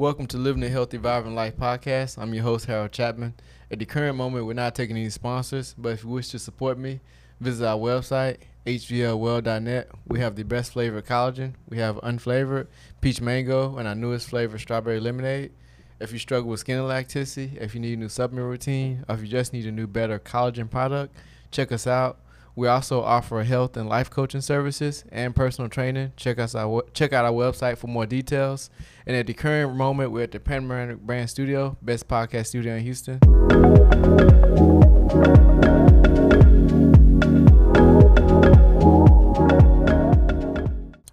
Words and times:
Welcome 0.00 0.28
to 0.28 0.38
Living 0.38 0.62
a 0.62 0.68
Healthy, 0.70 0.96
Vibrant 0.96 1.36
Life 1.36 1.58
podcast. 1.58 2.16
I'm 2.16 2.32
your 2.32 2.42
host, 2.42 2.64
Harold 2.64 2.90
Chatman. 2.90 3.34
At 3.70 3.80
the 3.80 3.84
current 3.84 4.16
moment, 4.16 4.46
we're 4.46 4.54
not 4.54 4.74
taking 4.74 4.96
any 4.96 5.10
sponsors, 5.10 5.74
but 5.76 5.90
if 5.90 6.04
you 6.04 6.08
wish 6.08 6.28
to 6.28 6.38
support 6.38 6.78
me, 6.78 7.00
visit 7.38 7.66
our 7.66 7.76
website, 7.76 8.38
hvlwell.net. 8.64 9.90
We 10.06 10.20
have 10.20 10.36
the 10.36 10.42
best 10.42 10.72
flavored 10.72 11.04
collagen. 11.04 11.52
We 11.68 11.76
have 11.80 11.96
unflavored, 11.96 12.68
peach 13.02 13.20
mango, 13.20 13.76
and 13.76 13.86
our 13.86 13.94
newest 13.94 14.30
flavor, 14.30 14.56
strawberry 14.56 15.00
lemonade. 15.00 15.52
If 16.00 16.14
you 16.14 16.18
struggle 16.18 16.48
with 16.48 16.60
skin 16.60 16.78
elasticity, 16.78 17.58
if 17.60 17.74
you 17.74 17.80
need 17.82 17.98
a 17.98 18.00
new 18.00 18.08
supplement 18.08 18.48
routine, 18.48 19.04
or 19.06 19.16
if 19.16 19.20
you 19.20 19.28
just 19.28 19.52
need 19.52 19.66
a 19.66 19.70
new, 19.70 19.86
better 19.86 20.18
collagen 20.18 20.70
product, 20.70 21.14
check 21.50 21.72
us 21.72 21.86
out. 21.86 22.20
We 22.60 22.68
also 22.68 23.00
offer 23.00 23.42
health 23.42 23.78
and 23.78 23.88
life 23.88 24.10
coaching 24.10 24.42
services 24.42 25.02
and 25.10 25.34
personal 25.34 25.70
training. 25.70 26.12
Check 26.18 26.38
us 26.38 26.54
out. 26.54 26.92
Check 26.92 27.14
out 27.14 27.24
our 27.24 27.32
website 27.32 27.78
for 27.78 27.86
more 27.86 28.04
details. 28.04 28.68
And 29.06 29.16
at 29.16 29.26
the 29.26 29.32
current 29.32 29.74
moment, 29.74 30.12
we're 30.12 30.24
at 30.24 30.32
the 30.32 30.40
Panoramic 30.40 31.00
Brand 31.00 31.30
Studio, 31.30 31.78
best 31.80 32.06
podcast 32.06 32.48
studio 32.48 32.74
in 32.74 32.82
Houston. 32.82 33.18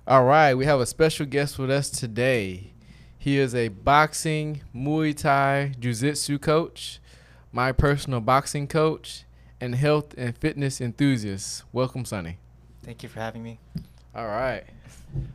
All 0.05 0.25
right, 0.25 0.53
we 0.53 0.65
have 0.65 0.81
a 0.81 0.85
special 0.85 1.25
guest 1.25 1.57
with 1.57 1.71
us 1.71 1.89
today. 1.89 2.73
He 3.17 3.37
is 3.37 3.55
a 3.55 3.69
boxing, 3.69 4.63
Muay 4.75 5.15
Thai, 5.15 5.75
Jiu-Jitsu 5.79 6.39
coach, 6.39 6.99
my 7.53 7.71
personal 7.71 8.19
boxing 8.19 8.67
coach, 8.67 9.23
and 9.59 9.75
health 9.75 10.13
and 10.17 10.37
fitness 10.37 10.81
enthusiast. 10.81 11.63
Welcome, 11.71 12.05
Sunny. 12.05 12.37
Thank 12.83 13.03
you 13.03 13.09
for 13.09 13.19
having 13.19 13.43
me. 13.43 13.59
All 14.15 14.27
right. 14.27 14.63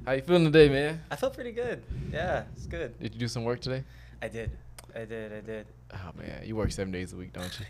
How 0.06 0.12
you 0.12 0.22
feeling 0.22 0.44
today, 0.44 0.68
man? 0.68 1.00
I 1.10 1.16
feel 1.16 1.30
pretty 1.30 1.52
good. 1.52 1.82
Yeah, 2.12 2.44
it's 2.56 2.66
good. 2.66 2.98
Did 2.98 3.14
you 3.14 3.20
do 3.20 3.28
some 3.28 3.44
work 3.44 3.60
today? 3.60 3.84
I 4.20 4.28
did. 4.28 4.50
I 4.94 5.04
did. 5.04 5.32
I 5.32 5.40
did. 5.40 5.66
Oh 5.94 6.10
man, 6.16 6.42
you 6.44 6.56
work 6.56 6.72
seven 6.72 6.92
days 6.92 7.12
a 7.12 7.16
week, 7.16 7.32
don't 7.32 7.58
you? 7.60 7.66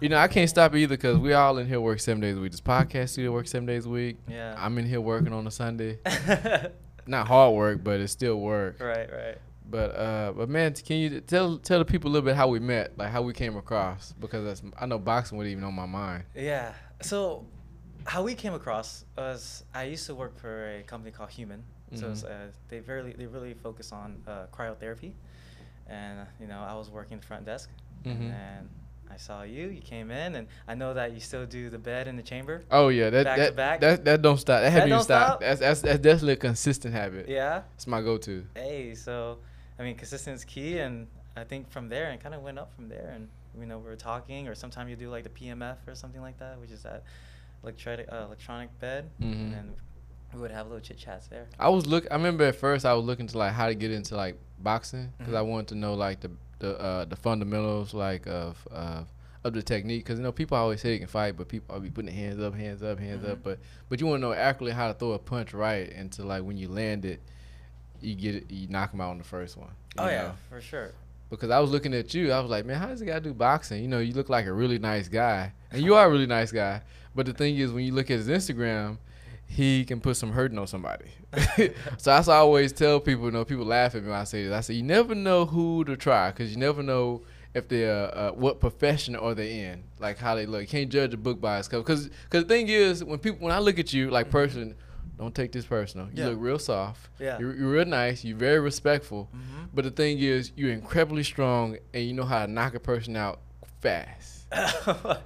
You 0.00 0.08
know, 0.08 0.18
I 0.18 0.28
can't 0.28 0.48
stop 0.48 0.74
either 0.74 0.96
because 0.96 1.18
we 1.18 1.32
all 1.32 1.58
in 1.58 1.66
here 1.66 1.80
work 1.80 2.00
seven 2.00 2.20
days 2.20 2.36
a 2.36 2.40
week. 2.40 2.52
This 2.52 2.60
podcast 2.60 3.10
studio 3.10 3.32
works 3.32 3.50
seven 3.50 3.66
days 3.66 3.86
a 3.86 3.88
week. 3.90 4.16
Yeah. 4.28 4.54
I'm 4.58 4.76
in 4.78 4.86
here 4.86 5.00
working 5.00 5.32
on 5.32 5.46
a 5.46 5.50
Sunday. 5.50 5.98
Not 7.06 7.26
hard 7.28 7.54
work, 7.54 7.84
but 7.84 8.00
it's 8.00 8.12
still 8.12 8.40
work. 8.40 8.80
right, 8.80 9.08
right. 9.12 9.38
But 9.68 9.96
uh, 9.96 10.32
but 10.36 10.48
man, 10.48 10.74
can 10.74 10.96
you 10.98 11.20
tell 11.20 11.58
tell 11.58 11.78
the 11.80 11.84
people 11.84 12.08
a 12.10 12.12
little 12.12 12.24
bit 12.24 12.36
how 12.36 12.48
we 12.48 12.60
met, 12.60 12.96
like 12.96 13.10
how 13.10 13.22
we 13.22 13.32
came 13.32 13.56
across? 13.56 14.12
Because 14.20 14.44
that's, 14.44 14.62
I 14.80 14.86
know 14.86 14.98
boxing 14.98 15.36
wasn't 15.38 15.52
even 15.52 15.64
on 15.64 15.74
my 15.74 15.86
mind. 15.86 16.24
Yeah. 16.36 16.72
So, 17.02 17.44
how 18.04 18.22
we 18.22 18.34
came 18.34 18.54
across 18.54 19.04
was 19.18 19.64
I 19.74 19.84
used 19.84 20.06
to 20.06 20.14
work 20.14 20.38
for 20.38 20.70
a 20.70 20.82
company 20.82 21.10
called 21.10 21.30
Human. 21.30 21.62
So 21.94 22.10
it's, 22.10 22.22
Mhm. 22.22 22.30
uh, 22.30 22.52
they 22.68 22.80
very 22.80 23.12
they 23.12 23.26
really 23.26 23.54
focus 23.54 23.92
on 23.92 24.22
uh, 24.26 24.46
cryotherapy, 24.52 25.12
and 25.88 26.20
uh, 26.20 26.24
you 26.40 26.46
know 26.46 26.60
I 26.60 26.74
was 26.74 26.90
working 26.90 27.18
the 27.18 27.26
front 27.26 27.44
desk, 27.46 27.70
Mhm. 28.04 28.32
and 28.32 28.68
I 29.08 29.16
saw 29.16 29.42
you. 29.42 29.68
You 29.68 29.80
came 29.80 30.10
in, 30.10 30.34
and 30.34 30.48
I 30.66 30.74
know 30.74 30.94
that 30.94 31.12
you 31.12 31.20
still 31.20 31.46
do 31.46 31.70
the 31.70 31.78
bed 31.78 32.08
in 32.08 32.16
the 32.16 32.22
chamber. 32.24 32.62
Oh 32.72 32.88
yeah, 32.88 33.10
that 33.10 33.24
Back 33.24 33.36
to 33.36 33.42
that, 33.42 33.56
back? 33.56 33.80
that 33.80 34.04
that 34.04 34.22
don't 34.22 34.36
stop. 34.38 34.62
That, 34.62 34.70
That 34.70 34.78
even 34.78 34.90
don't 34.90 35.02
stopped. 35.02 35.26
stop? 35.28 35.40
That's, 35.40 35.60
that's 35.60 35.80
that's 35.80 35.98
definitely 36.00 36.32
a 36.34 36.36
consistent 36.36 36.92
habit. 36.94 37.28
Yeah. 37.28 37.62
It's 37.76 37.86
my 37.86 38.00
go-to. 38.02 38.44
Hey, 38.54 38.94
so 38.96 39.38
I 39.78 39.82
mean, 39.82 39.96
consistency 39.96 40.36
is 40.36 40.44
key, 40.44 40.78
and 40.78 41.06
I 41.36 41.44
think 41.44 41.70
from 41.70 41.88
there, 41.88 42.10
and 42.10 42.20
kind 42.20 42.34
of 42.34 42.42
went 42.42 42.58
up 42.58 42.74
from 42.74 42.88
there, 42.88 43.12
and 43.14 43.28
you 43.58 43.66
know, 43.66 43.78
we 43.78 43.84
were 43.84 43.96
talking, 43.96 44.48
or 44.48 44.54
sometimes 44.54 44.90
you 44.90 44.96
do 44.96 45.10
like 45.10 45.24
the 45.24 45.30
PMF 45.30 45.76
or 45.86 45.94
something 45.94 46.20
like 46.20 46.38
that, 46.38 46.58
which 46.60 46.70
is 46.70 46.82
that 46.82 47.04
electronic 47.62 48.08
uh, 48.12 48.24
electronic 48.26 48.78
bed, 48.80 49.10
Mhm. 49.20 49.32
and 49.32 49.52
then 49.52 49.74
we 50.34 50.40
would 50.40 50.50
have 50.50 50.66
little 50.66 50.80
chit 50.80 50.98
chats 50.98 51.26
there. 51.28 51.46
I 51.58 51.68
was 51.68 51.86
look. 51.86 52.06
I 52.10 52.14
remember 52.14 52.44
at 52.44 52.56
first 52.56 52.84
I 52.84 52.92
was 52.94 53.04
looking 53.04 53.26
to 53.28 53.38
like 53.38 53.52
how 53.52 53.66
to 53.66 53.74
get 53.74 53.90
into 53.90 54.16
like 54.16 54.38
boxing 54.58 55.12
because 55.18 55.34
I 55.34 55.40
Mhm. 55.42 55.48
wanted 55.48 55.68
to 55.68 55.74
know 55.76 55.94
like 55.94 56.20
the 56.20 56.30
the 56.58 56.78
uh, 56.80 57.04
the 57.04 57.16
fundamentals 57.16 57.92
like 57.94 58.26
of 58.26 58.66
uh, 58.70 59.04
of 59.44 59.52
the 59.52 59.62
technique 59.62 60.04
because 60.04 60.18
you 60.18 60.22
know 60.24 60.32
people 60.32 60.56
always 60.56 60.80
say 60.80 60.90
they 60.90 60.98
can 60.98 61.06
fight 61.06 61.36
but 61.36 61.48
people 61.48 61.76
are 61.76 61.80
be 61.80 61.90
putting 61.90 62.12
hands 62.14 62.40
up, 62.40 62.54
hands 62.54 62.82
up, 62.82 62.98
hands 62.98 63.24
up. 63.24 63.38
Mhm. 63.38 63.42
But 63.42 63.58
but 63.88 64.00
you 64.00 64.06
want 64.06 64.20
to 64.20 64.26
know 64.26 64.32
accurately 64.32 64.72
how 64.72 64.88
to 64.88 64.94
throw 64.94 65.12
a 65.12 65.18
punch 65.18 65.52
right 65.54 65.90
and 65.92 66.10
to 66.12 66.24
like 66.24 66.42
when 66.44 66.56
you 66.56 66.68
land 66.68 67.04
it, 67.04 67.20
you 68.00 68.14
get 68.14 68.34
it, 68.36 68.50
you 68.50 68.68
knock 68.68 68.92
him 68.92 69.00
out 69.00 69.10
on 69.10 69.18
the 69.18 69.24
first 69.24 69.56
one. 69.56 69.70
Oh 69.98 70.06
yeah, 70.08 70.32
for 70.50 70.60
sure. 70.60 70.92
because 71.30 71.50
I 71.50 71.58
was 71.58 71.70
looking 71.70 71.92
at 71.94 72.12
you, 72.14 72.32
I 72.32 72.40
was 72.40 72.50
like, 72.50 72.64
man, 72.66 72.78
how 72.78 72.86
does 72.86 73.00
the 73.00 73.06
guy 73.06 73.18
do 73.18 73.32
boxing? 73.34 73.82
You 73.82 73.88
know, 73.88 73.98
you 73.98 74.12
look 74.14 74.28
like 74.28 74.46
a 74.46 74.52
really 74.52 74.78
nice 74.78 75.08
guy, 75.08 75.52
and 75.72 75.82
you 75.82 75.94
are 75.94 76.06
a 76.06 76.10
really 76.10 76.26
nice 76.26 76.52
guy. 76.52 76.82
But 77.14 77.26
the 77.26 77.32
thing 77.32 77.56
is, 77.56 77.72
when 77.72 77.84
you 77.84 77.92
look 77.92 78.10
at 78.10 78.18
his 78.18 78.28
Instagram, 78.28 78.98
he 79.46 79.84
can 79.84 80.00
put 80.00 80.16
some 80.16 80.32
hurting 80.32 80.58
on 80.58 80.66
somebody. 80.66 81.06
so 81.56 81.70
that's 82.04 82.28
I 82.28 82.36
always 82.36 82.72
tell 82.72 83.00
people. 83.00 83.24
You 83.26 83.30
know, 83.32 83.44
people 83.44 83.64
laugh 83.64 83.94
at 83.94 84.02
me 84.02 84.10
when 84.10 84.18
I 84.18 84.24
say 84.24 84.44
this. 84.44 84.52
I 84.52 84.60
say 84.60 84.74
you 84.74 84.82
never 84.82 85.14
know 85.14 85.46
who 85.46 85.84
to 85.84 85.96
try 85.96 86.30
because 86.30 86.50
you 86.50 86.58
never 86.58 86.82
know 86.82 87.22
if 87.54 87.68
they're 87.68 88.14
uh, 88.16 88.32
what 88.32 88.60
profession 88.60 89.16
are 89.16 89.34
they 89.34 89.60
in, 89.60 89.82
like 89.98 90.18
how 90.18 90.34
they 90.34 90.44
look. 90.46 90.60
You 90.60 90.66
can't 90.66 90.90
judge 90.90 91.14
a 91.14 91.16
book 91.16 91.40
by 91.40 91.58
its 91.58 91.68
cover. 91.68 91.82
Because 91.82 92.08
because 92.08 92.42
the 92.44 92.48
thing 92.48 92.68
is, 92.68 93.02
when 93.02 93.18
people 93.18 93.38
when 93.46 93.52
I 93.54 93.58
look 93.60 93.78
at 93.78 93.92
you 93.92 94.10
like 94.10 94.26
Mhm. 94.28 94.30
person, 94.30 94.74
don't 95.18 95.34
take 95.34 95.52
this 95.52 95.64
personal. 95.64 96.06
You 96.06 96.22
Yeah. 96.24 96.28
look 96.28 96.38
real 96.40 96.58
soft. 96.58 97.08
Yeah. 97.18 97.38
You're, 97.38 97.54
you're 97.56 97.70
real 97.70 97.84
nice. 97.86 98.24
You're 98.24 98.36
very 98.36 98.60
respectful. 98.60 99.28
Mhm. 99.34 99.68
But 99.74 99.84
the 99.84 99.90
thing 99.90 100.18
is, 100.18 100.52
you're 100.56 100.72
incredibly 100.72 101.22
strong 101.22 101.78
and 101.94 102.04
you 102.04 102.12
know 102.12 102.24
how 102.24 102.44
to 102.46 102.52
knock 102.52 102.74
a 102.74 102.80
person 102.80 103.16
out 103.16 103.40
fast. 103.80 104.46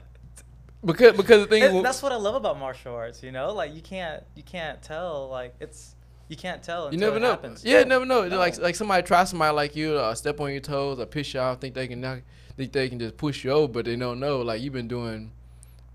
Because 0.83 1.15
because 1.15 1.43
the 1.43 1.47
thing 1.47 1.63
And 1.63 1.77
is, 1.79 1.83
that's 1.83 2.03
what 2.03 2.11
I 2.11 2.17
love 2.17 2.35
about 2.37 2.59
martial 2.59 2.95
arts. 2.95 3.23
You 3.23 3.33
know, 3.33 3.53
like 3.53 3.75
you 3.75 3.83
can't 3.83 4.23
you 4.35 4.43
can't 4.43 4.81
tell 4.81 5.29
like 5.29 5.55
it's 5.61 5.95
you 6.29 6.37
can't 6.37 6.63
tell. 6.63 6.91
you 6.91 6.97
never 6.97 7.19
it 7.19 7.21
know. 7.21 7.31
Happens. 7.33 7.63
Yeah, 7.63 7.83
never 7.85 8.07
know. 8.07 8.27
No. 8.27 8.39
Like 8.39 8.57
like 8.59 8.75
somebody 8.75 9.03
try 9.03 9.25
somebody 9.25 9.55
like 9.55 9.77
you, 9.77 9.93
uh, 9.97 10.15
step 10.15 10.41
on 10.41 10.53
your 10.53 10.61
toes, 10.61 10.99
or 10.99 11.05
piss 11.05 11.35
you 11.35 11.41
off, 11.41 11.61
think 11.61 11.75
they 11.75 11.87
can 11.87 12.01
knock, 12.01 12.21
think 12.57 12.73
they 12.73 12.89
can 12.89 12.99
just 12.99 13.19
push 13.19 13.45
you 13.45 13.51
over, 13.51 13.71
but 13.71 13.85
they 13.85 13.95
don't 13.97 14.21
know. 14.21 14.41
Like 14.41 14.63
you've 14.63 14.73
been 14.73 14.89
doing, 14.89 15.33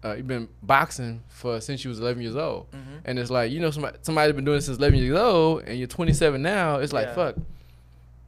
uh, 0.06 0.14
you've 0.16 0.28
been 0.28 0.48
boxing 0.62 1.24
for 1.30 1.60
since 1.60 1.84
you 1.84 1.90
was 1.90 2.00
11 2.00 2.22
years 2.22 2.36
old, 2.36 2.70
Mhm. 2.72 3.02
and 3.06 3.18
it's 3.20 3.32
like 3.32 3.52
you 3.52 3.60
know 3.60 3.72
somebody 3.72 3.98
somebody 4.02 4.32
been 4.34 4.46
doing 4.46 4.60
it 4.60 4.62
since 4.62 4.78
11 4.78 5.00
years 5.00 5.18
old, 5.18 5.64
and 5.64 5.78
you're 5.80 5.88
27 5.88 6.42
now. 6.42 6.78
It's 6.78 6.94
like 6.94 7.08
Yeah. 7.08 7.16
fuck. 7.16 7.36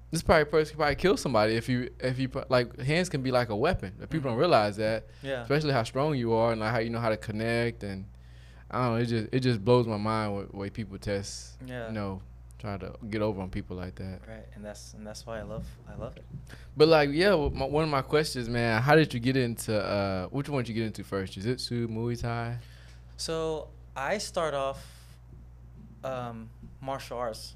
This 0.09 0.21
probably 0.21 0.45
person 0.45 0.71
could 0.71 0.77
probably 0.77 0.95
kill 0.95 1.17
somebody 1.17 1.55
if 1.55 1.67
you 1.67 1.89
if 1.99 2.17
you 2.17 2.29
like 2.49 2.79
hands 2.79 3.09
can 3.09 3.21
be 3.21 3.31
like 3.31 3.49
a 3.49 3.55
weapon. 3.55 3.93
But 3.99 4.09
people 4.09 4.29
Mhm. 4.29 4.33
don't 4.33 4.39
realize 4.39 4.77
that. 4.77 5.05
Yeah. 5.21 5.41
especially 5.43 5.73
how 5.73 5.83
strong 5.83 6.15
you 6.15 6.33
are 6.33 6.51
and 6.53 6.61
like 6.61 6.71
how 6.71 6.79
you 6.79 6.89
know 6.89 6.99
how 6.99 7.09
to 7.09 7.17
connect 7.17 7.83
and 7.83 8.05
I 8.71 8.83
don't 8.83 8.95
know. 8.95 9.01
It 9.01 9.05
just 9.05 9.27
it 9.33 9.39
just 9.41 9.63
blows 9.65 9.85
my 9.87 9.97
mind 9.97 10.33
what 10.35 10.55
way 10.55 10.69
people 10.69 10.97
test. 10.97 11.57
Yeah. 11.65 11.87
You 11.87 11.93
know, 11.93 12.21
try 12.59 12.77
to 12.77 12.93
get 13.09 13.21
over 13.21 13.41
on 13.41 13.49
people 13.49 13.77
like 13.77 13.95
that. 13.95 14.21
Right, 14.27 14.45
and 14.55 14.63
that's 14.65 14.93
and 14.93 15.05
that's 15.05 15.25
why 15.25 15.39
I 15.39 15.43
love 15.43 15.65
I 15.89 15.95
love 15.95 16.15
it. 16.17 16.25
But 16.75 16.87
like, 16.87 17.09
yeah, 17.11 17.31
my, 17.53 17.65
one 17.65 17.83
of 17.83 17.89
my 17.89 18.01
questions, 18.01 18.49
man, 18.49 18.81
how 18.81 18.95
did 18.95 19.13
you 19.13 19.19
get 19.19 19.37
into 19.37 19.79
uh 19.79 20.27
which 20.27 20.49
one 20.49 20.63
did 20.63 20.69
you 20.69 20.75
get 20.75 20.85
into 20.87 21.03
first? 21.03 21.33
Jiu-Jitsu, 21.33 21.87
Muay 21.87 22.19
Thai? 22.19 22.57
So 23.17 23.69
I 23.95 24.17
start 24.19 24.53
off 24.53 24.79
um, 26.03 26.49
martial 26.81 27.17
arts 27.17 27.55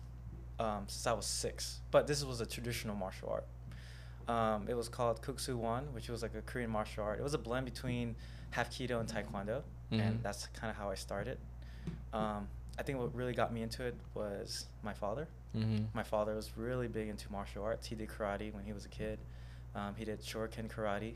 um, 0.60 0.84
since 0.88 1.06
I 1.08 1.14
was 1.14 1.26
six, 1.26 1.82
but 1.92 2.08
this 2.08 2.24
was 2.24 2.42
a 2.42 2.46
traditional 2.46 2.96
martial 2.96 3.30
art. 3.30 3.46
Um, 4.28 4.68
it 4.68 4.76
was 4.76 4.88
called 4.90 5.22
Kuk 5.22 5.40
Sool 5.40 5.58
Won, 5.60 5.84
which 5.94 6.10
was 6.10 6.22
like 6.22 6.36
a 6.36 6.42
Korean 6.42 6.70
martial 6.70 7.04
art. 7.04 7.20
It 7.20 7.24
was 7.24 7.34
a 7.34 7.38
blend 7.38 7.66
between 7.66 8.16
half 8.52 8.70
Hapkido 8.70 9.00
and 9.00 9.08
Taekwondo, 9.10 9.62
Mhm. 9.92 10.00
and 10.02 10.24
that's 10.24 10.48
kind 10.48 10.70
of 10.72 10.78
how 10.78 10.90
I 10.90 10.96
started. 10.96 11.38
Um, 12.14 12.48
I 12.82 12.84
think 12.84 12.98
what 12.98 13.14
really 13.14 13.34
got 13.34 13.54
me 13.54 13.62
into 13.62 13.84
it 13.84 13.94
was 14.16 14.66
my 14.82 14.94
father. 14.94 15.28
Mm-hmm. 15.56 15.84
My 15.94 16.02
father 16.02 16.34
was 16.34 16.58
really 16.58 16.88
big 16.88 17.10
into 17.10 17.32
martial 17.32 17.64
arts. 17.64 17.86
He 17.86 17.94
did 17.94 18.10
karate 18.10 18.52
when 18.52 18.64
he 18.64 18.74
was 18.74 18.86
a 18.86 18.90
kid. 18.90 19.20
Um, 19.76 19.94
he 19.96 20.04
did 20.04 20.20
Shoryuken 20.24 20.68
karate, 20.68 21.14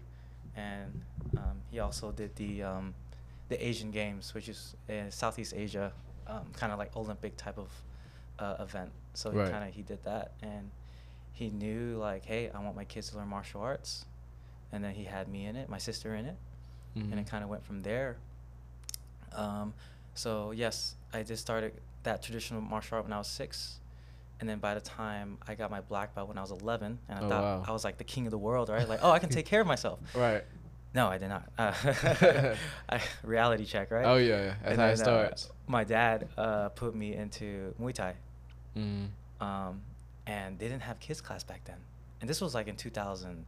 and 0.55 1.01
um, 1.35 1.57
he 1.71 1.79
also 1.79 2.11
did 2.11 2.35
the 2.35 2.61
um, 2.61 2.93
the 3.49 3.57
Asian 3.67 3.89
Games, 3.89 4.35
which 4.35 4.47
is 4.47 4.75
in 4.87 5.09
Southeast 5.09 5.55
Asia, 5.57 5.91
um, 6.27 6.45
kind 6.53 6.71
of 6.71 6.77
like 6.77 6.95
Olympic 6.95 7.35
type 7.35 7.57
of 7.57 7.69
uh, 8.37 8.57
event. 8.63 8.91
So 9.15 9.31
Right. 9.31 9.45
he 9.47 9.51
kind 9.51 9.67
of 9.67 9.73
he 9.73 9.81
did 9.81 10.03
that, 10.03 10.33
and 10.43 10.69
he 11.33 11.49
knew 11.49 11.97
like, 11.97 12.25
hey, 12.25 12.51
I 12.53 12.59
want 12.59 12.75
my 12.75 12.85
kids 12.85 13.09
to 13.09 13.17
learn 13.17 13.27
martial 13.27 13.61
arts, 13.61 14.05
and 14.71 14.83
then 14.83 14.93
he 14.93 15.03
had 15.05 15.27
me 15.29 15.47
in 15.47 15.55
it, 15.55 15.67
my 15.67 15.79
sister 15.79 16.13
in 16.13 16.25
it, 16.27 16.37
and 16.93 17.11
Mhm. 17.11 17.17
it 17.21 17.27
kind 17.27 17.43
of 17.43 17.49
went 17.49 17.65
from 17.65 17.81
there. 17.81 18.17
Um, 19.31 19.73
so 20.13 20.51
yes, 20.51 20.95
I 21.15 21.23
just 21.23 21.41
started 21.41 21.73
that 22.03 22.21
traditional 22.21 22.61
martial 22.61 22.95
art 22.95 23.05
when 23.05 23.13
I 23.13 23.17
was 23.17 23.27
six, 23.27 23.79
and 24.39 24.49
then 24.49 24.59
by 24.59 24.73
the 24.73 24.81
time 24.81 25.37
I 25.47 25.55
got 25.55 25.71
my 25.71 25.81
black 25.81 26.13
belt 26.15 26.27
when 26.27 26.37
I 26.37 26.41
was 26.41 26.51
11, 26.51 26.99
and 27.09 27.19
I 27.19 27.21
Oh, 27.23 27.29
thought 27.29 27.43
wow. 27.43 27.63
I 27.67 27.71
was 27.71 27.83
like 27.83 27.97
the 27.97 28.03
king 28.03 28.25
of 28.27 28.31
the 28.31 28.37
world, 28.37 28.69
right? 28.69 28.87
Like, 28.87 28.99
oh, 29.01 29.11
I 29.11 29.19
can 29.19 29.29
take 29.29 29.45
care 29.45 29.61
of 29.61 29.67
myself. 29.67 29.99
Right. 30.15 30.43
No, 30.93 31.07
I 31.07 31.17
did 31.17 31.27
not. 31.27 31.43
Uh, 31.57 31.73
I, 32.89 33.01
reality 33.23 33.65
check, 33.65 33.91
right? 33.91 34.05
Oh 34.05 34.15
yeah, 34.17 34.27
yeah. 34.27 34.53
That's 34.63 34.71
And 34.71 34.79
how 34.81 34.87
it 34.87 34.97
then, 34.97 35.09
uh, 35.09 35.35
my 35.67 35.83
dad 35.83 36.29
uh, 36.37 36.69
put 36.69 36.95
me 36.95 37.15
into 37.15 37.73
Muay 37.81 37.93
Thai, 37.93 38.13
Mm-hmm. 38.77 39.45
um, 39.45 39.81
and 40.27 40.57
they 40.59 40.67
didn't 40.67 40.83
have 40.83 40.99
kids 40.99 41.21
class 41.21 41.43
back 41.43 41.63
then. 41.65 41.77
And 42.21 42.29
this 42.29 42.39
was 42.41 42.53
like 42.55 42.67
in 42.67 42.75
2000. 42.75 43.45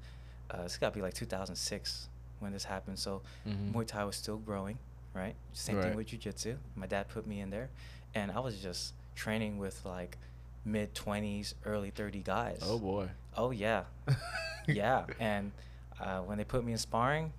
Uh, 0.52 0.64
this 0.64 0.78
got 0.78 0.90
to 0.90 0.96
be 0.96 1.02
like 1.02 1.14
2006 1.14 2.10
when 2.40 2.52
this 2.54 2.64
happened. 2.66 3.00
So 3.00 3.22
Mhm. 3.48 3.74
Muay 3.74 3.86
Thai 3.88 4.04
was 4.06 4.16
still 4.16 4.38
growing, 4.38 4.78
right? 5.14 5.36
Same 5.54 5.78
Right. 5.78 5.86
thing 5.88 5.96
with 5.96 6.08
Jiu 6.08 6.20
Jitsu. 6.20 6.58
My 6.76 6.86
dad 6.88 7.08
put 7.10 7.26
me 7.28 7.40
in 7.42 7.50
there, 7.50 7.70
and 8.16 8.32
I 8.32 8.40
was 8.40 8.58
just 8.60 8.94
training 9.16 9.58
with 9.58 9.84
like 9.86 10.18
mid 10.66 10.94
20s, 10.94 11.54
early 11.66 11.90
30 11.92 12.20
guys. 12.24 12.60
Oh 12.64 12.78
boy. 12.80 13.10
Oh 13.36 13.52
yeah, 13.52 13.84
yeah. 14.68 15.06
And 15.20 15.52
uh, 16.00 16.20
when 16.20 16.38
they 16.38 16.44
put 16.44 16.64
me 16.64 16.72
in 16.74 16.78
sparring, 16.78 17.32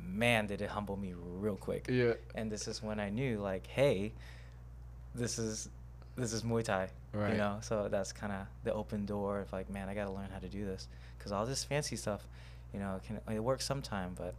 man, 0.00 0.46
did 0.46 0.60
it 0.62 0.70
humble 0.70 0.96
me 0.96 1.14
real 1.38 1.56
quick. 1.56 1.86
Yeah. 1.90 2.14
And 2.34 2.50
this 2.50 2.68
is 2.68 2.82
when 2.82 2.98
I 3.00 3.10
knew, 3.10 3.38
like, 3.38 3.66
hey, 3.66 4.12
this 5.14 5.38
is 5.38 5.68
this 6.16 6.32
is 6.32 6.42
Muay 6.42 6.64
Thai. 6.64 6.88
Right. 7.12 7.32
You 7.32 7.38
know, 7.38 7.58
so 7.62 7.88
that's 7.90 8.12
kind 8.12 8.32
of 8.32 8.46
the 8.64 8.72
open 8.74 9.06
door 9.06 9.40
of 9.40 9.52
like, 9.52 9.70
man, 9.70 9.88
I 9.88 9.94
got 9.94 10.04
to 10.04 10.12
learn 10.12 10.28
how 10.32 10.38
to 10.40 10.48
do 10.48 10.64
this 10.64 10.88
because 11.16 11.32
all 11.32 11.46
this 11.46 11.64
fancy 11.64 11.96
stuff, 11.96 12.26
you 12.72 12.80
know, 12.80 12.96
it 12.96 13.02
can 13.04 13.34
it 13.34 13.40
works 13.40 13.64
sometime, 13.64 14.12
but 14.16 14.34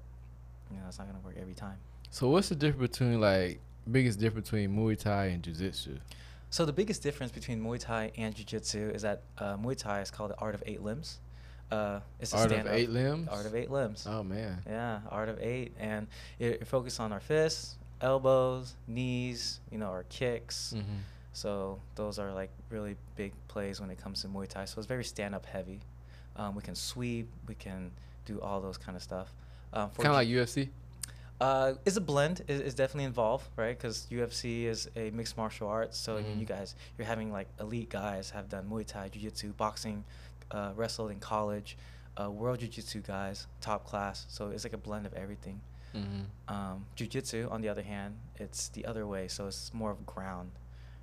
you 0.72 0.78
know, 0.78 0.84
it's 0.88 1.00
not 1.00 1.08
gonna 1.08 1.20
work 1.26 1.36
every 1.42 1.56
time. 1.56 1.78
So 2.11 2.29
what's 2.29 2.50
the 2.50 2.56
difference 2.56 2.91
between 2.91 3.21
like 3.21 3.59
biggest 3.89 4.19
difference 4.19 4.50
between 4.50 4.75
Muay 4.75 4.97
Thai 4.97 5.25
and 5.25 5.44
Jiu 5.44 5.53
Jitsu? 5.53 5.97
So 6.50 6.65
the 6.65 6.73
biggest 6.73 7.03
difference 7.03 7.31
between 7.31 7.61
Muay 7.63 7.79
Thai 7.79 8.11
and 8.17 8.35
Jiu 8.35 8.45
Jitsu 8.45 8.91
is 8.94 9.03
that 9.03 9.21
uh, 9.38 9.57
Muay 9.57 9.77
Thai 9.77 10.01
is 10.01 10.09
called 10.09 10.31
the 10.31 10.38
art 10.38 10.56
of 10.56 10.63
eight 10.65 10.81
limbs. 10.81 11.19
Uh, 11.71 12.00
it's 12.19 12.33
a 12.33 12.38
Art 12.38 12.51
of 12.51 12.67
eight 12.67 12.89
limbs? 12.89 13.27
Art 13.27 13.45
of 13.45 13.56
eight 13.56 13.69
limbs. 13.69 14.07
Oh 14.09 14.23
man. 14.23 14.59
Yeah, 14.67 15.01
art 15.09 15.29
of 15.29 15.39
eight, 15.39 15.73
and 15.79 16.07
it, 16.39 16.61
it 16.61 16.67
focuses 16.67 17.00
on 17.00 17.11
our 17.13 17.19
fists, 17.19 17.77
elbows, 18.01 18.75
knees, 18.88 19.59
you 19.71 19.77
know, 19.77 19.85
our 19.88 20.03
kicks. 20.09 20.73
Mm-hmm. 20.75 20.97
So 21.33 21.79
those 21.94 22.17
are 22.17 22.33
like 22.33 22.50
really 22.71 22.95
big 23.15 23.33
plays 23.47 23.79
when 23.79 23.91
it 23.91 24.01
comes 24.01 24.23
to 24.23 24.27
Muay 24.27 24.47
Thai. 24.47 24.65
So 24.65 24.79
it's 24.79 24.88
very 24.88 25.03
stand-up 25.03 25.45
heavy. 25.45 25.79
Um, 26.35 26.56
we 26.56 26.63
can 26.63 26.73
sweep, 26.73 27.29
we 27.47 27.53
can 27.53 27.91
do 28.25 28.41
all 28.41 28.61
those 28.61 28.77
kind 28.77 28.95
of 28.95 29.03
stuff. 29.03 29.31
Um, 29.71 29.91
for 29.91 30.01
Kind 30.01 30.09
of 30.09 30.15
like 30.15 30.27
UFC. 30.27 30.69
Uh, 31.41 31.74
it's 31.86 31.95
a 31.97 32.01
blend. 32.01 32.41
It, 32.47 32.62
it's 32.62 32.75
definitely 32.75 33.06
involved, 33.06 33.47
right? 33.56 33.77
Because 33.77 34.07
UFC 34.12 34.63
is 34.65 34.89
a 34.95 35.09
mixed 35.12 35.38
martial 35.38 35.68
arts. 35.68 35.97
So 35.97 36.18
I 36.18 36.21
mean, 36.21 36.36
Mhm. 36.36 36.39
you 36.41 36.45
guys, 36.45 36.75
you're 36.97 37.07
having 37.07 37.31
like 37.31 37.47
elite 37.59 37.89
guys 37.89 38.30
have 38.31 38.50
done 38.50 38.69
Muay 38.69 38.86
Thai, 38.86 39.09
Jiu 39.09 39.21
Jitsu, 39.21 39.53
boxing, 39.53 40.03
uh, 40.51 40.74
wrestled 40.75 41.12
in 41.12 41.19
college, 41.19 41.77
uh, 42.19 42.30
world 42.30 42.59
Jiu 42.59 42.68
Jitsu 42.68 43.01
guys, 43.01 43.47
top 43.62 43.86
class. 43.86 44.25
So 44.30 44.50
it's 44.50 44.63
like 44.63 44.74
a 44.74 44.77
blend 44.77 45.06
of 45.06 45.13
everything. 45.13 45.62
Mm-hmm. 45.95 46.53
Um, 46.53 46.86
Jiu 46.95 47.07
Jitsu, 47.07 47.47
on 47.50 47.62
the 47.62 47.69
other 47.69 47.81
hand, 47.83 48.18
it's 48.35 48.69
the 48.69 48.85
other 48.85 49.07
way. 49.07 49.27
So 49.27 49.47
it's 49.47 49.74
more 49.74 49.92
of 49.92 50.06
ground, 50.06 50.51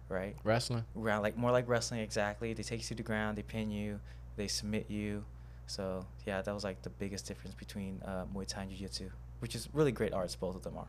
right? 0.08 0.36
Wrestling. 0.44 0.84
Ground, 0.94 1.22
like 1.22 1.36
more 1.36 1.50
like 1.50 1.66
wrestling 1.68 2.00
exactly. 2.00 2.52
They 2.52 2.62
take 2.62 2.80
you 2.80 2.86
to 2.86 2.94
the 2.94 3.02
ground, 3.02 3.36
they 3.38 3.42
pin 3.42 3.70
you, 3.70 4.00
they 4.36 4.48
submit 4.48 4.90
you. 4.90 5.24
So 5.66 6.06
yeah, 6.26 6.42
that 6.42 6.54
was 6.54 6.62
like 6.62 6.82
the 6.82 6.90
biggest 6.90 7.26
difference 7.26 7.54
between 7.54 8.00
uh, 8.04 8.26
Muay 8.32 8.46
Thai 8.46 8.62
and 8.62 8.70
Jiu 8.70 8.78
Jitsu, 8.78 9.10
which 9.40 9.54
is 9.54 9.68
really 9.72 9.92
great 9.92 10.12
arts. 10.12 10.34
Both 10.36 10.56
of 10.56 10.62
them 10.62 10.76
are. 10.78 10.88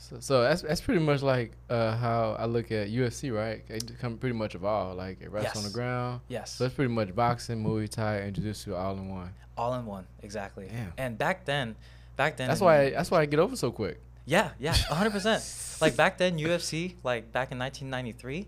So, 0.00 0.20
so 0.20 0.42
that's 0.42 0.62
that's 0.62 0.80
pretty 0.80 1.00
much 1.00 1.22
like 1.22 1.52
uh, 1.68 1.96
how 1.96 2.36
I 2.38 2.44
look 2.46 2.70
at 2.70 2.88
UFC, 2.88 3.34
right? 3.34 3.66
D- 3.68 3.94
come 4.00 4.16
pretty 4.16 4.36
much 4.36 4.54
of 4.54 4.64
all, 4.64 4.94
like 4.94 5.20
it 5.20 5.30
rests 5.32 5.56
on 5.56 5.64
the 5.64 5.70
ground. 5.70 6.20
Yes. 6.28 6.52
So 6.54 6.66
it's 6.66 6.74
pretty 6.74 6.92
much 6.92 7.14
boxing, 7.14 7.64
Muay 7.64 7.88
Thai, 7.88 8.16
and 8.18 8.34
Jiu 8.34 8.44
Jitsu 8.44 8.74
all 8.76 8.94
in 8.96 9.08
one. 9.08 9.32
all 9.56 9.74
in 9.74 9.84
one 9.86 10.06
exactly 10.22 10.68
Damn. 10.70 10.92
and 10.98 11.18
back 11.18 11.44
then 11.44 11.74
back 12.16 12.36
then 12.36 12.46
That's 12.46 12.60
why 12.60 12.90
that's 12.90 13.10
why 13.10 13.22
I 13.22 13.26
get 13.26 13.40
over 13.40 13.56
so 13.56 13.72
quick. 13.72 13.98
yeah 14.24 14.50
yeah 14.60 14.72
100% 14.72 15.80
like 15.80 15.96
back 15.96 16.16
then 16.18 16.38
ufc 16.38 16.94
like 17.02 17.32
back 17.32 17.50
in 17.50 17.58
1993 17.58 18.46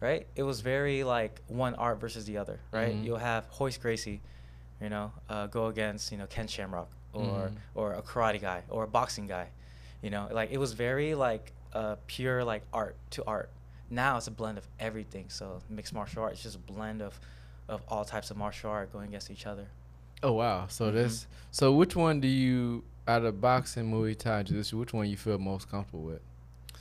right 0.00 0.26
it 0.36 0.44
was 0.44 0.60
very 0.60 1.02
like 1.02 1.40
one 1.48 1.74
art 1.74 1.98
versus 2.00 2.26
the 2.26 2.36
other 2.38 2.60
right 2.70 2.94
Mhm. 2.94 3.04
you'll 3.04 3.16
have 3.32 3.46
royce 3.58 3.76
gracie 3.78 4.20
you 4.80 4.88
know 4.88 5.10
uh, 5.28 5.46
go 5.48 5.66
against 5.66 6.12
you 6.12 6.18
know 6.18 6.26
ken 6.26 6.46
shamrock 6.46 6.90
or 7.12 7.50
Mhm. 7.50 7.56
or 7.74 7.92
a 7.94 8.02
karate 8.02 8.40
guy 8.40 8.62
or 8.68 8.84
a 8.84 8.88
boxing 8.88 9.26
guy 9.26 9.48
you 10.02 10.10
know 10.10 10.28
like 10.32 10.50
it 10.50 10.58
was 10.58 10.72
very 10.72 11.14
like 11.14 11.52
uh, 11.72 11.96
pure 12.06 12.44
like 12.44 12.62
art 12.72 12.96
to 13.10 13.24
art 13.26 13.50
now 13.90 14.16
it's 14.16 14.26
a 14.26 14.30
blend 14.30 14.58
of 14.58 14.66
everything 14.80 15.26
so 15.28 15.60
mixed 15.68 15.92
martial 15.94 16.22
arts 16.22 16.38
is 16.38 16.42
just 16.44 16.56
a 16.56 16.72
blend 16.72 17.00
of 17.02 17.18
of 17.68 17.82
all 17.88 18.04
types 18.04 18.30
of 18.30 18.36
martial 18.36 18.70
art 18.70 18.92
going 18.92 19.08
against 19.08 19.30
each 19.30 19.46
other 19.46 19.66
Oh 20.24 20.34
wow! 20.34 20.66
So 20.68 20.88
Mhm. 20.88 20.94
this 20.94 21.26
so 21.50 21.72
which 21.74 21.96
one 21.96 22.20
do 22.20 22.28
you 22.28 22.84
out 23.08 23.24
of 23.24 23.40
boxing, 23.40 23.90
Muay 23.90 24.16
Thai, 24.16 24.38
and 24.38 24.46
Jiu 24.48 24.56
Jitsu? 24.58 24.78
Which 24.78 24.92
one 24.92 25.08
you 25.10 25.16
feel 25.16 25.36
most 25.36 25.68
comfortable 25.68 26.04
with? 26.04 26.20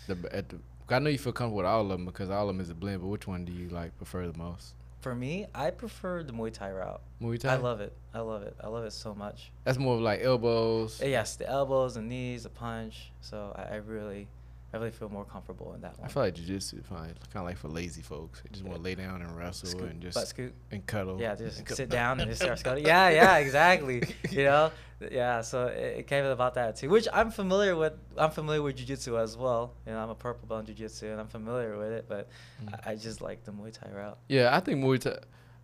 The 0.06 0.16
at 0.36 0.50
the 0.50 0.60
I 0.90 1.00
know 1.00 1.10
you 1.10 1.18
feel 1.18 1.34
comfortable 1.34 1.58
with 1.58 1.66
all 1.66 1.82
of 1.82 1.90
them 1.90 2.06
because 2.06 2.30
all 2.30 2.48
of 2.50 2.56
them 2.56 2.62
is 2.62 2.70
a 2.70 2.76
blend. 2.76 3.02
But 3.02 3.08
which 3.08 3.26
one 3.26 3.44
do 3.46 3.52
you 3.52 3.70
like 3.70 3.98
prefer 3.98 4.28
the 4.28 4.38
most? 4.38 4.76
For 5.02 5.16
me, 5.16 5.48
I 5.56 5.72
prefer 5.72 6.22
the 6.22 6.32
Muay 6.32 6.54
Thai 6.54 6.72
route. 6.72 7.02
Muay 7.20 7.40
Thai. 7.40 7.54
I 7.54 7.58
love 7.58 7.82
it. 7.82 7.92
I 8.14 8.20
love 8.20 8.44
it. 8.44 8.56
I 8.64 8.68
love 8.68 8.86
it 8.86 8.94
so 8.94 9.16
much. 9.16 9.52
That's 9.64 9.80
more 9.80 9.96
of 9.96 10.02
like 10.02 10.22
elbows. 10.22 11.02
Yes, 11.04 11.36
the 11.38 11.50
elbows, 11.50 11.96
the 11.96 12.04
knees, 12.04 12.44
the 12.44 12.50
punch. 12.50 13.12
So 13.20 13.52
I, 13.56 13.74
I 13.74 13.76
really, 13.78 14.28
I 14.74 14.78
really 14.78 14.92
feel 14.92 15.10
more 15.10 15.26
comfortable 15.26 15.74
in 15.74 15.82
that 15.82 15.98
one. 16.00 16.08
I 16.08 16.12
feel 16.12 16.24
like 16.24 16.34
Jiu 16.36 16.46
Jitsu 16.46 16.78
is 16.78 16.86
kind 16.88 17.14
of 17.36 17.44
like 17.44 17.58
for 17.58 17.68
lazy 17.68 18.02
folks. 18.02 18.42
They 18.42 18.50
just 18.52 18.64
want 18.64 18.78
to 18.78 18.82
lay 18.84 18.96
down 18.96 19.22
and 19.22 19.36
wrestle 19.38 19.84
and 19.84 20.02
just 20.02 20.16
butt 20.16 20.28
scoot. 20.28 20.54
and 20.72 20.86
cuddle. 20.86 21.20
Yeah, 21.20 21.36
just 21.36 21.60
and 21.60 21.70
sit 21.82 21.90
down 21.90 22.20
and 22.22 22.30
just 22.30 22.42
start 22.42 22.58
scuttling. 22.60 22.86
Yeah, 22.86 23.10
yeah, 23.10 23.38
exactly. 23.38 24.02
You 24.30 24.46
know, 24.46 24.72
yeah. 25.12 25.42
So 25.42 25.68
it, 25.68 26.00
it 26.00 26.08
came 26.08 26.24
about 26.24 26.54
that 26.54 26.78
too, 26.78 26.90
which 26.90 27.08
I'm 27.12 27.32
familiar 27.32 27.76
with. 27.76 27.94
I'm 28.18 28.32
familiar 28.32 28.62
with 28.62 28.78
jujitsu 28.78 29.20
as 29.22 29.36
well. 29.36 29.74
You 29.86 29.92
know, 29.92 30.00
I'm 30.00 30.10
a 30.10 30.16
purple 30.16 30.48
belt 30.48 30.70
in 30.70 30.74
jujitsu, 30.76 31.12
and 31.12 31.20
I'm 31.20 31.28
familiar 31.28 31.78
with 31.78 31.92
it. 31.92 32.06
But 32.08 32.30
Mm. 32.64 32.80
I, 32.86 32.92
I 32.92 32.96
just 32.96 33.22
like 33.22 33.44
the 33.44 33.52
Muay 33.52 33.74
Thai 33.74 33.90
route. 33.92 34.18
Yeah, 34.30 34.56
I 34.56 34.60
think 34.62 34.82
Muay 34.84 35.00
Thai, 35.00 35.18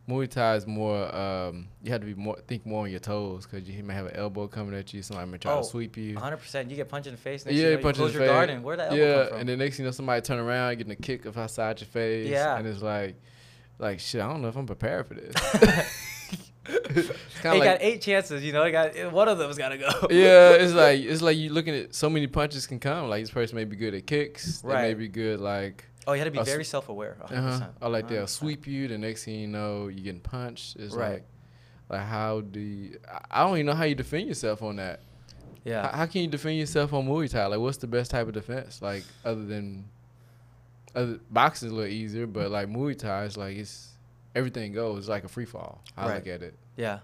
Muay 0.08 0.30
Thai 0.30 0.56
is 0.56 0.66
more. 0.66 1.14
Um, 1.14 1.68
you 1.84 1.92
have 1.92 2.00
to 2.02 2.08
be 2.08 2.14
more 2.14 2.38
think 2.48 2.66
more 2.66 2.84
on 2.86 2.90
your 2.92 3.00
toes 3.02 3.46
because 3.46 3.68
you 3.68 3.84
may 3.84 3.94
have 3.94 4.06
an 4.06 4.16
elbow 4.16 4.48
coming 4.48 4.74
at 4.74 4.94
you. 4.94 5.02
Somebody 5.02 5.30
may 5.32 5.38
try 5.38 5.54
Oh, 5.54 5.58
to 5.62 5.64
sweep 5.64 5.98
you. 5.98 6.14
100. 6.14 6.38
percent 6.38 6.70
You 6.70 6.78
get 6.78 6.88
punched 6.88 7.08
in 7.08 7.14
the 7.14 7.20
face. 7.20 7.46
Next 7.46 7.56
Yeah, 7.56 7.58
you, 7.58 7.76
know, 7.76 7.80
you 7.82 7.88
in 7.90 7.94
close 7.96 8.14
the 8.14 8.20
your 8.24 8.28
face. 8.46 8.50
and 8.52 8.64
where 8.64 8.78
that 8.78 8.92
elbow 8.92 8.96
yeah, 8.96 9.18
come 9.20 9.28
from? 9.30 9.40
and 9.40 9.50
then 9.50 9.60
next 9.60 9.76
thing 9.78 9.84
you 9.84 9.88
know, 9.88 9.92
somebody 9.92 10.22
turn 10.22 10.40
around, 10.40 10.78
getting 10.78 10.94
a 10.94 10.96
kick 10.96 11.26
of 11.26 11.38
outside 11.38 11.82
your 11.82 11.88
face. 11.88 12.28
Yeah. 12.28 12.58
and 12.58 12.66
it's 12.68 12.82
like, 12.82 13.16
like 13.80 14.00
shit. 14.00 14.22
I 14.22 14.30
don't 14.30 14.42
know 14.42 14.48
if 14.48 14.56
I'm 14.56 14.66
prepared 14.66 15.08
for 15.08 15.14
this. 15.16 15.36
He 16.68 17.04
kind 17.42 17.64
got 17.64 17.78
eight 17.82 18.02
chances. 18.02 18.44
You 18.44 18.52
know, 18.52 18.66
he 18.66 18.72
got 18.72 19.14
one 19.14 19.30
of 19.30 19.38
them's 19.38 19.58
got 19.58 19.70
to 19.70 19.78
go. 19.78 19.88
yeah, 20.10 20.52
it's 20.52 20.74
like 20.74 21.00
it's 21.00 21.22
like 21.22 21.38
you 21.38 21.50
looking 21.50 21.74
at 21.74 21.96
so 21.96 22.10
many 22.10 22.28
punches 22.28 22.68
can 22.68 22.80
come. 22.80 23.08
Like 23.10 23.24
this 23.24 23.32
person 23.32 23.56
may 23.56 23.64
be 23.64 23.78
good 23.78 23.94
at 23.94 24.06
kicks. 24.06 24.62
Right. 24.66 24.82
They 24.82 24.88
may 24.90 24.94
be 24.96 25.08
good 25.08 25.40
like. 25.40 25.86
Oh, 26.08 26.14
you 26.14 26.20
had 26.20 26.26
to 26.26 26.32
be 26.32 26.42
very 26.44 26.64
self-aware. 26.64 27.18
Uh-huh. 27.22 27.68
Or 27.82 27.90
like 27.90 28.08
they'll 28.08 28.28
sweep 28.28 28.66
you. 28.66 28.88
The 28.88 28.98
next 28.98 29.26
thing 29.26 29.36
you 29.36 29.48
know, 29.48 29.88
you're 29.90 30.04
getting 30.06 30.22
punched. 30.22 30.78
It's 30.78 30.96
Right. 30.96 31.12
like, 31.14 31.24
like 31.90 32.02
how 32.08 32.42
do 32.42 32.60
you? 32.60 32.98
I- 33.12 33.26
I 33.30 33.44
don't 33.44 33.56
even 33.58 33.66
know 33.68 33.74
how 33.76 33.84
you 33.84 33.96
defend 33.96 34.28
yourself 34.28 34.64
on 34.64 34.78
that. 34.78 35.02
Yeah. 35.66 35.82
How, 35.92 35.98
how 35.98 36.06
can 36.06 36.22
you 36.22 36.28
defend 36.30 36.58
yourself 36.58 36.94
on 36.94 37.06
Muay 37.08 37.30
Thai? 37.30 37.46
Like, 37.48 37.60
what's 37.60 37.78
the 37.78 37.88
best 37.88 38.10
type 38.12 38.26
of 38.28 38.34
defense? 38.34 38.82
Like, 38.82 39.04
other 39.26 39.44
than, 39.44 39.90
other 40.96 41.20
boxing 41.30 41.68
is 41.68 41.74
a 41.74 41.76
little 41.76 41.92
easier, 41.92 42.26
but 42.26 42.50
like 42.52 42.70
Muay 42.70 42.98
Thai 42.98 43.26
is 43.26 43.36
like 43.38 43.58
it's 43.58 43.90
everything 44.34 44.72
goes. 44.72 45.00
It's 45.00 45.08
like 45.10 45.26
a 45.26 45.28
free 45.28 45.46
fall. 45.46 45.82
I 45.98 46.08
Right. 46.08 46.16
look 46.16 46.28
at 46.28 46.42
it. 46.42 46.56
Yeah. 46.78 47.00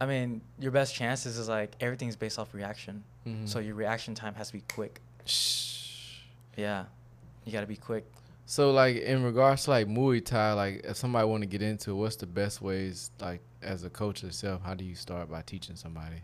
I 0.00 0.06
mean, 0.06 0.42
your 0.60 0.70
best 0.72 0.94
chances 0.94 1.38
is 1.38 1.48
like 1.48 1.74
everything's 1.80 2.16
based 2.16 2.38
off 2.38 2.54
reaction. 2.54 3.02
Mhm. 3.26 3.48
So 3.48 3.58
your 3.58 3.74
reaction 3.74 4.14
time 4.14 4.34
has 4.34 4.48
to 4.48 4.52
be 4.54 4.62
quick. 4.72 5.00
Shh. 5.24 6.18
Yeah. 6.56 6.84
You 7.44 7.52
got 7.52 7.60
to 7.62 7.66
be 7.66 7.76
quick. 7.76 8.04
So 8.46 8.70
like 8.72 8.96
in 8.96 9.22
regards 9.22 9.64
to 9.64 9.70
like 9.70 9.86
Muay 9.86 10.24
Thai, 10.24 10.52
like 10.52 10.80
if 10.84 10.96
somebody 10.96 11.26
want 11.26 11.42
to 11.42 11.46
get 11.46 11.62
into, 11.62 11.92
it, 11.92 11.94
what's 11.94 12.16
the 12.16 12.26
best 12.26 12.60
ways? 12.60 13.10
Like 13.20 13.40
as 13.62 13.84
a 13.84 13.90
coach 13.90 14.22
yourself, 14.22 14.62
how 14.64 14.74
do 14.74 14.84
you 14.84 14.94
start 14.94 15.30
by 15.30 15.42
teaching 15.42 15.76
somebody? 15.76 16.22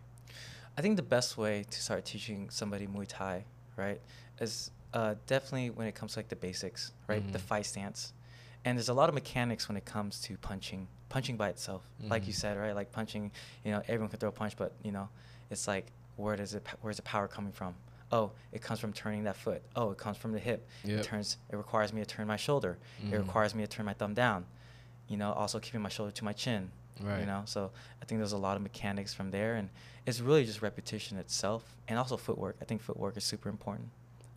I 0.76 0.80
think 0.80 0.96
the 0.96 1.02
best 1.02 1.36
way 1.36 1.64
to 1.68 1.80
start 1.80 2.04
teaching 2.04 2.50
somebody 2.50 2.86
Muay 2.86 3.06
Thai, 3.08 3.44
right, 3.76 4.00
is 4.40 4.70
uh, 4.94 5.14
definitely 5.26 5.70
when 5.70 5.86
it 5.86 5.94
comes 5.94 6.12
to 6.14 6.18
like 6.20 6.28
the 6.28 6.36
basics, 6.36 6.92
right, 7.08 7.22
the 7.32 7.38
Mhm. 7.38 7.42
fight 7.42 7.66
stance, 7.66 8.12
and 8.64 8.78
there's 8.78 8.88
a 8.88 8.94
lot 8.94 9.08
of 9.08 9.14
mechanics 9.14 9.68
when 9.68 9.76
it 9.76 9.84
comes 9.84 10.20
to 10.22 10.36
punching, 10.38 10.86
punching 11.08 11.36
by 11.36 11.48
itself, 11.48 11.82
like 12.08 12.26
you 12.26 12.32
Mhm. 12.32 12.36
said, 12.36 12.56
right, 12.56 12.74
like 12.74 12.92
punching, 12.92 13.30
you 13.64 13.72
know, 13.72 13.82
everyone 13.88 14.08
can 14.08 14.18
throw 14.18 14.28
a 14.28 14.32
punch, 14.32 14.56
but 14.56 14.72
you 14.82 14.92
know, 14.92 15.08
it's 15.50 15.66
like 15.66 15.86
where 16.16 16.36
does 16.36 16.54
it, 16.54 16.66
where's 16.80 16.96
the 16.96 17.02
power 17.02 17.28
coming 17.28 17.52
from? 17.52 17.74
Oh, 18.10 18.32
it 18.52 18.62
comes 18.62 18.80
from 18.80 18.92
turning 18.92 19.24
that 19.24 19.36
foot. 19.36 19.62
Oh, 19.76 19.90
it 19.90 19.98
comes 19.98 20.16
from 20.16 20.32
the 20.32 20.38
hip. 20.38 20.66
Yep. 20.84 21.00
It 21.00 21.02
turns. 21.04 21.36
It 21.50 21.56
requires 21.56 21.92
me 21.92 22.00
to 22.00 22.06
turn 22.06 22.26
my 22.26 22.36
shoulder. 22.36 22.78
It 23.02 23.10
Mhm. 23.10 23.18
requires 23.18 23.54
me 23.54 23.62
to 23.62 23.68
turn 23.68 23.84
my 23.86 23.92
thumb 23.94 24.14
down. 24.14 24.46
You 25.08 25.16
know, 25.16 25.32
also 25.32 25.58
keeping 25.60 25.80
my 25.82 25.88
shoulder 25.88 26.12
to 26.12 26.24
my 26.24 26.32
chin. 26.32 26.70
Right. 27.00 27.20
You 27.20 27.26
know, 27.26 27.42
so 27.44 27.70
I 28.02 28.04
think 28.06 28.18
there's 28.18 28.32
a 28.32 28.38
lot 28.38 28.56
of 28.56 28.62
mechanics 28.62 29.14
from 29.14 29.30
there, 29.30 29.54
and 29.56 29.68
it's 30.06 30.20
really 30.20 30.44
just 30.44 30.62
repetition 30.62 31.16
itself, 31.18 31.76
and 31.86 31.96
also 31.98 32.16
footwork. 32.16 32.56
I 32.60 32.64
think 32.64 32.82
footwork 32.82 33.16
is 33.16 33.24
super 33.24 33.48
important. 33.48 33.88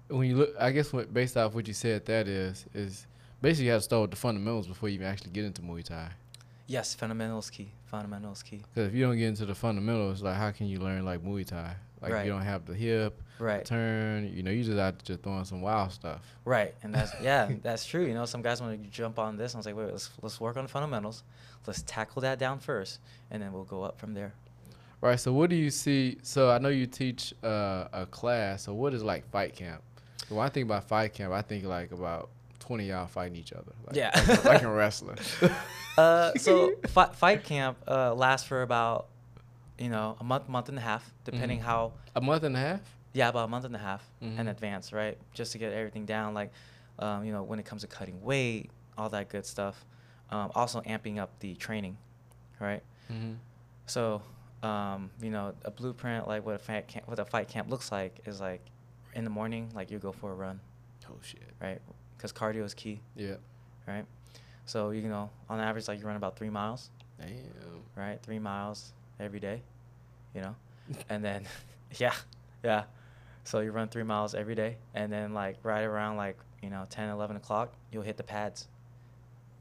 When 0.09 0.27
you 0.29 0.35
look, 0.35 0.53
I 0.59 0.71
guess 0.71 0.91
what, 0.93 1.11
based 1.13 1.37
off 1.37 1.53
what 1.55 1.67
you 1.67 1.73
said, 1.73 2.05
that 2.05 2.27
is 2.27 2.65
is 2.73 3.07
basically 3.41 3.65
you 3.65 3.71
have 3.71 3.79
to 3.79 3.85
start 3.85 4.01
with 4.03 4.11
the 4.11 4.17
fundamentals 4.17 4.67
before 4.67 4.89
you 4.89 4.95
even 4.95 5.07
actually 5.07 5.31
get 5.31 5.45
into 5.45 5.61
Muay 5.63 5.83
Thai. 5.83 6.11
Yes, 6.67 6.93
fundamentals 6.93 7.49
key. 7.49 7.71
Fundamentals 7.85 8.43
key. 8.43 8.61
Because 8.73 8.89
if 8.89 8.93
you 8.93 9.05
don't 9.05 9.17
get 9.17 9.27
into 9.27 9.45
the 9.45 9.55
fundamentals, 9.55 10.21
like 10.21 10.35
how 10.37 10.51
can 10.51 10.67
you 10.67 10.79
learn 10.79 11.03
like 11.03 11.21
Muay 11.23 11.45
Thai? 11.45 11.75
Like 12.01 12.13
Right. 12.13 12.25
you 12.25 12.31
don't 12.31 12.41
have 12.41 12.65
the 12.65 12.73
hip, 12.73 13.21
Right. 13.39 13.63
turn. 13.63 14.31
You 14.35 14.41
know, 14.43 14.51
you 14.51 14.63
just 14.63 14.77
out 14.79 15.03
just 15.03 15.21
throwing 15.21 15.45
some 15.45 15.61
wild 15.61 15.91
stuff. 15.91 16.21
Right, 16.45 16.73
and 16.83 16.93
that's 16.93 17.11
yeah, 17.21 17.51
that's 17.61 17.85
true. 17.85 18.05
You 18.05 18.13
know, 18.13 18.25
some 18.25 18.41
guys 18.41 18.59
want 18.61 18.81
to 18.83 18.89
jump 18.89 19.19
on 19.19 19.37
this, 19.37 19.53
and 19.53 19.57
I 19.57 19.59
was 19.59 19.65
like, 19.67 19.75
wait, 19.75 19.91
let's 19.91 20.09
let's 20.21 20.39
work 20.41 20.57
on 20.57 20.63
the 20.63 20.69
fundamentals. 20.69 21.23
Let's 21.67 21.83
tackle 21.83 22.21
that 22.23 22.39
down 22.39 22.57
first, 22.59 22.99
and 23.29 23.41
then 23.41 23.53
we'll 23.53 23.63
go 23.65 23.83
up 23.83 23.99
from 23.99 24.13
there. 24.15 24.33
Right. 24.99 25.19
So 25.19 25.31
what 25.33 25.49
do 25.49 25.55
you 25.55 25.69
see? 25.71 26.17
So 26.23 26.49
I 26.51 26.57
know 26.57 26.69
you 26.69 26.85
teach 26.87 27.33
uh, 27.43 27.87
a 27.93 28.05
class. 28.09 28.63
So 28.63 28.73
what 28.73 28.93
is 28.93 29.03
like 29.03 29.29
fight 29.31 29.55
camp? 29.55 29.81
So 30.27 30.35
when 30.35 30.45
I 30.45 30.49
think 30.49 30.65
about 30.65 30.83
fight 30.87 31.13
camp, 31.13 31.33
I 31.33 31.41
think 31.43 31.65
like 31.65 31.91
about 31.91 32.29
twenty 32.59 32.87
y'all 32.87 33.05
fighting 33.07 33.35
each 33.35 33.53
other. 33.53 33.73
Like, 33.85 33.95
Yeah. 33.95 34.11
like, 34.27 34.45
like 34.45 34.61
in 34.63 34.69
wrestling. 34.69 35.17
uh, 35.97 36.33
so 36.37 36.73
fi- 36.87 37.11
fight 37.13 37.43
camp 37.43 37.77
uh, 37.87 38.13
lasts 38.13 38.47
for 38.47 38.61
about, 38.61 39.07
you 39.81 39.89
know, 39.89 40.15
a 40.19 40.23
month, 40.23 40.47
month 40.47 40.69
and 40.69 40.77
a 40.77 40.81
half, 40.81 41.11
depending 41.23 41.59
Mhm. 41.59 41.63
how. 41.63 41.93
A 42.15 42.21
month 42.21 42.43
and 42.43 42.55
a 42.55 42.59
half. 42.59 42.81
Yeah, 43.13 43.29
about 43.29 43.45
a 43.45 43.47
month 43.47 43.65
and 43.65 43.75
a 43.75 43.79
half 43.79 44.09
Mhm. 44.21 44.39
in 44.39 44.47
advance, 44.47 44.93
right? 44.93 45.17
Just 45.33 45.51
to 45.53 45.57
get 45.57 45.73
everything 45.73 46.05
down, 46.05 46.33
like, 46.33 46.51
um, 46.99 47.25
you 47.25 47.33
know, 47.33 47.43
when 47.43 47.59
it 47.59 47.65
comes 47.65 47.81
to 47.81 47.87
cutting 47.87 48.21
weight, 48.21 48.69
all 48.97 49.09
that 49.09 49.27
good 49.29 49.45
stuff. 49.45 49.85
Um, 50.29 50.51
also 50.55 50.81
amping 50.81 51.17
up 51.17 51.37
the 51.39 51.55
training, 51.55 51.97
right? 52.59 52.83
Mm-hmm. 53.11 53.33
So, 53.87 54.21
um, 54.63 55.11
you 55.19 55.29
know, 55.31 55.53
a 55.65 55.71
blueprint 55.71 56.27
like 56.27 56.45
what 56.45 56.55
a 56.55 56.59
fight 56.59 56.87
camp, 56.87 57.07
what 57.07 57.19
a 57.19 57.25
fight 57.25 57.47
camp 57.49 57.69
looks 57.69 57.91
like 57.91 58.21
is 58.25 58.39
like, 58.39 58.61
in 59.13 59.23
the 59.25 59.29
morning, 59.29 59.69
like 59.73 59.91
you 59.91 59.99
go 59.99 60.11
for 60.13 60.31
a 60.31 60.35
run, 60.35 60.61
Oh 61.09 61.17
shit. 61.21 61.41
right? 61.59 61.81
Because 62.15 62.31
cardio 62.31 62.63
is 62.63 62.73
key, 62.73 63.01
Yeah. 63.15 63.35
right? 63.87 64.05
So 64.65 64.91
you 64.91 65.09
know, 65.09 65.31
on 65.49 65.59
average, 65.59 65.87
like 65.89 65.99
you 65.99 66.05
run 66.05 66.15
about 66.15 66.37
three 66.37 66.49
miles, 66.51 66.91
Damn. 67.19 67.27
right? 67.95 68.21
Three 68.23 68.39
miles 68.39 68.93
every 69.19 69.39
day, 69.41 69.63
you 70.35 70.41
know, 70.41 70.55
and 71.09 71.23
then, 71.23 71.45
yeah, 71.97 72.13
yeah. 72.63 72.83
So 73.43 73.59
you 73.59 73.71
run 73.71 73.87
three 73.89 74.03
miles 74.03 74.33
every 74.35 74.55
day, 74.55 74.77
and 74.93 75.11
then 75.11 75.33
like 75.33 75.57
right 75.63 75.81
around 75.83 76.17
like 76.17 76.37
you 76.61 76.69
know 76.69 76.85
10, 76.89 77.09
11 77.09 77.35
o'clock, 77.37 77.73
you'll 77.91 78.03
hit 78.03 78.17
the 78.17 78.23
pads, 78.23 78.67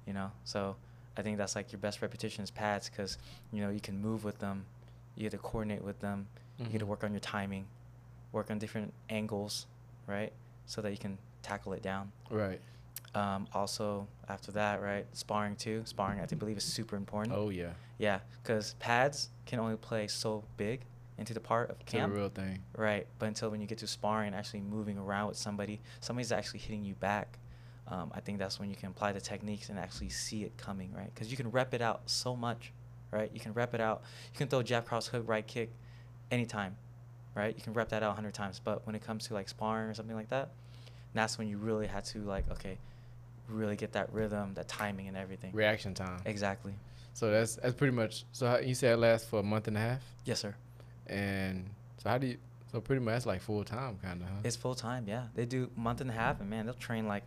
you 0.07 0.13
know. 0.13 0.31
So 0.45 0.77
I 1.17 1.23
think 1.23 1.39
that's 1.39 1.57
like 1.57 1.73
your 1.73 1.79
best 1.81 2.03
repetition 2.03 2.45
is 2.45 2.51
pads 2.51 2.89
because 2.89 3.19
you 3.53 3.61
know 3.63 3.71
you 3.71 3.81
can 3.81 4.01
move 4.01 4.25
with 4.25 4.39
them, 4.39 4.67
you 5.17 5.23
get 5.23 5.33
to 5.33 5.39
coordinate 5.39 5.83
with 5.83 6.01
them, 6.01 6.29
you 6.59 6.67
get 6.67 6.79
to 6.81 6.85
Mhm. 6.85 6.89
work 6.89 7.05
on 7.05 7.13
your 7.13 7.21
timing, 7.21 7.67
work 8.33 8.51
on 8.51 8.59
different 8.59 8.93
angles, 9.09 9.67
right? 10.07 10.33
So 10.67 10.81
that 10.83 10.91
you 10.93 10.99
can 10.99 11.19
tackle 11.43 11.73
it 11.73 11.83
down. 11.83 12.13
Right. 12.31 12.61
Um, 13.15 13.49
also, 13.53 14.07
after 14.29 14.53
that, 14.53 14.81
right, 14.81 15.07
sparring 15.13 15.57
too. 15.57 15.83
Sparring, 15.85 16.21
I 16.21 16.27
think, 16.27 16.39
believe 16.39 16.57
is 16.57 16.65
super 16.65 16.97
important. 16.97 17.37
Oh 17.37 17.51
yeah. 17.51 17.71
Yeah, 17.99 18.21
because 18.43 18.75
pads 18.75 19.31
can 19.47 19.59
only 19.59 19.77
play 19.77 20.07
so 20.07 20.45
big 20.57 20.83
into 21.19 21.35
the 21.35 21.41
part 21.41 21.71
of 21.71 21.85
camp. 21.87 22.13
It's 22.13 22.19
a 22.19 22.21
real 22.21 22.31
thing. 22.31 22.63
Right, 22.77 23.07
but 23.19 23.27
until 23.27 23.51
when 23.51 23.61
you 23.61 23.67
get 23.67 23.79
to 23.79 23.87
sparring 23.87 24.29
and 24.29 24.37
actually 24.37 24.61
moving 24.61 24.97
around 24.97 25.29
with 25.29 25.37
somebody, 25.37 25.81
somebody's 26.01 26.33
actually 26.33 26.61
hitting 26.61 26.85
you 26.85 26.95
back. 26.95 27.39
Um, 27.89 28.13
I 28.15 28.21
think 28.21 28.39
that's 28.39 28.61
when 28.61 28.71
you 28.71 28.77
can 28.77 28.91
apply 28.91 29.13
the 29.13 29.21
techniques 29.21 29.69
and 29.69 29.79
actually 29.79 30.11
see 30.11 30.45
it 30.45 30.57
coming, 30.57 30.93
right? 30.95 31.13
Because 31.13 31.31
you 31.31 31.37
can 31.37 31.51
rep 31.51 31.75
it 31.75 31.83
out 31.83 32.03
so 32.07 32.37
much, 32.37 32.73
right? 33.11 33.31
You 33.35 33.41
can 33.41 33.53
rep 33.53 33.75
it 33.75 33.81
out. 33.81 34.03
You 34.33 34.39
can 34.39 34.47
throw 34.47 34.63
jab, 34.63 34.87
cross, 34.87 35.09
hook, 35.09 35.25
right 35.27 35.47
kick, 35.47 35.71
anytime, 36.31 36.77
right? 37.35 37.55
You 37.57 37.63
can 37.63 37.73
rep 37.73 37.89
that 37.89 38.05
out 38.05 38.13
a 38.13 38.15
hundred 38.15 38.35
times. 38.35 38.61
But 38.63 38.87
when 38.87 38.95
it 38.95 39.05
comes 39.05 39.27
to 39.27 39.35
like 39.35 39.49
sparring 39.49 39.91
or 39.91 39.95
something 39.95 40.15
like 40.15 40.29
that, 40.29 40.51
that's 41.13 41.37
when 41.37 41.49
you 41.49 41.59
really 41.59 41.89
had 41.89 42.05
to 42.07 42.21
like, 42.21 42.49
okay, 42.53 42.79
really 43.51 43.77
get 43.77 43.93
that 43.93 44.13
rhythm, 44.13 44.55
that 44.55 44.69
timing, 44.69 45.09
and 45.09 45.17
everything. 45.17 45.53
Reaction 45.53 45.95
time. 45.95 46.21
Exactly. 46.25 46.75
So 47.15 47.31
that's 47.31 47.57
that's 47.57 47.75
pretty 47.75 47.95
much. 47.95 48.25
So 48.33 48.47
how, 48.47 48.59
you 48.59 48.75
said 48.75 48.93
it 48.95 48.97
lasts 48.99 49.29
for 49.29 49.41
a 49.41 49.43
month 49.43 49.69
and 49.69 49.77
a 49.77 49.81
half, 49.81 50.01
Yes, 50.25 50.41
sir. 50.41 50.55
and 51.07 51.69
so 52.03 52.09
how 52.11 52.19
do 52.19 52.29
you? 52.29 52.37
So 52.73 52.81
pretty 52.81 53.01
much 53.05 53.15
that's 53.15 53.27
like 53.27 53.41
full 53.43 53.65
time, 53.65 53.99
kind 54.01 54.23
of. 54.23 54.29
Huh? 54.29 54.35
It's 54.45 54.55
full 54.57 54.77
time, 54.77 55.05
yeah. 55.09 55.25
They 55.35 55.45
do 55.45 55.71
month 55.77 56.01
and 56.01 56.09
a 56.09 56.13
half, 56.13 56.41
and 56.41 56.49
man, 56.49 56.67
they'll 56.67 56.75
train 56.75 57.09
like 57.09 57.25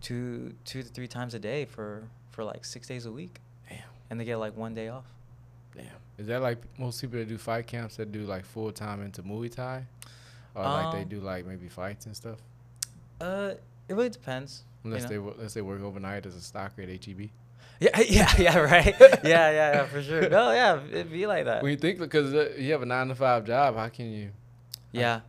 two, 0.00 0.54
two 0.64 0.82
to 0.82 0.88
three 0.88 1.06
times 1.08 1.34
a 1.34 1.38
day 1.38 1.64
for 1.66 2.04
for 2.30 2.44
like 2.44 2.64
six 2.64 2.88
days 2.88 3.06
a 3.06 3.12
week, 3.12 3.40
Damn. 3.68 3.78
and 4.10 4.18
they 4.20 4.24
get 4.24 4.36
like 4.36 4.56
one 4.56 4.74
day 4.74 4.88
off. 4.88 5.04
Damn. 5.76 5.84
Is 6.18 6.26
that 6.28 6.40
like 6.42 6.58
most 6.78 7.00
people 7.00 7.18
that 7.18 7.28
do 7.28 7.36
fight 7.38 7.66
camps 7.66 7.96
that 7.96 8.10
do 8.10 8.22
like 8.24 8.44
full 8.44 8.72
time 8.72 9.02
into 9.02 9.22
Muay 9.22 9.54
Thai, 9.54 9.84
or 10.54 10.62
like 10.64 10.92
they 10.92 11.02
Um, 11.02 11.08
do 11.08 11.20
like 11.20 11.44
maybe 11.46 11.68
fights 11.68 12.06
and 12.06 12.16
stuff? 12.16 12.38
Uh, 13.20 13.52
it 13.88 13.94
really 13.94 14.08
depends. 14.08 14.62
You 14.84 14.90
Unless 14.90 15.04
know? 15.04 15.08
they 15.08 15.16
unless 15.16 15.54
they 15.54 15.62
work 15.62 15.82
overnight 15.82 16.26
as 16.26 16.36
a 16.36 16.38
stocker 16.38 16.82
at 16.82 17.04
HEB. 17.04 17.30
Yeah, 17.80 18.00
yeah, 18.08 18.32
yeah, 18.38 18.58
right. 18.58 18.94
yeah, 19.00 19.18
yeah, 19.24 19.50
yeah, 19.50 19.86
for 19.86 20.02
sure. 20.02 20.28
No, 20.28 20.52
yeah, 20.52 20.80
it'd 20.90 21.10
be 21.10 21.26
like 21.26 21.46
that. 21.46 21.62
When 21.62 21.72
you 21.72 21.78
think 21.78 21.98
because 21.98 22.32
uh, 22.34 22.52
you 22.56 22.72
have 22.72 22.82
a 22.82 22.86
nine 22.86 23.08
to 23.08 23.14
five 23.14 23.44
job, 23.44 23.76
how 23.76 23.88
can 23.88 24.10
you? 24.12 24.30
yeah, 24.92 25.20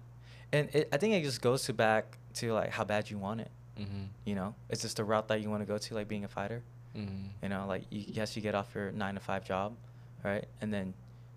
and 0.52 0.70
it, 0.74 0.90
I 0.92 0.98
think 0.98 1.14
it 1.16 1.24
just 1.24 1.42
goes 1.42 1.64
to 1.64 1.74
back 1.74 2.18
to 2.36 2.54
like 2.54 2.70
how 2.70 2.84
bad 2.84 3.10
you 3.10 3.18
want 3.18 3.42
it. 3.42 3.52
Mm-hmm. 3.80 4.04
You 4.26 4.36
know, 4.36 4.56
it's 4.70 4.82
just 4.82 4.98
the 4.98 5.04
route 5.04 5.28
that 5.30 5.42
you 5.42 5.50
want 5.50 5.62
to 5.62 5.66
go 5.66 5.78
to, 5.78 5.96
like 5.96 6.08
being 6.08 6.24
a 6.24 6.28
fighter. 6.28 6.62
Mm-hmm. 6.96 7.28
You 7.42 7.50
know, 7.50 7.66
like 7.68 7.84
you, 7.90 8.04
yes, 8.08 8.36
you 8.36 8.42
get 8.42 8.56
off 8.56 8.74
your 8.76 8.92
nine 8.92 9.16
to 9.16 9.20
five 9.20 9.46
job, 9.46 9.76
right? 10.24 10.46
And 10.62 10.74
then 10.74 10.94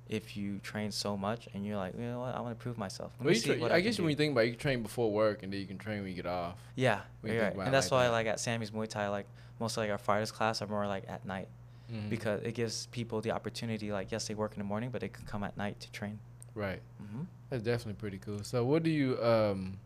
if 0.08 0.36
you 0.36 0.58
train 0.60 0.90
so 0.90 1.16
much 1.16 1.48
and 1.54 1.66
you're 1.66 1.76
like, 1.76 1.94
you 1.94 2.00
know 2.06 2.20
what, 2.20 2.34
I 2.34 2.40
want 2.40 2.58
to 2.58 2.62
prove 2.62 2.78
myself. 2.78 3.12
Let 3.18 3.24
Well, 3.26 3.34
me 3.34 3.38
see 3.40 3.54
tra- 3.58 3.64
I 3.66 3.68
can 3.68 3.82
guess 3.82 3.96
do." 3.96 4.02
when 4.02 4.10
you 4.10 4.16
think 4.16 4.32
about 4.32 4.42
it, 4.42 4.46
you 4.46 4.52
can 4.52 4.60
train 4.60 4.82
before 4.82 5.10
work 5.12 5.42
and 5.42 5.52
then 5.52 5.60
you 5.60 5.66
can 5.66 5.78
train 5.78 6.00
when 6.00 6.08
you 6.08 6.14
get 6.14 6.26
off. 6.26 6.56
Yeah, 6.76 7.00
when 7.20 7.32
you 7.32 7.38
you're 7.38 7.46
think 7.48 7.58
right. 7.58 7.66
And 7.66 7.74
that's 7.74 7.86
like 7.90 7.98
why, 7.98 8.04
that. 8.06 8.12
like 8.12 8.26
at 8.26 8.40
Sammy's 8.40 8.70
Muay 8.70 8.88
Thai, 8.88 9.08
like 9.08 9.26
most 9.60 9.76
of 9.76 9.82
like 9.82 9.90
our 9.90 9.98
fighters 9.98 10.30
class 10.32 10.62
are 10.62 10.66
more 10.66 10.86
like 10.86 11.04
at 11.08 11.24
night 11.26 11.48
Mhm. 11.92 12.08
because 12.10 12.42
it 12.42 12.54
gives 12.54 12.86
people 12.86 13.20
the 13.20 13.30
opportunity. 13.30 13.90
Like, 13.92 14.12
yes, 14.12 14.28
they 14.28 14.34
work 14.34 14.52
in 14.52 14.58
the 14.58 14.64
morning, 14.64 14.90
but 14.90 15.00
they 15.00 15.08
could 15.08 15.26
come 15.26 15.42
at 15.44 15.56
night 15.56 15.80
to 15.80 15.90
train. 15.92 16.18
right, 16.54 16.80
hmm 16.98 17.22
that's 17.50 17.62
definitely 17.62 17.94
pretty 17.94 18.18
cool. 18.18 18.42
So 18.44 18.64
what 18.64 18.82
do 18.82 18.90
you 18.90 19.22
um 19.22 19.78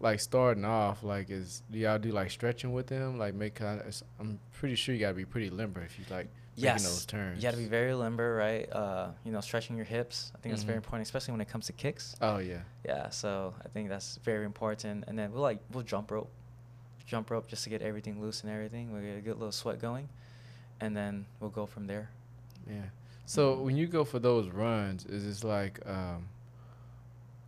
like 0.00 0.18
starting 0.20 0.64
off? 0.64 1.02
Like 1.04 1.30
is 1.30 1.62
do 1.70 1.78
y'all 1.78 1.98
do 1.98 2.10
like 2.10 2.30
stretching 2.30 2.72
with 2.72 2.86
them? 2.88 3.18
Like 3.18 3.34
make 3.34 3.54
kind 3.54 3.80
of? 3.80 4.02
I'm 4.18 4.38
pretty 4.52 4.74
sure 4.74 4.94
you 4.94 5.00
gotta 5.00 5.14
be 5.14 5.24
pretty 5.24 5.50
limber 5.50 5.80
if 5.82 5.98
you 5.98 6.04
like 6.10 6.28
Yes, 6.64 6.82
those 6.84 7.06
turns. 7.06 7.36
you 7.36 7.42
got 7.42 7.52
to 7.52 7.56
be 7.60 7.66
very 7.66 7.94
limber, 7.94 8.34
right? 8.34 8.70
Uh, 8.72 9.10
you 9.24 9.32
know, 9.32 9.40
stretching 9.40 9.76
your 9.76 9.84
hips. 9.84 10.32
I 10.34 10.38
think 10.38 10.52
that's 10.52 10.62
very 10.64 10.76
Mhm. 10.76 10.84
important, 10.84 11.06
especially 11.06 11.32
when 11.32 11.40
it 11.40 11.48
comes 11.48 11.66
to 11.66 11.72
kicks. 11.72 12.14
Oh 12.20 12.38
yeah. 12.38 12.62
Yeah, 12.84 13.10
so 13.10 13.54
I 13.64 13.68
think 13.68 13.88
that's 13.88 14.16
very 14.24 14.44
important. 14.44 15.04
And 15.06 15.18
then 15.18 15.32
we'll 15.32 15.42
like 15.42 15.58
we'll 15.72 15.82
jump 15.84 16.10
rope, 16.10 16.30
jump 17.06 17.30
rope 17.30 17.46
just 17.48 17.64
to 17.64 17.70
get 17.70 17.82
everything 17.82 18.20
loose 18.20 18.42
and 18.42 18.50
everything. 18.50 18.92
We'll 18.92 19.02
get 19.02 19.16
a 19.16 19.20
good 19.20 19.38
little 19.38 19.52
sweat 19.52 19.80
going, 19.80 20.08
and 20.80 20.96
then 20.96 21.26
we'll 21.40 21.50
go 21.50 21.66
from 21.66 21.86
there. 21.86 22.10
Yeah. 22.68 22.86
So 23.26 23.60
when 23.62 23.76
you 23.76 23.86
go 23.86 24.04
for 24.04 24.18
those 24.18 24.48
runs, 24.48 25.04
is 25.06 25.24
it 25.42 25.46
like 25.46 25.78
um 25.86 26.28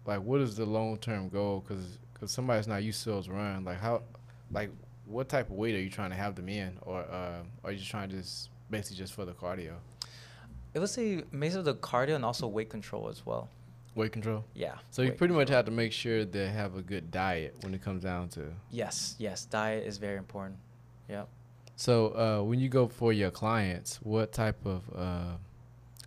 like 0.06 0.20
what 0.22 0.40
is 0.40 0.56
the 0.56 0.66
long 0.66 0.96
term 0.98 1.28
goal? 1.28 1.60
Because 1.66 1.98
cause 2.14 2.30
somebody's 2.30 2.68
not 2.68 2.82
used 2.82 3.02
to 3.04 3.10
those 3.10 3.28
runs. 3.28 3.66
Like 3.66 3.78
how 3.80 4.02
like 4.50 4.70
what 5.06 5.28
type 5.28 5.50
of 5.50 5.56
weight 5.56 5.74
are 5.74 5.80
you 5.80 5.90
trying 5.90 6.10
to 6.10 6.16
have 6.16 6.34
them 6.34 6.48
in, 6.48 6.78
or 6.82 7.00
uh, 7.02 7.42
are 7.62 7.72
you 7.72 7.78
just 7.78 7.90
trying 7.90 8.08
to 8.10 8.16
just 8.16 8.48
basically 8.74 8.96
just 8.96 9.12
for 9.14 9.24
the 9.24 9.32
cardio 9.32 9.74
It 10.74 10.78
would 10.80 10.88
say 10.90 11.22
mainly 11.32 11.62
the 11.62 11.74
cardio 11.74 12.14
and 12.16 12.24
also 12.24 12.46
weight 12.48 12.68
control 12.70 13.08
as 13.08 13.24
well. 13.24 13.48
weight 13.94 14.12
control? 14.12 14.44
Yeah. 14.54 14.74
So 14.90 15.02
you 15.02 15.12
pretty 15.12 15.34
much 15.34 15.48
have 15.50 15.64
to 15.66 15.70
make 15.70 15.92
sure 15.92 16.24
they 16.24 16.48
have 16.48 16.76
a 16.76 16.82
good 16.82 17.10
diet 17.10 17.54
when 17.62 17.72
it 17.74 17.82
comes 17.82 18.02
down 18.02 18.28
to. 18.30 18.42
Yes, 18.70 19.14
yes. 19.18 19.44
Diet 19.44 19.86
is 19.86 19.98
very 19.98 20.18
important. 20.18 20.58
Yep. 21.08 21.28
So 21.76 21.92
uh, 22.08 22.42
when 22.48 22.58
you 22.58 22.68
go 22.68 22.88
for 22.88 23.12
your 23.12 23.30
clients, 23.30 23.90
what 24.02 24.32
type 24.32 24.60
of 24.66 24.82
uh, 24.96 25.36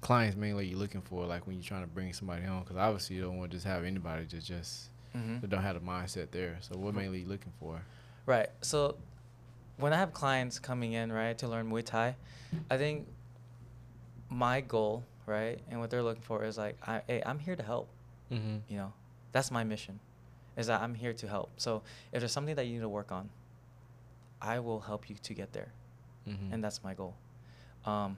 clients 0.01 0.35
mainly 0.35 0.63
are 0.65 0.67
you 0.71 0.77
looking 0.77 1.01
for? 1.01 1.25
Like 1.25 1.47
when 1.47 1.55
you're 1.55 1.63
trying 1.71 1.81
to 1.83 1.87
bring 1.97 2.11
somebody 2.13 2.43
home, 2.43 2.61
because 2.63 2.77
obviously 2.77 3.15
you 3.15 3.21
don't 3.21 3.37
want 3.37 3.51
to 3.51 3.57
just 3.57 3.65
have 3.67 3.83
anybody 3.85 4.25
to 4.27 4.39
just 4.41 4.89
Mm-hmm. 5.15 5.39
that 5.39 5.49
don't 5.49 5.63
have 5.63 5.73
the 5.75 5.85
mindset 5.93 6.29
there. 6.31 6.57
So 6.59 6.77
what 6.77 6.93
mainly 6.93 7.19
you 7.21 7.27
looking 7.27 7.53
for? 7.59 7.81
Right. 8.27 8.49
So 8.61 8.97
when 9.77 9.93
I 9.93 9.97
have 9.97 10.13
clients 10.13 10.59
coming 10.59 10.93
in, 10.93 11.11
right, 11.11 11.37
to 11.39 11.47
learn 11.47 11.69
Muay 11.69 11.83
Thai, 11.85 12.15
I 12.69 12.77
think 12.77 13.07
my 14.29 14.61
goal, 14.61 15.03
right, 15.25 15.59
and 15.69 15.79
what 15.79 15.89
they're 15.89 16.03
looking 16.03 16.21
for 16.23 16.43
is 16.43 16.57
like, 16.57 16.77
I, 16.87 17.01
hey, 17.07 17.21
I'm 17.25 17.39
here 17.39 17.55
to 17.55 17.63
help. 17.63 17.89
Mm-hmm. 18.31 18.57
You 18.67 18.77
know, 18.77 18.93
that's 19.31 19.51
my 19.51 19.63
mission, 19.63 19.99
is 20.57 20.67
that 20.67 20.81
I'm 20.81 20.95
here 20.95 21.13
to 21.13 21.27
help. 21.27 21.51
So 21.57 21.83
if 22.11 22.19
there's 22.19 22.31
something 22.31 22.55
that 22.55 22.65
you 22.65 22.73
need 22.73 22.81
to 22.81 22.89
work 22.89 23.11
on, 23.11 23.29
I 24.41 24.59
will 24.59 24.79
help 24.81 25.09
you 25.09 25.15
to 25.23 25.33
get 25.33 25.53
there, 25.53 25.71
Mm-hmm. 26.27 26.53
and 26.53 26.61
that's 26.63 26.83
my 26.83 26.93
goal. 26.93 27.15
Um, 27.85 28.17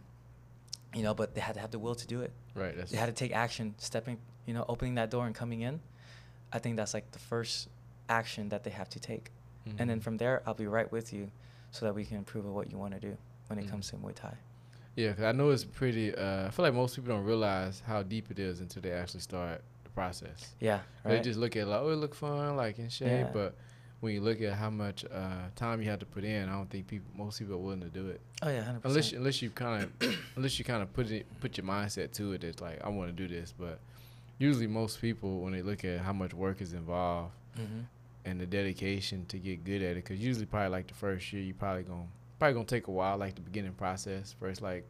you 0.96 1.04
know, 1.04 1.14
but 1.14 1.36
they 1.36 1.42
had 1.42 1.54
to 1.54 1.60
have 1.62 1.70
the 1.70 1.78
will 1.78 1.94
to 1.94 2.08
do 2.08 2.22
it. 2.22 2.32
right. 2.56 2.76
That's 2.76 2.90
They 2.92 2.98
had 2.98 3.06
to 3.06 3.12
take 3.12 3.32
action, 3.36 3.76
stepping, 3.78 4.18
you 4.48 4.56
know, 4.56 4.66
opening 4.68 4.96
that 4.96 5.12
door 5.12 5.28
and 5.28 5.36
coming 5.36 5.62
in. 5.62 5.80
I 6.52 6.58
think 6.58 6.76
that's 6.78 6.96
like 6.96 7.12
the 7.12 7.20
first 7.20 7.70
action 8.10 8.50
that 8.50 8.64
they 8.64 8.72
have 8.72 8.90
to 8.90 9.00
take. 9.00 9.30
And 9.78 9.88
then 9.88 10.00
Mhm. 10.00 10.04
from 10.04 10.18
there, 10.18 10.42
I'll 10.48 10.56
be 10.56 10.66
right 10.66 10.92
with 10.92 11.14
you 11.14 11.30
so 11.72 11.86
that 11.86 11.94
we 11.96 12.06
can 12.06 12.18
improve 12.18 12.46
on 12.46 12.54
what 12.54 12.72
you 12.72 12.78
want 12.78 12.94
to 12.94 13.00
do 13.00 13.18
when 13.48 13.60
it 13.60 13.66
Mhm. 13.66 13.70
comes 13.70 13.90
to 13.90 13.96
Muay 13.98 14.14
Thai. 14.16 14.36
yeah, 14.96 15.14
'cause 15.14 15.24
I 15.24 15.32
know 15.32 15.50
it's 15.52 15.64
pretty. 15.66 16.14
Uh, 16.16 16.48
I 16.48 16.50
feel 16.50 16.66
like 16.66 16.74
most 16.74 16.96
people 16.96 17.16
don't 17.16 17.24
realize 17.26 17.82
how 17.82 18.04
deep 18.04 18.30
it 18.32 18.40
is 18.40 18.60
until 18.60 18.82
they 18.82 18.92
actually 18.92 19.22
start 19.22 19.62
the 19.84 19.90
process. 19.92 20.54
Yeah. 20.60 20.82
They 21.06 21.22
just 21.22 21.40
look 21.40 21.56
at 21.56 21.64
it 21.64 21.66
like, 21.68 21.80
oh, 21.82 21.90
it 21.90 21.96
look 21.96 22.16
fun, 22.16 22.56
like 22.58 22.80
in 22.80 22.90
shape, 22.90 23.08
Yeah. 23.28 23.32
but 23.32 23.56
when 24.02 24.14
you 24.14 24.22
look 24.22 24.42
at 24.42 24.54
how 24.54 24.70
much 24.70 25.04
uh, 25.06 25.50
time 25.56 25.82
you 25.82 25.90
have 25.90 26.00
to 26.00 26.06
put 26.06 26.24
in, 26.24 26.48
I 26.50 26.54
don't 26.54 26.70
think 26.70 26.88
people, 26.88 27.10
most 27.16 27.40
people 27.40 27.56
are 27.56 27.60
willing 27.60 27.82
to 27.82 27.90
do 27.90 28.08
it. 28.10 28.20
oh 28.42 28.50
yeah, 28.50 28.62
hundred 28.64 28.82
Unless 28.86 28.96
percent. 28.96 29.12
you, 29.14 29.18
unless 29.20 29.42
you 29.42 29.50
kind 29.52 29.84
of 29.84 30.16
unless 30.36 30.60
you 30.60 30.66
kind 30.66 30.82
of 30.84 30.92
put 30.94 31.10
it 31.12 31.26
put 31.40 31.58
your 31.58 31.66
mindset 31.66 32.12
to 32.14 32.34
it, 32.34 32.44
it's 32.44 32.62
like 32.62 32.82
I 32.84 32.90
want 32.90 33.10
to 33.10 33.16
do 33.16 33.28
this. 33.34 33.54
But 33.58 33.80
usually 34.38 34.68
most 34.68 35.00
people 35.02 35.42
when 35.42 35.54
they 35.54 35.62
look 35.62 35.84
at 35.86 36.00
how 36.02 36.14
much 36.14 36.34
work 36.34 36.62
is 36.62 36.74
involved 36.74 37.34
Mm-hmm. 37.58 37.82
And 38.30 38.40
the 38.40 38.46
dedication 38.46 39.26
to 39.28 39.38
get 39.40 39.64
good 39.64 39.82
at 39.82 39.92
it, 39.92 39.96
because 40.04 40.20
usually 40.20 40.46
probably 40.46 40.70
like 40.70 40.88
the 40.88 40.94
first 40.94 41.34
year 41.34 41.42
you 41.42 41.54
probably 41.54 41.84
gonna 41.84 42.04
probably 42.38 42.54
gonna 42.54 42.66
take 42.66 42.88
a 42.88 42.92
while, 42.92 43.18
like 43.18 43.36
the 43.36 43.42
beginning 43.42 43.74
process, 43.74 44.36
first 44.40 44.62
like 44.62 44.86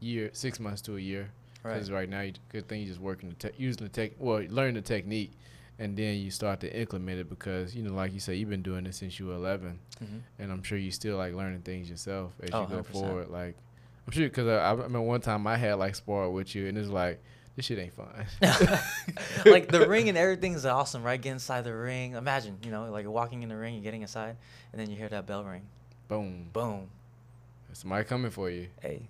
year 0.00 0.30
six 0.32 0.58
months 0.58 0.80
to 0.82 0.96
a 0.96 1.00
year. 1.00 1.30
Right. 1.62 1.74
Because 1.74 1.90
right 1.92 2.08
now, 2.08 2.22
you, 2.22 2.32
good 2.48 2.66
thing 2.68 2.80
you 2.80 2.86
just 2.88 3.00
working 3.00 3.28
the 3.28 3.34
te- 3.50 3.56
using 3.62 3.84
the 3.84 3.88
tech, 3.88 4.12
well, 4.18 4.40
learn 4.48 4.74
the 4.74 4.80
technique, 4.80 5.30
and 5.78 5.96
then 5.96 6.16
you 6.16 6.30
start 6.30 6.58
to 6.60 6.76
implement 6.80 7.20
it 7.20 7.28
because 7.28 7.74
you 7.74 7.82
know, 7.84 7.94
like 7.94 8.12
you 8.12 8.18
said, 8.20 8.36
you've 8.36 8.48
been 8.50 8.62
doing 8.62 8.84
this 8.84 8.96
since 8.96 9.18
you 9.20 9.26
were 9.26 9.34
11, 9.34 9.78
hmm 9.98 10.06
and 10.38 10.50
I'm 10.50 10.62
sure 10.64 10.76
you 10.78 10.90
still 10.90 11.18
like 11.18 11.34
learning 11.34 11.60
things 11.62 11.88
yourself 11.88 12.32
as 12.42 12.50
Oh, 12.52 12.62
you 12.62 12.66
go 12.68 12.82
100%. 12.82 12.86
forward. 12.86 13.28
Like 13.28 13.56
I'm 14.06 14.12
sure 14.12 14.28
because 14.28 14.48
I, 14.48 14.56
I 14.70 14.72
remember 14.72 15.02
one 15.02 15.20
time 15.20 15.46
I 15.46 15.56
had 15.56 15.74
like 15.74 15.94
spar 15.94 16.28
with 16.30 16.54
you, 16.54 16.66
and 16.66 16.76
it's 16.76 16.88
like 16.88 17.22
this 17.56 17.66
shit 17.66 17.78
ain't 17.78 17.92
fun. 17.94 18.08
like 19.46 19.68
the 19.68 19.86
ring 19.88 20.08
and 20.08 20.16
everything 20.18 20.54
is 20.54 20.64
awesome, 20.66 21.02
right? 21.02 21.20
Get 21.20 21.32
inside 21.32 21.64
the 21.64 21.74
ring. 21.74 22.12
Imagine, 22.14 22.58
you 22.64 22.70
know, 22.70 22.90
like 22.90 23.06
walking 23.06 23.42
in 23.42 23.48
the 23.48 23.56
ring, 23.56 23.74
you're 23.74 23.82
getting 23.82 24.02
inside, 24.02 24.36
and 24.72 24.80
then 24.80 24.90
you 24.90 24.96
hear 24.96 25.08
that 25.08 25.26
bell 25.26 25.44
ring. 25.44 25.62
Boom, 26.08 26.48
Boom. 26.52 26.88
somebody 27.72 28.04
coming 28.04 28.30
for 28.30 28.50
you. 28.50 28.68
Hey. 28.80 29.02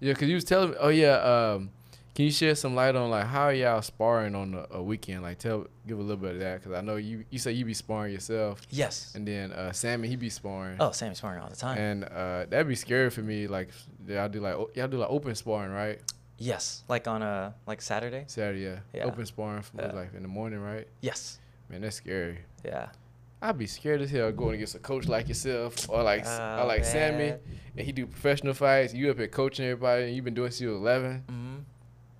Yeah, 0.00 0.14
cause 0.14 0.28
you 0.28 0.34
was 0.34 0.44
telling 0.44 0.70
me. 0.70 0.76
Oh 0.80 0.88
yeah. 0.88 1.16
Um, 1.16 1.70
can 2.14 2.24
you 2.24 2.30
shed 2.32 2.58
some 2.58 2.74
light 2.74 2.96
on 2.96 3.08
like 3.10 3.26
how 3.26 3.50
y'all 3.50 3.82
sparring 3.82 4.34
on 4.34 4.54
a, 4.54 4.76
a 4.78 4.82
weekend? 4.82 5.22
Like 5.22 5.38
tell, 5.38 5.66
give 5.86 5.98
a 5.98 6.02
little 6.02 6.16
bit 6.16 6.34
of 6.34 6.40
that, 6.40 6.62
cause 6.64 6.72
I 6.72 6.80
know 6.80 6.96
you. 6.96 7.24
You 7.30 7.38
say 7.38 7.52
you 7.52 7.64
be 7.64 7.74
sparring 7.74 8.12
yourself, 8.12 8.62
Yes. 8.70 9.12
and 9.14 9.26
then 9.28 9.52
uh, 9.52 9.72
Sammy 9.72 10.08
he 10.08 10.16
be 10.16 10.30
sparring. 10.30 10.76
Oh, 10.80 10.90
Sammy 10.90 11.14
sparring 11.14 11.42
all 11.42 11.48
the 11.50 11.56
time. 11.56 11.78
And 11.78 12.04
uh, 12.04 12.46
that'd 12.48 12.66
be 12.66 12.74
scary 12.74 13.10
for 13.10 13.20
me. 13.20 13.46
Like 13.46 13.68
y'all 14.08 14.28
do 14.28 14.40
like 14.40 14.56
y'all 14.74 14.88
do 14.88 14.96
like 14.98 15.10
open 15.10 15.34
sparring, 15.34 15.70
right? 15.72 16.00
Yes. 16.40 16.82
Like 16.88 17.06
on 17.06 17.22
a 17.22 17.54
like 17.68 17.80
Saturday. 17.80 18.24
Saturday, 18.26 18.62
yeah. 18.64 18.78
Yeah. 18.92 19.04
Open 19.04 19.24
sparring 19.26 19.62
from 19.62 19.78
Yeah. 19.80 19.92
like 19.92 20.14
in 20.14 20.22
the 20.22 20.28
morning, 20.28 20.58
right? 20.60 20.88
Yes. 21.00 21.38
Man, 21.68 21.82
that's 21.82 21.94
scary. 21.96 22.38
Yeah. 22.64 22.88
I'd 23.42 23.56
be 23.56 23.66
scared 23.68 24.02
as 24.02 24.10
hell 24.10 24.32
going 24.32 24.56
against 24.56 24.74
a 24.74 24.78
coach 24.80 25.06
like 25.06 25.28
yourself 25.28 25.88
or 25.88 26.02
like 26.02 26.22
s- 26.22 26.38
or 26.38 26.60
Oh, 26.62 26.66
like 26.66 26.84
Sammy, 26.84 27.34
and 27.76 27.86
he 27.86 27.92
do 27.92 28.06
professional 28.06 28.52
fights. 28.54 28.92
You 28.92 29.10
up 29.10 29.18
here 29.18 29.28
coaching 29.28 29.64
everybody, 29.66 30.04
and 30.04 30.14
you've 30.16 30.24
been 30.26 30.34
doing 30.34 30.50
since 30.50 30.60
you 30.62 30.70
was 30.70 30.78
eleven. 30.78 31.24
hmm 31.28 31.56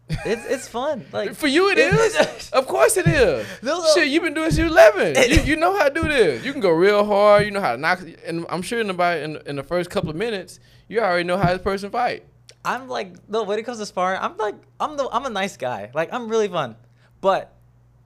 It's 0.24 0.44
it's 0.46 0.68
fun. 0.68 1.04
Like 1.12 1.34
For 1.34 1.46
you, 1.46 1.70
it 1.70 1.78
is. 1.78 2.50
of 2.52 2.66
course, 2.66 2.96
it 2.96 3.06
is. 3.06 3.46
No. 3.62 3.84
Shit, 3.94 4.08
you've 4.08 4.22
been 4.22 4.34
doing 4.34 4.50
since 4.50 4.58
you 4.58 4.66
eleven. 4.66 5.14
you, 5.30 5.40
you 5.42 5.56
know 5.56 5.76
how 5.76 5.88
to 5.88 5.94
do 5.94 6.08
this. 6.08 6.44
You 6.44 6.52
can 6.52 6.60
go 6.62 6.70
real 6.70 7.04
hard. 7.04 7.44
You 7.44 7.50
know 7.50 7.60
how 7.60 7.72
to 7.72 7.78
knock. 7.78 8.00
And 8.26 8.46
I'm 8.48 8.62
sure 8.62 8.80
in 8.80 8.88
about 8.90 9.18
in, 9.18 9.36
in 9.46 9.56
the 9.56 9.62
first 9.62 9.90
couple 9.90 10.10
of 10.10 10.16
minutes, 10.16 10.58
you 10.88 11.00
already 11.00 11.24
know 11.24 11.36
how 11.36 11.52
this 11.52 11.62
person 11.62 11.90
fight. 11.90 12.24
I'm 12.64 12.88
like 12.88 13.14
no. 13.29 13.45
When 13.45 13.59
it 13.59 13.64
comes 13.64 13.79
to 13.79 13.87
sparring, 13.87 14.21
I'm 14.21 14.37
like 14.37 14.55
I'm 14.79 14.97
the 14.97 15.09
I'm 15.11 15.25
a 15.26 15.31
nice 15.31 15.57
guy. 15.57 15.90
Like 15.95 16.12
I'm 16.12 16.29
really 16.29 16.49
fun, 16.49 16.76
but 17.21 17.55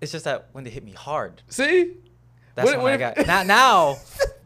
it's 0.00 0.12
just 0.12 0.24
that 0.26 0.48
when 0.52 0.64
they 0.64 0.70
hit 0.70 0.84
me 0.84 0.92
hard, 0.92 1.42
See? 1.48 1.94
that's 2.54 2.66
What- 2.66 2.76
when 2.82 2.84
what 2.84 2.92
I 2.92 3.14
got 3.14 3.26
now 3.26 3.42
now 3.42 3.96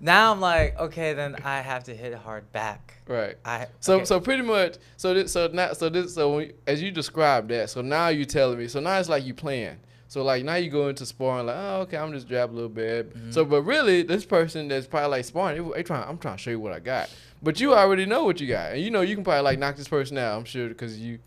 now 0.00 0.32
I'm 0.32 0.40
like 0.40 0.78
okay 0.78 1.12
then 1.14 1.36
I 1.44 1.60
have 1.60 1.84
to 1.84 1.94
hit 1.94 2.14
hard 2.14 2.50
back. 2.52 2.94
Right. 3.06 3.36
I 3.44 3.66
So 3.80 3.96
okay. 3.96 4.04
so 4.04 4.20
pretty 4.20 4.42
much 4.42 4.76
so 4.96 5.14
this 5.14 5.32
so 5.32 5.48
now 5.52 5.72
so 5.72 5.88
this 5.88 6.14
so 6.14 6.36
when, 6.36 6.52
as 6.66 6.80
you 6.82 6.90
described 6.90 7.50
that 7.50 7.70
so 7.70 7.80
now 7.82 8.08
you're 8.08 8.24
telling 8.26 8.58
me 8.58 8.68
so 8.68 8.80
now 8.80 8.98
it's 8.98 9.08
like 9.08 9.24
you 9.24 9.32
playing 9.34 9.78
so 10.08 10.22
like 10.22 10.44
now 10.44 10.54
you 10.56 10.70
go 10.70 10.88
into 10.88 11.04
sparring 11.06 11.46
like 11.46 11.56
oh 11.58 11.80
okay 11.82 11.96
I'm 11.98 12.12
just 12.12 12.28
jab 12.28 12.50
a 12.50 12.54
little 12.54 12.68
bit 12.68 13.14
Mm-hmm. 13.16 13.30
so 13.32 13.44
but 13.44 13.62
really 13.62 14.02
this 14.02 14.24
person 14.26 14.68
that's 14.68 14.86
probably 14.86 15.08
like 15.10 15.24
sparring 15.24 15.62
they, 15.70 15.74
they 15.76 15.82
trying 15.82 16.06
I'm 16.08 16.18
trying 16.18 16.36
to 16.36 16.42
show 16.42 16.50
you 16.50 16.60
what 16.60 16.72
I 16.72 16.80
got 16.80 17.10
but 17.42 17.60
you 17.60 17.74
already 17.74 18.06
know 18.06 18.24
what 18.24 18.40
you 18.40 18.46
got 18.48 18.72
and 18.72 18.80
you 18.82 18.90
know 18.90 19.00
you 19.00 19.14
can 19.14 19.24
probably 19.24 19.42
like 19.42 19.58
knock 19.58 19.76
this 19.76 19.88
person 19.88 20.18
out 20.18 20.36
I'm 20.38 20.44
sure 20.44 20.68
because 20.68 20.98
you 20.98 21.18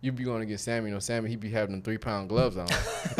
you 0.00 0.10
be 0.12 0.24
going 0.24 0.40
to 0.40 0.46
get 0.46 0.58
Sammy 0.60 0.88
you 0.88 0.94
know 0.94 0.98
Sammy 1.00 1.28
he 1.30 1.36
be 1.36 1.50
having 1.50 1.72
them 1.72 1.82
three 1.82 1.98
pound 1.98 2.28
gloves 2.28 2.56
on 2.56 2.66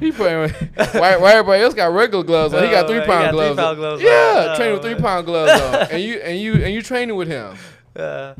he 0.00 0.12
playing 0.12 0.50
why, 0.92 1.16
why 1.16 1.32
everybody 1.32 1.62
else 1.62 1.74
got 1.74 1.92
regular 1.92 2.24
gloves 2.24 2.54
on 2.54 2.62
he 2.64 2.70
got 2.70 2.84
Oh, 2.84 2.88
three 2.88 3.00
pound 3.00 3.08
got 3.24 3.32
gloves, 3.32 3.56
three-pound 3.56 3.76
gloves 3.78 4.00
on. 4.02 4.06
yeah 4.06 4.46
Oh, 4.52 4.56
training 4.56 4.74
with 4.74 4.82
three 4.82 4.94
pound 4.94 5.26
gloves 5.26 5.60
on 5.62 5.74
and 5.92 6.02
you 6.02 6.14
and 6.16 6.38
you 6.38 6.52
and 6.54 6.72
you 6.74 6.82
training 6.82 7.16
with 7.16 7.28
him 7.28 7.56
Uh, 7.94 8.34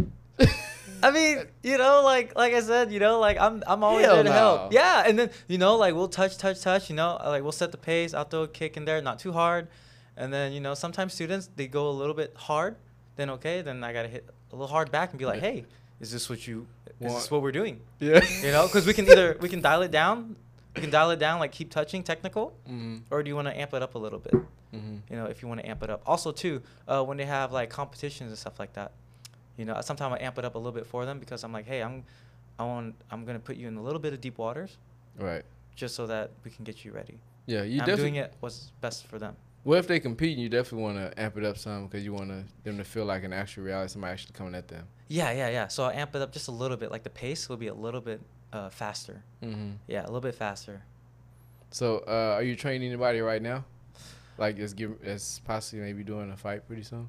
I 1.02 1.10
mean, 1.10 1.44
you 1.62 1.76
know, 1.78 2.02
like 2.02 2.34
like 2.36 2.54
I 2.54 2.60
said, 2.62 2.90
you 2.90 2.98
know, 2.98 3.20
like 3.20 3.38
I'm 3.38 3.62
I'm 3.66 3.84
always 3.84 4.06
Hell 4.06 4.14
there 4.16 4.24
to 4.24 4.30
no. 4.30 4.34
help. 4.34 4.72
Yeah, 4.72 5.04
and 5.06 5.18
then 5.18 5.30
you 5.46 5.56
know, 5.58 5.76
like 5.76 5.94
we'll 5.94 6.08
touch, 6.08 6.36
touch, 6.38 6.62
touch. 6.62 6.88
You 6.90 6.96
know, 6.96 7.20
like 7.24 7.42
we'll 7.42 7.52
set 7.52 7.70
the 7.70 7.76
pace. 7.78 8.14
I'll 8.14 8.24
throw 8.24 8.42
a 8.44 8.48
kick 8.48 8.76
in 8.78 8.86
there, 8.86 9.00
not 9.02 9.18
too 9.18 9.32
hard, 9.32 9.68
and 10.16 10.32
then 10.32 10.52
you 10.52 10.60
know, 10.60 10.74
sometimes 10.74 11.14
students 11.14 11.48
they 11.56 11.66
go 11.66 11.88
a 11.88 11.92
little 11.92 12.14
bit 12.14 12.32
hard. 12.36 12.76
Then 13.16 13.30
okay, 13.30 13.62
then 13.62 13.82
I 13.82 13.92
gotta 13.92 14.08
hit 14.08 14.28
a 14.52 14.54
little 14.54 14.68
hard 14.68 14.90
back 14.90 15.10
and 15.10 15.18
be 15.18 15.26
like, 15.26 15.40
hey, 15.40 15.64
is 16.00 16.12
this 16.12 16.28
what 16.28 16.46
you? 16.46 16.66
Is 17.00 17.12
this 17.12 17.30
what 17.30 17.42
we're 17.42 17.52
doing? 17.52 17.80
yeah 18.00 18.20
You 18.42 18.52
know, 18.52 18.66
because 18.66 18.86
we 18.86 18.92
can 18.92 19.06
either 19.10 19.36
we 19.40 19.48
can 19.48 19.60
dial 19.60 19.82
it 19.82 19.90
down, 19.90 20.36
we 20.74 20.80
can 20.80 20.90
dial 20.90 21.10
it 21.10 21.18
down, 21.18 21.40
like 21.40 21.52
keep 21.52 21.70
touching 21.70 22.02
technical, 22.02 22.54
mm-hmm. 22.68 22.98
or 23.10 23.22
do 23.22 23.28
you 23.28 23.36
want 23.36 23.48
to 23.48 23.58
amp 23.58 23.74
it 23.74 23.82
up 23.82 23.94
a 23.94 23.98
little 23.98 24.18
bit? 24.18 24.34
Mm-hmm. 24.74 24.96
you 25.08 25.16
know, 25.16 25.26
if 25.26 25.40
you 25.40 25.48
want 25.48 25.60
to 25.60 25.68
amp 25.68 25.82
it 25.84 25.90
up. 25.90 26.02
Also, 26.04 26.32
too, 26.32 26.60
uh, 26.88 27.02
when 27.02 27.16
they 27.16 27.24
have 27.24 27.52
like 27.52 27.70
competitions 27.70 28.28
and 28.28 28.38
stuff 28.38 28.58
like 28.58 28.72
that, 28.74 28.92
you 29.56 29.64
know, 29.64 29.80
sometimes 29.80 30.16
I 30.20 30.24
amp 30.24 30.38
it 30.38 30.44
up 30.44 30.54
a 30.54 30.58
little 30.58 30.72
bit 30.72 30.86
for 30.86 31.06
them 31.06 31.18
because 31.18 31.44
I'm 31.44 31.52
like, 31.52 31.66
hey, 31.66 31.82
I'm, 31.82 32.04
I 32.58 32.64
want, 32.64 32.94
I'm 33.10 33.24
gonna 33.24 33.38
put 33.38 33.56
you 33.56 33.68
in 33.68 33.76
a 33.76 33.82
little 33.82 34.00
bit 34.00 34.12
of 34.12 34.20
deep 34.20 34.38
waters 34.38 34.76
right 35.18 35.44
just 35.76 35.94
so 35.94 36.06
that 36.06 36.30
we 36.44 36.50
can 36.50 36.64
get 36.64 36.84
you 36.84 36.92
ready. 36.92 37.18
yeah 37.46 37.62
you 37.62 37.80
I'm 37.80 37.96
doing 37.96 38.16
it 38.16 38.34
what's 38.40 38.72
best 38.80 39.06
for 39.06 39.18
them. 39.18 39.36
Well, 39.66 39.80
if 39.80 39.88
they 39.88 39.98
compete, 39.98 40.38
you 40.38 40.48
definitely 40.48 40.84
want 40.84 40.96
to 40.98 41.20
amp 41.20 41.36
it 41.36 41.44
up 41.44 41.58
some 41.58 41.88
because 41.88 42.04
you 42.04 42.12
want 42.12 42.30
them 42.62 42.76
to 42.78 42.84
feel 42.84 43.04
like 43.04 43.24
an 43.24 43.32
actual 43.32 43.64
reality, 43.64 43.90
somebody 43.92 44.12
actually 44.12 44.34
coming 44.34 44.54
at 44.54 44.68
them. 44.68 44.86
Yeah, 45.08 45.32
yeah, 45.32 45.48
yeah. 45.48 45.66
So 45.66 45.82
I 45.82 45.94
amp 45.94 46.14
it 46.14 46.22
up 46.22 46.30
just 46.32 46.46
a 46.46 46.52
little 46.52 46.76
bit. 46.76 46.92
Like 46.92 47.02
the 47.02 47.10
pace 47.10 47.48
will 47.48 47.56
be 47.56 47.66
a 47.66 47.74
little 47.74 48.00
bit 48.00 48.20
uh, 48.52 48.68
faster. 48.68 49.24
Mm-hmm. 49.42 49.72
Yeah, 49.88 50.02
a 50.02 50.06
little 50.06 50.20
bit 50.20 50.36
faster. 50.36 50.84
So, 51.72 52.04
uh, 52.06 52.34
are 52.36 52.44
you 52.44 52.54
training 52.54 52.86
anybody 52.86 53.18
right 53.20 53.42
now? 53.42 53.64
Like, 54.38 54.56
as 54.60 54.72
give 54.72 55.02
as 55.02 55.40
possibly 55.44 55.84
maybe 55.84 56.04
doing 56.04 56.30
a 56.30 56.36
fight 56.36 56.64
pretty 56.68 56.84
soon. 56.84 57.08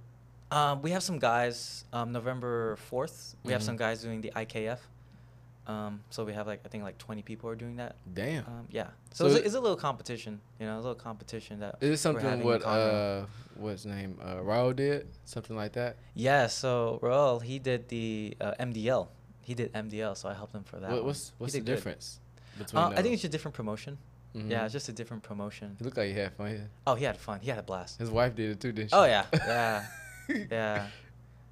Um, 0.50 0.82
we 0.82 0.90
have 0.92 1.04
some 1.04 1.20
guys. 1.20 1.86
Um, 1.94 2.12
November 2.12 2.76
fourth, 2.78 3.36
we 3.44 3.52
have 3.54 3.62
Mhm. 3.62 3.66
some 3.66 3.78
guys 3.78 4.02
doing 4.02 4.20
the 4.22 4.32
IKF. 4.36 4.80
Um, 5.68 6.02
so 6.10 6.24
we 6.24 6.32
have 6.34 6.48
like 6.48 6.62
I 6.66 6.70
think 6.70 6.84
like 6.84 6.98
20 6.98 7.22
people 7.24 7.50
are 7.50 7.56
doing 7.56 7.76
that. 7.76 7.98
Damn. 8.14 8.46
Um, 8.46 8.68
yeah. 8.72 8.88
So, 9.14 9.26
So 9.26 9.26
it's, 9.28 9.36
it- 9.36 9.42
a, 9.42 9.46
it's 9.48 9.56
a 9.56 9.60
little 9.60 9.76
competition, 9.78 10.40
you 10.60 10.66
know, 10.66 10.76
a 10.76 10.82
little 10.82 10.96
competition 10.96 11.60
that. 11.60 11.76
Is 11.82 11.90
it 11.92 11.98
something 11.98 12.42
what 12.44 12.64
uh 12.64 13.26
what's 13.56 13.84
his 13.84 13.92
name 13.94 14.18
uh 14.24 14.36
Raul 14.38 14.74
did 14.76 15.08
something 15.26 15.56
like 15.56 15.74
that? 15.74 15.98
Yeah. 16.16 16.48
So 16.48 17.00
Raul, 17.04 17.42
he 17.44 17.60
did 17.60 17.90
the 17.90 18.36
uh, 18.40 18.54
MDL. 18.60 19.10
He 19.42 19.54
did 19.54 19.72
MDL, 19.74 20.16
so 20.18 20.30
I 20.30 20.34
helped 20.34 20.54
him 20.56 20.64
for 20.64 20.78
that. 20.80 20.90
What, 20.92 21.04
what's 21.06 21.34
what's 21.38 21.54
the 21.54 21.60
did 21.60 21.66
good. 21.66 21.76
difference 21.76 22.20
between? 22.58 22.82
Uh, 22.84 22.90
I 22.96 23.02
think 23.02 23.14
it's 23.16 23.24
a 23.26 23.30
different 23.30 23.56
promotion. 23.56 23.98
Yeah, 24.34 24.42
Mhm. 24.62 24.64
it's 24.66 24.74
just 24.74 24.88
a 24.90 24.92
different 24.94 25.24
promotion. 25.24 25.76
He 25.80 25.84
looked 25.86 25.98
like 25.98 26.10
he 26.10 26.14
had 26.14 26.32
fun. 26.34 26.52
Yeah. 26.52 26.58
Oh, 26.86 26.96
he 26.96 27.06
had 27.06 27.18
fun. 27.18 27.40
He 27.42 27.50
had 27.50 27.58
a 27.60 27.64
blast. 27.64 27.98
His 28.00 28.12
wife 28.12 28.36
did 28.36 28.52
it 28.52 28.60
too, 28.60 28.72
didn't 28.72 28.92
she? 28.92 28.96
Oh 28.96 29.06
yeah, 29.06 29.26
yeah, 29.34 29.86
yeah. 30.52 30.88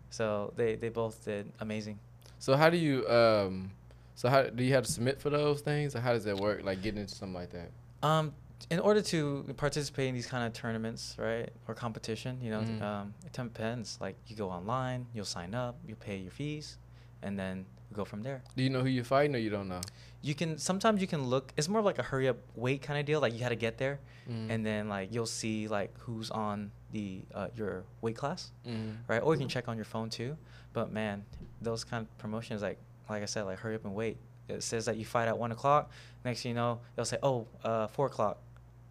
So 0.09 0.53
they 0.55 0.75
they 0.75 0.89
both 0.89 1.23
did 1.25 1.51
amazing. 1.59 1.99
So 2.39 2.55
how 2.55 2.69
do 2.69 2.77
you 2.77 3.07
um, 3.09 3.71
so 4.15 4.29
how 4.29 4.43
do 4.43 4.63
you 4.63 4.73
have 4.73 4.85
to 4.85 4.91
submit 4.91 5.19
for 5.21 5.29
those 5.29 5.61
things, 5.61 5.95
or 5.95 5.99
how 5.99 6.13
does 6.13 6.23
that 6.23 6.37
work? 6.37 6.63
Like 6.63 6.81
getting 6.81 7.01
into 7.01 7.13
something 7.15 7.33
like 7.35 7.51
that. 7.51 7.69
Um, 8.01 8.33
in 8.69 8.79
order 8.79 9.01
to 9.01 9.53
participate 9.57 10.07
in 10.07 10.15
these 10.15 10.25
kind 10.25 10.45
of 10.47 10.53
tournaments, 10.53 11.15
right, 11.19 11.49
or 11.67 11.75
competition, 11.75 12.39
you 12.41 12.49
know, 12.49 12.61
Mhm. 12.61 12.81
um, 12.81 13.13
it 13.25 13.33
depends. 13.33 13.97
Like 14.01 14.15
you 14.27 14.35
go 14.35 14.49
online, 14.49 15.05
you'll 15.13 15.25
sign 15.25 15.53
up, 15.53 15.75
you 15.87 15.95
pay 15.95 16.17
your 16.17 16.31
fees, 16.31 16.77
and 17.21 17.37
then 17.37 17.65
go 17.93 18.03
from 18.05 18.23
there. 18.23 18.41
Do 18.55 18.63
you 18.63 18.69
know 18.69 18.81
who 18.81 18.87
you're 18.87 19.03
fighting, 19.03 19.35
or 19.35 19.39
you 19.39 19.49
don't 19.49 19.67
know? 19.67 19.81
You 20.21 20.33
can 20.33 20.57
sometimes 20.57 21.01
you 21.01 21.07
can 21.07 21.25
look. 21.25 21.53
It's 21.57 21.67
more 21.69 21.79
of 21.79 21.85
like 21.85 21.99
a 21.99 22.03
hurry 22.03 22.27
up 22.27 22.37
wait 22.55 22.81
kind 22.81 22.99
of 22.99 23.05
deal. 23.05 23.19
Like 23.19 23.33
you 23.33 23.39
had 23.39 23.49
to 23.49 23.55
get 23.55 23.77
there, 23.77 23.99
Mhm. 24.27 24.49
and 24.49 24.65
then 24.65 24.89
like 24.89 25.13
you'll 25.13 25.27
see 25.27 25.67
like 25.67 25.95
who's 25.99 26.31
on 26.31 26.71
the 26.91 27.21
uh, 27.33 27.49
your 27.55 27.83
weight 28.01 28.15
class, 28.15 28.51
Mhm. 28.65 28.97
right? 29.07 29.21
Or 29.21 29.33
you 29.33 29.39
can 29.39 29.49
check 29.49 29.67
on 29.67 29.75
your 29.75 29.85
phone 29.85 30.09
too. 30.09 30.37
But 30.73 30.91
man, 30.91 31.25
those 31.61 31.83
kind 31.83 32.05
of 32.07 32.17
promotions, 32.17 32.61
like 32.61 32.79
like 33.09 33.21
I 33.23 33.25
said, 33.25 33.43
like 33.43 33.59
hurry 33.59 33.75
up 33.75 33.85
and 33.85 33.93
wait. 33.95 34.17
It 34.47 34.61
says 34.63 34.85
that 34.85 34.97
you 34.97 35.05
fight 35.05 35.27
at 35.27 35.37
one 35.37 35.51
o'clock. 35.51 35.91
Next 36.23 36.43
thing 36.43 36.49
you 36.51 36.55
know, 36.55 36.79
it'll 36.95 37.05
say, 37.05 37.17
oh, 37.23 37.47
uh, 37.63 37.87
four 37.87 38.07
o'clock. 38.07 38.37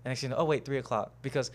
And 0.05 0.11
next 0.11 0.21
thing 0.21 0.31
you 0.31 0.37
know, 0.37 0.43
oh 0.43 0.45
wait, 0.45 0.65
three 0.65 0.79
o'clock 0.79 1.13
because 1.23 1.51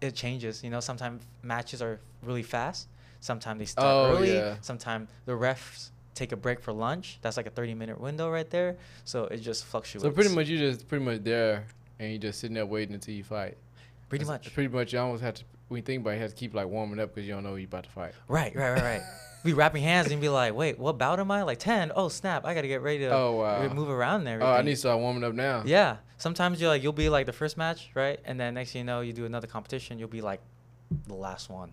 it 0.00 0.14
changes. 0.14 0.64
You 0.64 0.70
know, 0.70 0.80
sometimes 0.80 1.22
matches 1.42 1.82
are 1.82 2.00
really 2.22 2.42
fast. 2.42 2.88
Sometimes 3.20 3.58
they 3.58 3.66
start 3.66 3.86
Oh, 3.86 4.16
early. 4.16 4.34
yeah. 4.34 4.56
Sometimes 4.62 5.08
the 5.26 5.32
refs 5.32 5.90
take 6.14 6.32
a 6.32 6.36
break 6.36 6.60
for 6.60 6.72
lunch. 6.72 7.18
That's 7.22 7.36
like 7.36 7.46
a 7.46 7.50
thirty 7.50 7.74
minute 7.74 8.00
window 8.00 8.30
right 8.30 8.48
there. 8.50 8.76
So 9.04 9.24
it 9.26 9.38
just 9.38 9.64
fluctuates. 9.64 10.02
So 10.02 10.10
pretty 10.10 10.34
much 10.34 10.48
you 10.48 10.58
just 10.58 10.88
pretty 10.88 11.04
much 11.04 11.22
there, 11.22 11.64
and 11.98 12.10
you 12.12 12.18
just 12.18 12.40
sitting 12.40 12.54
there 12.54 12.66
waiting 12.66 12.94
until 12.94 13.14
you 13.14 13.22
fight. 13.24 13.56
Pretty 14.08 14.24
That's- 14.24 14.44
much. 14.46 14.54
Pretty 14.54 14.68
much, 14.74 14.92
you 14.92 14.98
almost 14.98 15.22
have 15.22 15.34
to. 15.34 15.44
When 15.72 15.78
you 15.78 15.82
think 15.82 16.02
about 16.02 16.10
it, 16.10 16.16
you 16.16 16.20
have 16.22 16.30
to 16.32 16.36
keep 16.36 16.52
like 16.54 16.66
warming 16.66 17.00
up 17.00 17.14
because 17.14 17.26
you 17.26 17.32
don't 17.32 17.44
know 17.44 17.54
you 17.54 17.64
about 17.64 17.84
to 17.84 17.90
fight. 17.90 18.12
Right, 18.28 18.54
right, 18.54 18.72
right, 18.72 18.82
right. 18.82 19.02
we 19.42 19.54
wrap 19.54 19.72
your 19.74 19.82
hands 19.82 20.12
and 20.12 20.20
be 20.20 20.28
like, 20.28 20.54
wait, 20.54 20.78
what 20.78 20.98
bout 20.98 21.18
am 21.18 21.30
I? 21.30 21.44
Like 21.44 21.58
ten? 21.60 21.90
Oh 21.96 22.10
snap! 22.10 22.44
I 22.44 22.52
gotta 22.52 22.68
get 22.68 22.82
ready 22.82 22.98
to 22.98 23.10
Oh, 23.10 23.36
wow. 23.36 23.72
move 23.72 23.88
around 23.88 24.26
and 24.26 24.42
Oh. 24.42 24.46
I 24.46 24.60
need 24.60 24.72
to 24.72 24.76
start 24.76 25.00
warming 25.00 25.24
up 25.24 25.32
now. 25.32 25.62
Yeah. 25.64 25.96
Sometimes 26.18 26.60
you're 26.60 26.68
like 26.68 26.82
you'll 26.82 26.92
be 26.92 27.08
like 27.08 27.24
the 27.24 27.32
first 27.32 27.56
match, 27.56 27.90
right? 27.94 28.20
And 28.26 28.38
then 28.38 28.52
next 28.52 28.72
thing 28.72 28.80
you 28.80 28.84
know, 28.84 29.00
you 29.00 29.14
do 29.14 29.24
another 29.24 29.46
competition, 29.46 29.98
you'll 29.98 30.08
be 30.08 30.20
like 30.20 30.40
the 31.06 31.14
last 31.14 31.48
one. 31.48 31.72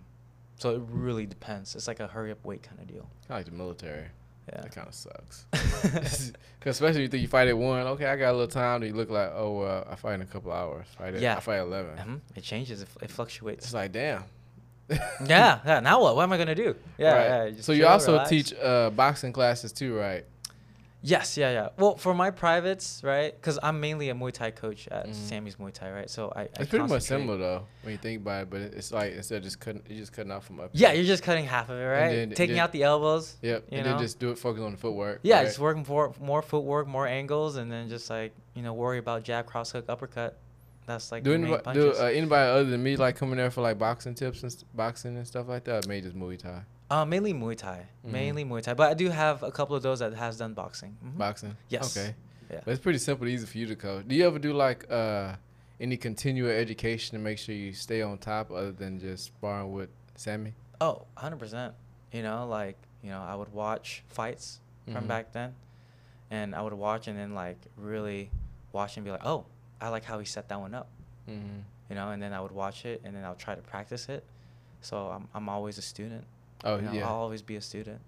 So 0.58 0.76
it 0.76 0.82
really 0.88 1.26
depends. 1.26 1.76
It's 1.76 1.86
like 1.86 2.00
a 2.00 2.06
hurry 2.06 2.32
up 2.32 2.42
wait 2.42 2.62
kind 2.62 2.80
of 2.80 2.86
deal. 2.86 3.02
Kind 3.28 3.30
of 3.30 3.36
like 3.36 3.44
the 3.46 3.52
military. 3.52 4.06
Yeah. 4.52 4.60
That 4.62 4.72
kind 4.74 4.88
of 4.88 4.94
sucks. 4.94 5.46
Because 6.60 6.76
especially 6.76 7.00
if 7.00 7.04
you 7.04 7.08
think 7.08 7.22
you 7.22 7.28
fight 7.28 7.48
at 7.48 7.56
one, 7.56 7.86
okay, 7.86 8.04
I 8.04 8.16
got 8.16 8.32
a 8.32 8.36
little 8.36 8.46
time. 8.46 8.82
You 8.82 8.92
look 8.92 9.08
like, 9.08 9.30
oh, 9.34 9.60
uh, 9.62 9.84
I 9.90 9.94
fight 9.94 10.16
in 10.16 10.20
a 10.20 10.26
couple 10.26 10.52
hours. 10.52 10.86
Fight 10.98 11.14
at, 11.14 11.22
Yeah. 11.22 11.36
I 11.38 11.40
fight 11.40 11.56
at 11.56 11.62
eleven. 11.62 11.96
Mhm. 11.96 12.20
It 12.36 12.42
changes. 12.42 12.82
It, 12.82 12.88
it 13.00 13.10
fluctuates. 13.10 13.64
It's 13.64 13.72
like 13.74 13.92
damn. 13.92 14.24
yeah. 14.90 15.60
Yeah. 15.64 15.80
Now 15.80 16.02
what? 16.02 16.16
What 16.16 16.24
am 16.24 16.32
I 16.32 16.36
gonna 16.36 16.54
do? 16.54 16.76
Yeah. 16.98 17.12
Right. 17.42 17.54
yeah 17.54 17.62
so 17.62 17.72
you 17.72 17.86
also 17.86 18.12
relax. 18.12 18.28
teach 18.28 18.52
uh, 18.60 18.90
boxing 18.90 19.32
classes 19.32 19.72
too, 19.72 19.96
right? 19.96 20.26
Yes, 21.02 21.38
yeah, 21.38 21.50
yeah. 21.50 21.68
Well, 21.78 21.96
for 21.96 22.12
my 22.12 22.30
privates, 22.30 23.00
right? 23.02 23.34
Because 23.34 23.58
I'm 23.62 23.80
mainly 23.80 24.10
a 24.10 24.14
Muay 24.14 24.32
Thai 24.32 24.50
coach 24.50 24.86
at 24.88 25.06
Mhm. 25.08 25.14
Sammy's 25.14 25.56
Muay 25.56 25.72
Thai, 25.72 25.90
right? 25.92 26.10
So 26.10 26.30
I. 26.36 26.42
I 26.42 26.48
It's 26.60 26.68
pretty 26.70 26.86
much 26.86 27.02
similar 27.02 27.38
though 27.38 27.66
when 27.82 27.92
you 27.92 27.98
think 27.98 28.20
about 28.20 28.42
it, 28.42 28.50
but 28.50 28.60
it's 28.60 28.92
like 28.92 29.14
instead 29.14 29.38
of 29.38 29.44
just 29.44 29.60
cutting, 29.60 29.82
you're 29.88 30.00
just 30.00 30.12
cutting 30.12 30.30
off 30.30 30.44
from 30.46 30.60
up. 30.60 30.70
Yeah, 30.74 30.92
you're 30.92 31.04
just 31.04 31.22
cutting 31.22 31.46
half 31.46 31.70
of 31.70 31.78
it, 31.78 31.82
right? 31.84 32.10
then- 32.10 32.30
Taking 32.30 32.56
then- 32.56 32.64
out 32.64 32.72
the 32.72 32.82
elbows. 32.82 33.36
Yep. 33.40 33.64
you 33.70 33.78
and 33.78 33.86
know? 33.86 33.92
then 33.94 34.02
just 34.02 34.18
do 34.18 34.30
it. 34.30 34.38
Focus 34.38 34.62
on 34.62 34.72
the 34.72 34.76
footwork. 34.76 35.20
Yeah, 35.22 35.38
right? 35.38 35.46
just 35.46 35.58
working 35.58 35.84
for 35.84 36.12
more 36.20 36.42
footwork, 36.42 36.86
more 36.86 37.06
angles, 37.06 37.56
and 37.56 37.72
then 37.72 37.88
just 37.88 38.10
like 38.10 38.32
you 38.54 38.62
know 38.62 38.74
worry 38.74 38.98
about 38.98 39.22
jab, 39.22 39.46
cross 39.46 39.72
hook, 39.72 39.86
uppercut. 39.88 40.36
That's 40.86 41.12
like 41.12 41.22
do 41.22 41.32
the 41.32 41.38
main 41.38 41.52
anybody, 41.54 41.80
do 41.80 41.92
uh, 41.92 42.04
anybody 42.06 42.50
other 42.50 42.64
than 42.64 42.82
me 42.82 42.96
like 42.96 43.16
coming 43.16 43.36
there 43.36 43.50
for 43.50 43.60
like 43.62 43.78
boxing 43.78 44.14
tips 44.14 44.42
and 44.42 44.50
st- 44.52 44.64
boxing 44.76 45.16
and 45.16 45.26
stuff 45.26 45.48
like 45.48 45.64
that? 45.64 45.86
Or 45.86 45.88
maybe 45.88 46.02
just 46.06 46.16
Muay 46.18 46.36
Thai, 46.38 46.62
Uh, 46.90 47.04
mainly 47.04 47.32
Muay 47.32 47.56
Thai, 47.56 47.86
Mhm. 48.04 48.10
mainly 48.10 48.44
Muay 48.44 48.62
Thai, 48.62 48.74
but 48.74 48.90
I 48.90 48.94
do 48.94 49.08
have 49.10 49.42
a 49.44 49.52
couple 49.52 49.76
of 49.76 49.82
those 49.82 50.00
that 50.00 50.12
has 50.14 50.36
done 50.38 50.54
boxing. 50.54 50.96
Mhm. 51.04 51.16
boxing. 51.18 51.56
Yes. 51.68 51.96
Okay. 51.96 52.14
Yeah. 52.50 52.60
But 52.64 52.72
it's 52.72 52.82
pretty 52.82 52.98
simple, 52.98 53.28
easy 53.28 53.46
for 53.46 53.58
you 53.58 53.66
to 53.66 53.76
coach. 53.76 54.08
Do 54.08 54.14
you 54.16 54.26
ever 54.26 54.40
do 54.40 54.52
like 54.52 54.90
uh 54.90 55.36
any 55.78 55.96
continual 55.96 56.50
education 56.50 57.16
to 57.16 57.22
make 57.22 57.38
sure 57.38 57.54
you 57.54 57.72
stay 57.72 58.02
on 58.02 58.18
top, 58.18 58.50
other 58.50 58.72
than 58.72 58.98
just 58.98 59.24
sparring 59.26 59.72
with 59.72 59.88
Sammy? 60.16 60.52
Oh, 60.80 61.06
100%. 61.16 61.74
You 62.12 62.22
know, 62.22 62.46
like, 62.46 62.76
you 63.02 63.10
know, 63.10 63.22
I 63.22 63.34
would 63.36 63.52
watch 63.52 64.02
fights 64.08 64.60
from 64.84 65.04
Mhm. 65.04 65.08
back 65.08 65.32
then 65.32 65.54
and 66.30 66.54
I 66.54 66.60
would 66.62 66.72
watch 66.74 67.06
and 67.06 67.16
then 67.16 67.34
like 67.34 67.56
really 67.76 68.30
watch 68.72 68.96
and 68.96 69.04
be 69.04 69.10
like, 69.12 69.24
"Oh, 69.24 69.46
I 69.80 69.88
like 69.90 70.04
how 70.04 70.18
he 70.18 70.24
set 70.26 70.48
that 70.48 70.60
one 70.60 70.74
up." 70.74 70.88
Mm-hmm. 71.28 71.60
You 71.88 71.94
know, 71.94 72.10
and 72.10 72.20
then 72.22 72.32
I 72.32 72.40
would 72.40 72.52
watch 72.52 72.84
it 72.84 73.00
and 73.04 73.14
then 73.16 73.24
I'll 73.24 73.36
try 73.36 73.54
to 73.54 73.62
practice 73.62 74.08
it. 74.08 74.24
So 74.80 75.06
I'm 75.08 75.28
I'm 75.34 75.48
always 75.48 75.78
a 75.78 75.82
student. 75.82 76.24
Oh 76.64 76.76
you 76.76 76.82
know, 76.82 76.92
yeah. 76.92 77.06
I'll 77.08 77.14
always 77.14 77.42
be 77.42 77.56
a 77.56 77.60
student. 77.60 78.00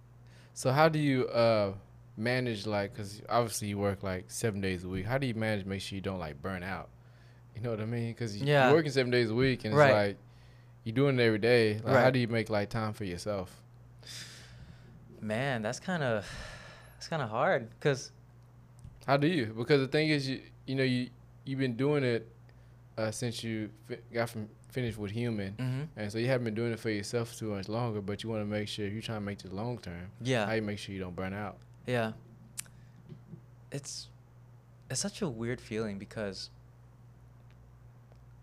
So 0.54 0.70
how 0.70 0.88
do 0.88 0.98
you 0.98 1.26
uh 1.28 1.72
manage 2.16 2.66
like 2.66 2.92
because 2.92 3.22
obviously 3.28 3.68
you 3.68 3.78
work 3.78 4.02
like 4.02 4.24
seven 4.30 4.60
days 4.60 4.84
a 4.84 4.88
week. 4.88 5.06
How 5.06 5.18
do 5.18 5.26
you 5.26 5.34
manage 5.34 5.64
make 5.64 5.80
sure 5.80 5.96
you 5.96 6.02
don't 6.02 6.18
like 6.18 6.40
burn 6.42 6.62
out? 6.62 6.88
You 7.56 7.62
know 7.62 7.70
what 7.70 7.80
I 7.80 7.86
mean? 7.86 8.08
Because 8.12 8.36
Yeah. 8.36 8.66
you're 8.66 8.76
working 8.76 8.92
seven 8.92 9.10
days 9.10 9.30
a 9.30 9.34
week 9.34 9.64
and 9.64 9.74
Right. 9.74 9.88
it's 9.88 9.94
like 9.94 10.16
you're 10.84 10.94
doing 10.94 11.18
it 11.18 11.22
every 11.22 11.38
day. 11.38 11.78
Like, 11.84 12.02
How 12.02 12.10
do 12.10 12.18
you 12.18 12.28
make 12.28 12.50
like 12.50 12.68
time 12.68 12.92
for 12.92 13.04
yourself? 13.04 13.60
Man, 15.20 15.62
that's 15.62 15.78
kind 15.80 16.02
of 16.02 16.26
that's 16.94 17.08
kind 17.08 17.22
of 17.22 17.30
hard 17.30 17.68
cuz 17.80 18.10
How 19.06 19.16
do 19.16 19.26
you? 19.26 19.46
Because 19.56 19.80
the 19.80 19.88
thing 19.88 20.08
is, 20.10 20.28
you 20.28 20.40
you 20.66 20.74
know 20.74 20.84
you 20.84 21.08
you've 21.44 21.58
been 21.58 21.76
doing 21.76 22.04
it 22.04 22.28
uh, 22.98 23.10
since 23.10 23.42
you 23.42 23.70
got 24.12 24.28
from 24.30 24.48
finished 24.72 24.98
with 24.98 25.12
human, 25.12 25.52
mhm. 25.54 25.88
and 25.96 26.10
so 26.10 26.18
you 26.18 26.26
haven't 26.26 26.44
been 26.46 26.54
doing 26.54 26.72
it 26.72 26.80
for 26.80 26.90
yourself 26.90 27.36
too 27.38 27.50
much 27.54 27.68
longer. 27.68 28.00
But 28.00 28.22
you 28.24 28.28
want 28.30 28.42
to 28.42 28.46
make 28.46 28.66
sure 28.68 28.84
if 28.86 28.92
you're 28.92 29.02
trying 29.02 29.18
to 29.20 29.24
make 29.24 29.38
this 29.38 29.52
long 29.52 29.78
term. 29.78 30.10
Yeah. 30.20 30.46
How 30.46 30.52
you 30.54 30.62
make 30.62 30.78
sure 30.78 30.94
you 30.94 31.00
don't 31.00 31.14
burn 31.14 31.32
out? 31.34 31.58
Yeah. 31.86 32.12
It's 33.70 34.08
it's 34.90 35.00
such 35.00 35.22
a 35.22 35.28
weird 35.28 35.60
feeling 35.60 35.98
because 35.98 36.50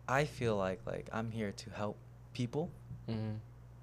I 0.07 0.25
feel 0.25 0.55
like 0.55 0.79
like 0.85 1.09
I'm 1.11 1.31
here 1.31 1.51
to 1.51 1.69
help 1.71 1.97
people, 2.33 2.71
Mm-hmm. 3.09 3.35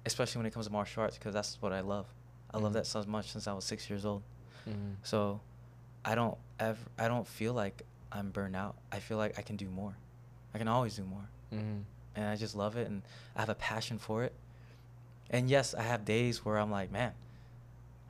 especially 0.05 0.39
when 0.39 0.45
it 0.45 0.53
comes 0.53 0.67
to 0.67 0.71
martial 0.71 1.03
arts 1.03 1.17
because 1.17 1.33
that's 1.33 1.61
what 1.61 1.73
I 1.73 1.81
love. 1.81 2.05
I 2.53 2.57
love 2.59 2.71
Mhm. 2.71 2.75
that 2.75 2.87
so 2.87 3.03
much 3.03 3.31
since 3.31 3.45
I 3.47 3.53
was 3.53 3.65
6 3.65 3.89
years 3.89 4.05
old. 4.05 4.23
Mm-hmm. 4.67 4.93
So 5.03 5.41
I 6.05 6.15
don't 6.15 6.37
ever 6.59 6.79
I 6.97 7.07
don't 7.09 7.27
feel 7.27 7.53
like 7.53 7.83
I'm 8.11 8.31
burned 8.31 8.55
out. 8.55 8.75
I 8.91 8.99
feel 8.99 9.17
like 9.17 9.37
I 9.37 9.41
can 9.41 9.57
do 9.57 9.69
more. 9.69 9.95
I 10.53 10.57
can 10.57 10.67
always 10.69 10.95
do 10.95 11.03
more. 11.03 11.27
Mm-hmm. 11.53 11.81
And 12.17 12.25
I 12.25 12.35
just 12.35 12.55
love 12.55 12.75
it 12.75 12.87
and 12.87 13.03
I 13.35 13.39
have 13.41 13.49
a 13.49 13.55
passion 13.55 13.97
for 13.99 14.23
it. 14.23 14.33
And 15.29 15.49
yes, 15.49 15.73
I 15.73 15.83
have 15.83 16.03
days 16.03 16.43
where 16.43 16.57
I'm 16.57 16.71
like, 16.71 16.91
man, 16.91 17.11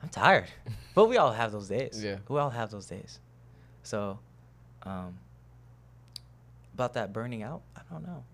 I'm 0.02 0.08
tired. 0.08 0.46
but 0.94 1.08
we 1.08 1.18
all 1.18 1.32
have 1.32 1.52
those 1.52 1.68
days. 1.68 2.02
Yeah. 2.02 2.16
We 2.28 2.38
all 2.40 2.50
have 2.50 2.70
those 2.70 2.86
days. 2.86 3.20
So, 3.82 4.18
um, 4.84 5.18
about 6.74 6.94
that 6.94 7.12
burning 7.12 7.42
out, 7.42 7.60
I 7.76 7.80
don't 7.90 8.06
know. 8.06 8.24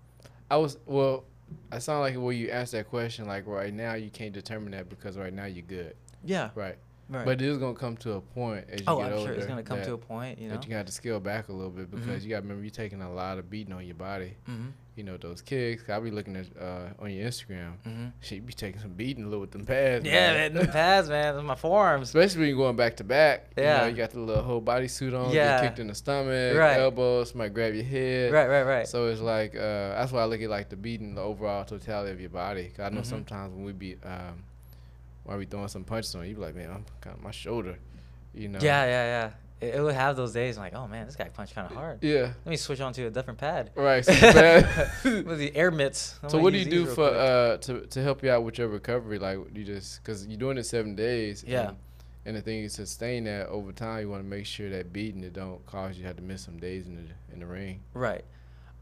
I 0.51 0.57
was 0.57 0.79
well. 0.87 1.25
I 1.71 1.79
sound 1.79 2.01
like 2.01 2.15
when 2.17 2.37
you 2.37 2.51
asked 2.51 2.73
that 2.73 2.89
question, 2.89 3.27
like 3.27 3.47
right 3.47 3.73
now 3.73 3.95
you 3.95 4.11
can't 4.11 4.33
determine 4.33 4.71
that 4.73 4.89
because 4.89 5.17
right 5.19 5.33
now 5.33 5.45
you're 5.45 5.63
good, 5.67 5.95
Yeah. 6.25 6.51
right? 6.55 6.77
Right. 7.09 7.25
But 7.25 7.43
it 7.43 7.49
is 7.49 7.59
gonna 7.59 7.75
come 7.75 7.97
to 7.99 8.13
a 8.15 8.21
point 8.21 8.65
as 8.71 8.81
you 8.81 8.87
oh, 8.89 8.97
get 8.99 9.07
I'm 9.07 9.13
older. 9.19 9.27
sure 9.27 9.35
it's 9.35 9.47
gonna 9.47 9.63
come 9.63 9.79
that, 9.79 9.87
to 9.87 9.93
a 9.95 9.99
point, 9.99 10.39
you 10.39 10.49
know. 10.49 10.55
that 10.55 10.65
you 10.65 10.71
got 10.71 10.87
to 10.87 10.93
scale 10.93 11.21
back 11.21 11.49
a 11.49 11.53
little 11.53 11.71
bit 11.71 11.91
because 11.91 12.23
Mhm. 12.23 12.25
you 12.25 12.31
got 12.31 12.37
to 12.37 12.43
remember 12.43 12.63
you're 12.63 12.71
taking 12.71 13.03
a 13.03 13.13
lot 13.13 13.39
of 13.39 13.51
beating 13.51 13.73
on 13.75 13.85
your 13.85 13.95
body. 13.97 14.35
mm-hmm. 14.49 14.69
You 14.97 15.03
know 15.03 15.17
those 15.17 15.43
kicks. 15.43 15.83
I'll 15.91 16.01
be 16.01 16.13
looking 16.13 16.37
at 16.37 16.47
uh, 16.57 16.91
on 17.01 17.11
your 17.11 17.27
Instagram. 17.29 17.73
Mm-hmm. 17.85 18.07
Shit, 18.21 18.37
you 18.37 18.43
be 18.43 18.53
taking 18.53 18.81
some 18.81 18.93
beating 18.93 19.25
a 19.25 19.27
little 19.27 19.41
with 19.41 19.51
them 19.51 19.67
pads. 19.67 20.05
Yeah, 20.07 20.33
man, 20.35 20.55
the 20.55 20.69
pads, 20.69 21.09
man, 21.09 21.35
those 21.35 21.43
my 21.43 21.57
forearms. 21.57 22.07
Especially 22.11 22.39
when 22.43 22.49
you're 22.51 22.59
going 22.59 22.77
back 22.77 22.97
to 22.99 23.05
back. 23.05 23.51
You, 23.57 23.65
know, 23.65 23.69
Yeah. 23.71 23.87
you 23.89 23.97
got 23.97 24.11
the 24.13 24.21
little 24.21 24.45
whole 24.45 24.61
body 24.61 24.87
suit 24.87 25.13
on. 25.13 25.33
Yeah. 25.33 25.61
Get 25.61 25.67
kicked 25.71 25.79
in 25.81 25.89
the 25.89 25.97
stomach, 25.97 26.57
Right. 26.57 26.79
elbows. 26.79 27.35
might 27.35 27.53
grab 27.53 27.75
your 27.75 27.83
head. 27.83 28.33
Right, 28.33 28.47
right, 28.49 28.63
right. 28.63 28.87
So 28.87 29.09
it's 29.09 29.21
like 29.21 29.57
uh, 29.57 29.59
that's 29.99 30.13
why 30.13 30.23
I 30.23 30.27
look 30.27 30.41
at 30.41 30.49
like 30.49 30.69
the 30.69 30.77
beating, 30.77 31.17
the 31.17 31.23
overall 31.23 31.65
totality 31.65 32.13
of 32.13 32.21
your 32.21 32.31
body. 32.31 32.71
Cause 32.77 32.87
I 32.87 32.89
know 32.95 33.01
Mhm. 33.01 33.07
sometimes 33.07 33.53
when 33.53 33.65
we 33.65 33.73
be 33.73 33.97
um, 34.05 34.45
while 35.25 35.39
we 35.39 35.47
throwing 35.47 35.69
some 35.69 35.85
punches 35.85 36.15
on 36.15 36.27
you, 36.29 36.35
be 36.35 36.41
like, 36.41 36.55
man, 36.55 36.71
I'm 36.71 36.85
kind 37.01 37.17
of 37.17 37.23
my 37.23 37.31
shoulder, 37.31 37.79
you 38.33 38.49
know. 38.49 38.59
Yeah, 38.63 38.85
yeah, 38.85 39.05
yeah. 39.05 39.31
It, 39.61 39.77
it 39.77 39.81
would 39.83 39.95
have 39.95 40.17
those 40.17 40.33
days. 40.33 40.57
I'm 40.57 40.65
like, 40.65 40.75
oh 40.75 40.87
man, 40.87 41.07
this 41.07 41.17
guy 41.17 41.29
punched 41.29 41.55
kind 41.55 41.67
of 41.67 41.75
hard. 41.75 42.03
Yeah. 42.03 42.33
Let 42.45 42.47
me 42.47 42.57
switch 42.57 42.81
on 42.81 42.93
to 42.95 43.07
a 43.07 43.11
different 43.11 43.39
pad. 43.39 43.71
Right. 43.75 44.05
So, 44.25 44.63
with 45.05 45.39
the 45.39 45.55
air 45.55 45.71
mitts. 45.71 46.19
I'm 46.23 46.29
so 46.29 46.39
what 46.39 46.53
do 46.53 46.59
you 46.59 46.65
do 46.65 46.87
for 46.87 47.05
uh 47.05 47.57
to 47.59 47.87
to 47.87 48.03
help 48.03 48.23
you 48.23 48.31
out 48.31 48.43
with 48.43 48.59
your 48.59 48.69
recovery? 48.69 49.19
Like 49.19 49.39
you 49.55 49.65
just 49.65 50.03
because 50.03 50.27
you're 50.27 50.39
doing 50.39 50.59
it 50.59 50.65
seven 50.65 50.95
days. 50.95 51.45
Yeah. 51.47 51.69
And, 51.69 51.77
and 52.27 52.37
the 52.37 52.41
thing 52.41 52.65
is, 52.65 52.73
sustain 52.73 53.25
that 53.25 53.49
over 53.49 53.71
time, 53.73 54.01
you 54.01 54.09
want 54.09 54.23
to 54.23 54.29
make 54.29 54.47
sure 54.47 54.71
that 54.71 54.93
beating 54.93 55.23
it 55.23 55.35
don't 55.35 55.65
cause 55.67 55.97
you 55.97 56.03
to 56.03 56.09
have 56.09 56.17
to 56.17 56.23
miss 56.23 56.43
some 56.43 56.59
days 56.59 56.87
in 56.87 56.97
the 56.97 57.33
in 57.33 57.41
the 57.41 57.47
ring. 57.47 57.83
Right. 57.93 58.25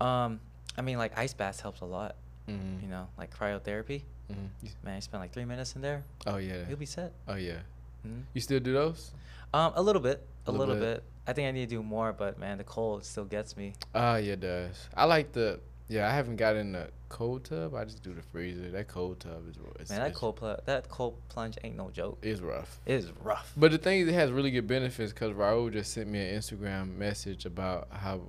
Um, 0.00 0.40
I 0.78 0.82
mean, 0.82 0.98
like 0.98 1.18
ice 1.18 1.34
baths 1.34 1.60
helps 1.60 1.80
a 1.80 1.84
lot. 1.84 2.16
Mm-hmm. 2.48 2.84
You 2.84 2.88
know, 2.88 3.08
like 3.18 3.36
cryotherapy. 3.36 4.02
Hmm 4.34 4.66
Man, 4.84 4.96
you 4.96 5.00
spend 5.00 5.20
like 5.22 5.32
three 5.32 5.44
minutes 5.44 5.74
in 5.76 5.82
there, 5.82 6.02
Oh 6.26 6.36
yeah. 6.38 6.64
you'll 6.68 6.78
be 6.78 6.86
set. 6.86 7.12
Oh 7.28 7.34
yeah. 7.36 7.58
Mhm. 8.06 8.22
You 8.34 8.40
still 8.40 8.60
do 8.60 8.72
those? 8.72 9.12
Um, 9.54 9.72
a 9.76 9.82
little 9.82 10.02
bit, 10.02 10.26
a 10.46 10.50
Little 10.50 10.66
little, 10.66 10.80
bit. 10.82 10.96
bit. 10.96 11.04
I 11.26 11.32
think 11.34 11.46
I 11.48 11.50
need 11.52 11.68
to 11.68 11.76
do 11.76 11.82
more, 11.82 12.12
but 12.12 12.38
man, 12.38 12.58
the 12.58 12.64
cold 12.64 13.04
still 13.04 13.24
gets 13.24 13.56
me. 13.56 13.74
Ah, 13.94 14.16
yeah, 14.16 14.32
it 14.32 14.40
does. 14.40 14.88
I 14.96 15.04
like 15.04 15.32
the. 15.32 15.60
Yeah, 15.88 16.08
I 16.08 16.12
haven't 16.14 16.36
got 16.36 16.56
in 16.56 16.72
the 16.72 16.88
cold 17.10 17.44
tub. 17.44 17.74
I 17.74 17.84
just 17.84 18.02
do 18.02 18.14
the 18.14 18.22
freezer. 18.22 18.70
That 18.70 18.88
cold 18.88 19.20
tub 19.20 19.46
is. 19.50 19.58
ro- 19.58 19.72
It's, 19.78 19.90
Man, 19.90 20.00
that 20.00 20.14
cold 20.14 20.36
pl- 20.36 20.58
that 20.64 20.88
cold 20.88 21.14
plunge 21.28 21.58
ain't 21.62 21.76
no 21.76 21.90
joke. 21.90 22.18
is 22.22 22.40
rough. 22.40 22.80
It 22.86 22.94
is 22.94 23.12
rough. 23.22 23.52
But 23.56 23.72
the 23.72 23.78
thing 23.78 24.00
is, 24.00 24.08
it 24.08 24.14
has 24.14 24.30
really 24.32 24.50
good 24.50 24.66
benefits 24.66 25.12
because 25.12 25.32
Raul 25.34 25.70
just 25.70 25.92
sent 25.92 26.08
me 26.08 26.18
an 26.26 26.38
Instagram 26.40 26.96
message 26.96 27.44
about 27.44 27.88
how 27.90 28.22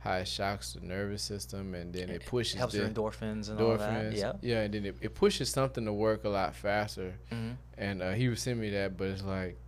how 0.00 0.14
it 0.14 0.28
shocks 0.28 0.74
the 0.74 0.80
nervous 0.80 1.22
system 1.22 1.74
and 1.74 1.92
then 1.92 2.08
it 2.08 2.24
pushes 2.24 2.54
it 2.54 2.58
helps 2.58 2.74
the 2.74 2.80
your 2.80 2.88
endorphins 2.88 3.48
and 3.50 3.60
all 3.60 3.76
that. 3.76 3.80
endorphins. 3.80 4.16
Yeah. 4.16 4.32
Yeah, 4.42 4.60
and 4.62 4.74
then 4.74 4.86
it, 4.86 4.96
it 5.00 5.14
pushes 5.14 5.50
something 5.50 5.84
to 5.84 5.92
work 5.92 6.24
a 6.24 6.28
lot 6.28 6.54
faster. 6.54 7.14
hmm 7.30 7.52
And 7.76 8.02
uh, 8.02 8.12
he 8.12 8.28
was 8.28 8.40
sending 8.40 8.60
me 8.62 8.70
that, 8.70 8.96
but 8.96 9.08
it's 9.08 9.24
like, 9.24 9.58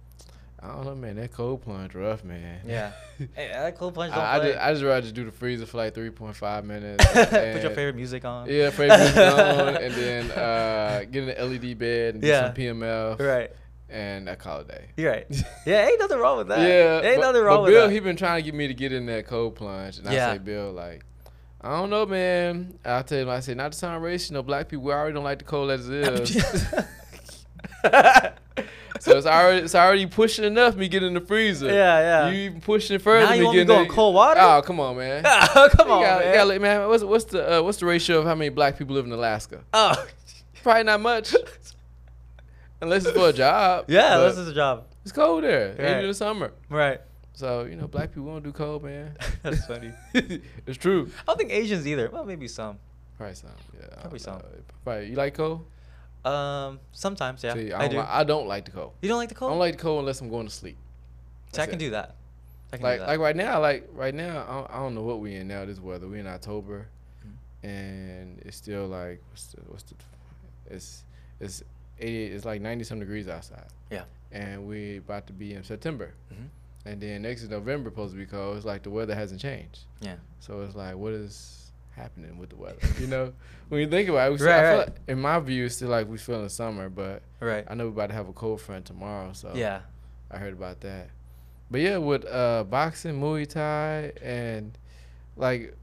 I 0.62 0.68
don't 0.68 0.84
know, 0.84 0.94
man. 0.94 1.16
That 1.16 1.32
cold 1.32 1.62
plunge 1.62 1.94
rough, 1.94 2.22
man. 2.22 2.60
Yeah. 2.66 2.92
hey, 3.34 3.48
that 3.48 3.76
cold 3.78 3.94
plunge 3.94 4.12
I, 4.12 4.36
I 4.36 4.38
just 4.40 4.58
I 4.58 4.72
just 4.72 4.84
rather 4.84 5.00
just 5.00 5.14
do 5.14 5.24
the 5.24 5.32
freezer 5.32 5.64
for 5.66 5.78
like 5.78 5.94
three 5.94 6.10
point 6.10 6.36
five 6.36 6.64
minutes. 6.66 7.04
Put 7.12 7.62
your 7.62 7.70
favorite 7.70 7.96
music 7.96 8.24
on. 8.26 8.46
Yeah, 8.48 8.68
favorite 8.70 8.98
music 8.98 9.16
on, 9.18 9.76
and 9.76 9.94
then 9.94 10.30
uh, 10.32 11.04
get 11.10 11.28
an 11.36 11.50
LED 11.50 11.78
bed 11.78 12.14
and 12.16 12.22
Yeah. 12.22 12.42
do 12.42 12.46
some 12.48 12.54
PML. 12.78 13.18
Right. 13.18 13.50
And 13.90 14.30
I 14.30 14.36
call 14.36 14.60
it 14.60 14.66
a 14.68 14.72
day. 14.72 14.84
You're 14.96 15.10
right. 15.10 15.26
Yeah, 15.66 15.86
ain't 15.88 15.98
nothing 15.98 16.18
wrong 16.18 16.38
with 16.38 16.48
that. 16.48 16.60
Yeah, 16.60 17.00
ain't 17.00 17.20
but, 17.20 17.26
nothing 17.26 17.42
wrong 17.42 17.56
but 17.58 17.62
with 17.64 17.72
Bill, 17.72 17.86
that. 17.88 17.92
he 17.92 17.98
been 18.00 18.16
trying 18.16 18.40
to 18.40 18.44
get 18.44 18.54
me 18.54 18.68
to 18.68 18.74
get 18.74 18.92
in 18.92 19.06
that 19.06 19.26
cold 19.26 19.56
plunge, 19.56 19.98
and 19.98 20.08
I 20.08 20.12
say, 20.12 20.38
Bill, 20.38 20.70
like, 20.72 21.02
I 21.60 21.70
don't 21.78 21.90
know, 21.90 22.06
man. 22.06 22.78
I 22.84 23.02
tell 23.02 23.18
him, 23.18 23.28
I 23.28 23.40
say, 23.40 23.54
not 23.54 23.72
to 23.72 23.78
sound 23.78 24.02
racist, 24.04 24.30
you 24.30 24.34
know, 24.34 24.42
black 24.42 24.68
people 24.68 24.84
we 24.84 24.92
already 24.92 25.14
don't 25.14 25.24
like 25.24 25.38
the 25.40 25.44
cold 25.44 25.70
as 25.72 25.88
it 25.88 26.04
is. 26.20 26.34
so 29.00 29.16
it's 29.16 29.26
already 29.26 29.62
it's 29.62 29.74
already 29.74 30.06
pushing 30.06 30.44
enough 30.44 30.76
me 30.76 30.88
getting 30.88 31.08
in 31.08 31.14
the 31.14 31.20
freezer. 31.20 31.66
Yeah, 31.66 31.72
yeah. 32.00 32.28
You 32.30 32.40
even 32.50 32.60
pushing 32.60 32.96
it 32.96 33.02
further. 33.02 33.26
Now 33.26 33.32
you 33.32 33.40
me 33.40 33.44
want 33.46 33.54
me 33.56 33.60
getting 33.64 33.68
going 33.76 33.86
in- 33.86 33.92
cold 33.92 34.14
water? 34.14 34.40
Oh, 34.40 34.62
come 34.62 34.80
on, 34.80 34.96
man. 34.96 35.22
oh, 35.26 35.68
come 35.76 35.88
You 35.88 35.94
on, 35.94 36.02
gotta- 36.02 36.24
man. 36.24 36.34
gotta 36.34 36.58
man, 36.60 36.88
what's 36.88 37.02
what's 37.04 37.24
the 37.24 37.58
uh, 37.58 37.62
what's 37.62 37.78
the 37.78 37.86
ratio 37.86 38.18
of 38.20 38.26
how 38.26 38.34
many 38.34 38.50
black 38.50 38.78
people 38.78 38.94
live 38.94 39.04
in 39.06 39.12
Alaska? 39.12 39.62
oh. 39.74 40.06
Probably 40.62 40.82
not 40.84 41.00
much, 41.00 41.34
unless 42.80 43.04
it's 43.04 43.16
for 43.16 43.28
a 43.28 43.32
job. 43.32 43.84
Yeah, 43.88 44.16
unless 44.16 44.38
it's 44.38 44.50
a 44.50 44.54
job. 44.54 44.86
it's 45.02 45.12
cold 45.12 45.44
there, 45.44 45.68
Right. 45.78 46.02
in 46.02 46.08
the 46.08 46.14
summer. 46.14 46.52
Right. 46.68 47.00
So 47.32 47.64
you 47.64 47.76
know, 47.76 47.86
black 47.86 48.10
people 48.10 48.24
won't 48.24 48.44
do 48.44 48.52
cold, 48.52 48.82
man. 48.84 49.16
That's 49.42 49.64
funny. 49.66 49.92
it's 50.14 50.76
true. 50.78 51.10
I 51.22 51.22
don't 51.28 51.38
think 51.38 51.52
Asians 51.52 51.86
either. 51.86 52.10
Well, 52.12 52.24
maybe 52.24 52.48
some. 52.48 52.78
Probably 53.16 53.34
some. 53.36 53.50
Yeah. 53.78 53.86
Probably 54.00 54.18
some. 54.18 54.42
Probably 54.84 55.08
you 55.10 55.16
like 55.16 55.34
cold? 55.34 55.64
Um, 56.24 56.80
sometimes, 56.92 57.42
yeah. 57.42 57.54
See, 57.54 57.72
I, 57.72 57.78
I, 57.78 57.80
don't 57.82 57.90
do. 57.92 57.96
Like, 57.98 58.08
I 58.08 58.24
don't 58.24 58.46
like 58.46 58.64
the 58.66 58.70
cold. 58.72 58.92
you 59.00 59.08
don't 59.08 59.16
like 59.18 59.30
the 59.30 59.34
cold? 59.34 59.50
I 59.50 59.52
don't 59.52 59.58
like 59.58 59.76
the 59.78 59.82
cold 59.82 60.00
unless 60.00 60.20
I'm 60.20 60.28
going 60.28 60.46
to 60.46 60.52
sleep. 60.52 60.76
See, 61.52 61.62
I 61.62 61.66
can 61.66 61.76
it. 61.76 61.78
do 61.78 61.90
that. 61.90 62.16
I 62.72 62.76
can 62.76 62.84
Like 62.84 62.96
do 62.96 63.00
that. 63.00 63.08
like 63.08 63.20
right 63.20 63.36
now, 63.36 63.60
like 63.60 63.88
right 63.92 64.14
now, 64.14 64.44
I 64.46 64.52
don't, 64.54 64.70
I 64.70 64.76
don't 64.76 64.94
know 64.94 65.02
what 65.02 65.20
we 65.20 65.34
in 65.34 65.48
now. 65.48 65.64
This 65.64 65.80
weather, 65.80 66.06
we 66.08 66.20
in 66.20 66.26
October, 66.26 66.88
Mm. 67.26 67.68
and 67.68 68.38
it's 68.44 68.56
still 68.56 68.86
like 68.86 69.20
what's 69.30 69.46
the 69.48 69.60
what's 69.68 69.82
the 69.84 69.94
it's 70.70 71.04
it's 71.40 71.62
88, 72.00 72.32
it's 72.32 72.44
like 72.44 72.60
90 72.60 72.84
some 72.84 72.98
degrees 73.00 73.28
outside. 73.28 73.66
Yeah. 73.90 74.04
And 74.32 74.66
we 74.66 74.98
about 74.98 75.26
to 75.28 75.32
be 75.32 75.54
in 75.54 75.62
September. 75.64 76.14
Mhm. 76.32 76.48
And 76.86 77.00
then 77.00 77.22
next 77.22 77.42
is 77.42 77.50
November 77.50 77.90
supposed 77.90 78.12
to 78.14 78.18
be 78.18 78.26
cold. 78.26 78.56
It's 78.56 78.64
like 78.66 78.82
the 78.82 78.90
weather 78.90 79.14
hasn't 79.14 79.40
changed. 79.40 79.80
Yeah. 80.00 80.16
So 80.38 80.60
it's 80.62 80.74
like, 80.74 80.96
what 80.96 81.12
is 81.12 81.72
happening 81.90 82.38
with 82.38 82.50
the 82.50 82.56
weather? 82.56 82.78
you 82.98 83.06
know, 83.06 83.32
when 83.68 83.80
you 83.80 83.88
think 83.88 84.08
about 84.08 84.28
it, 84.28 84.32
we 84.32 84.38
still, 84.38 84.48
Right, 84.48 84.62
right. 84.68 84.78
like- 84.88 84.96
in 85.08 85.20
my 85.20 85.38
view, 85.40 85.66
it's 85.66 85.76
still 85.76 85.90
like 85.90 86.08
we 86.08 86.16
feel 86.18 86.42
in 86.42 86.48
summer, 86.48 86.88
but 86.88 87.22
Right. 87.40 87.64
I 87.68 87.74
know 87.74 87.84
we're 87.86 87.90
about 87.92 88.06
to 88.08 88.14
have 88.14 88.28
a 88.28 88.32
cold 88.32 88.60
front 88.60 88.86
tomorrow. 88.86 89.32
So 89.32 89.52
Yeah. 89.54 89.80
I 90.30 90.38
heard 90.38 90.52
about 90.54 90.80
that. 90.80 91.10
But 91.70 91.80
yeah, 91.82 91.98
with 91.98 92.24
uh, 92.24 92.64
boxing, 92.64 93.20
Muay 93.20 93.46
Thai, 93.46 94.12
and 94.22 94.76
like 95.36 95.74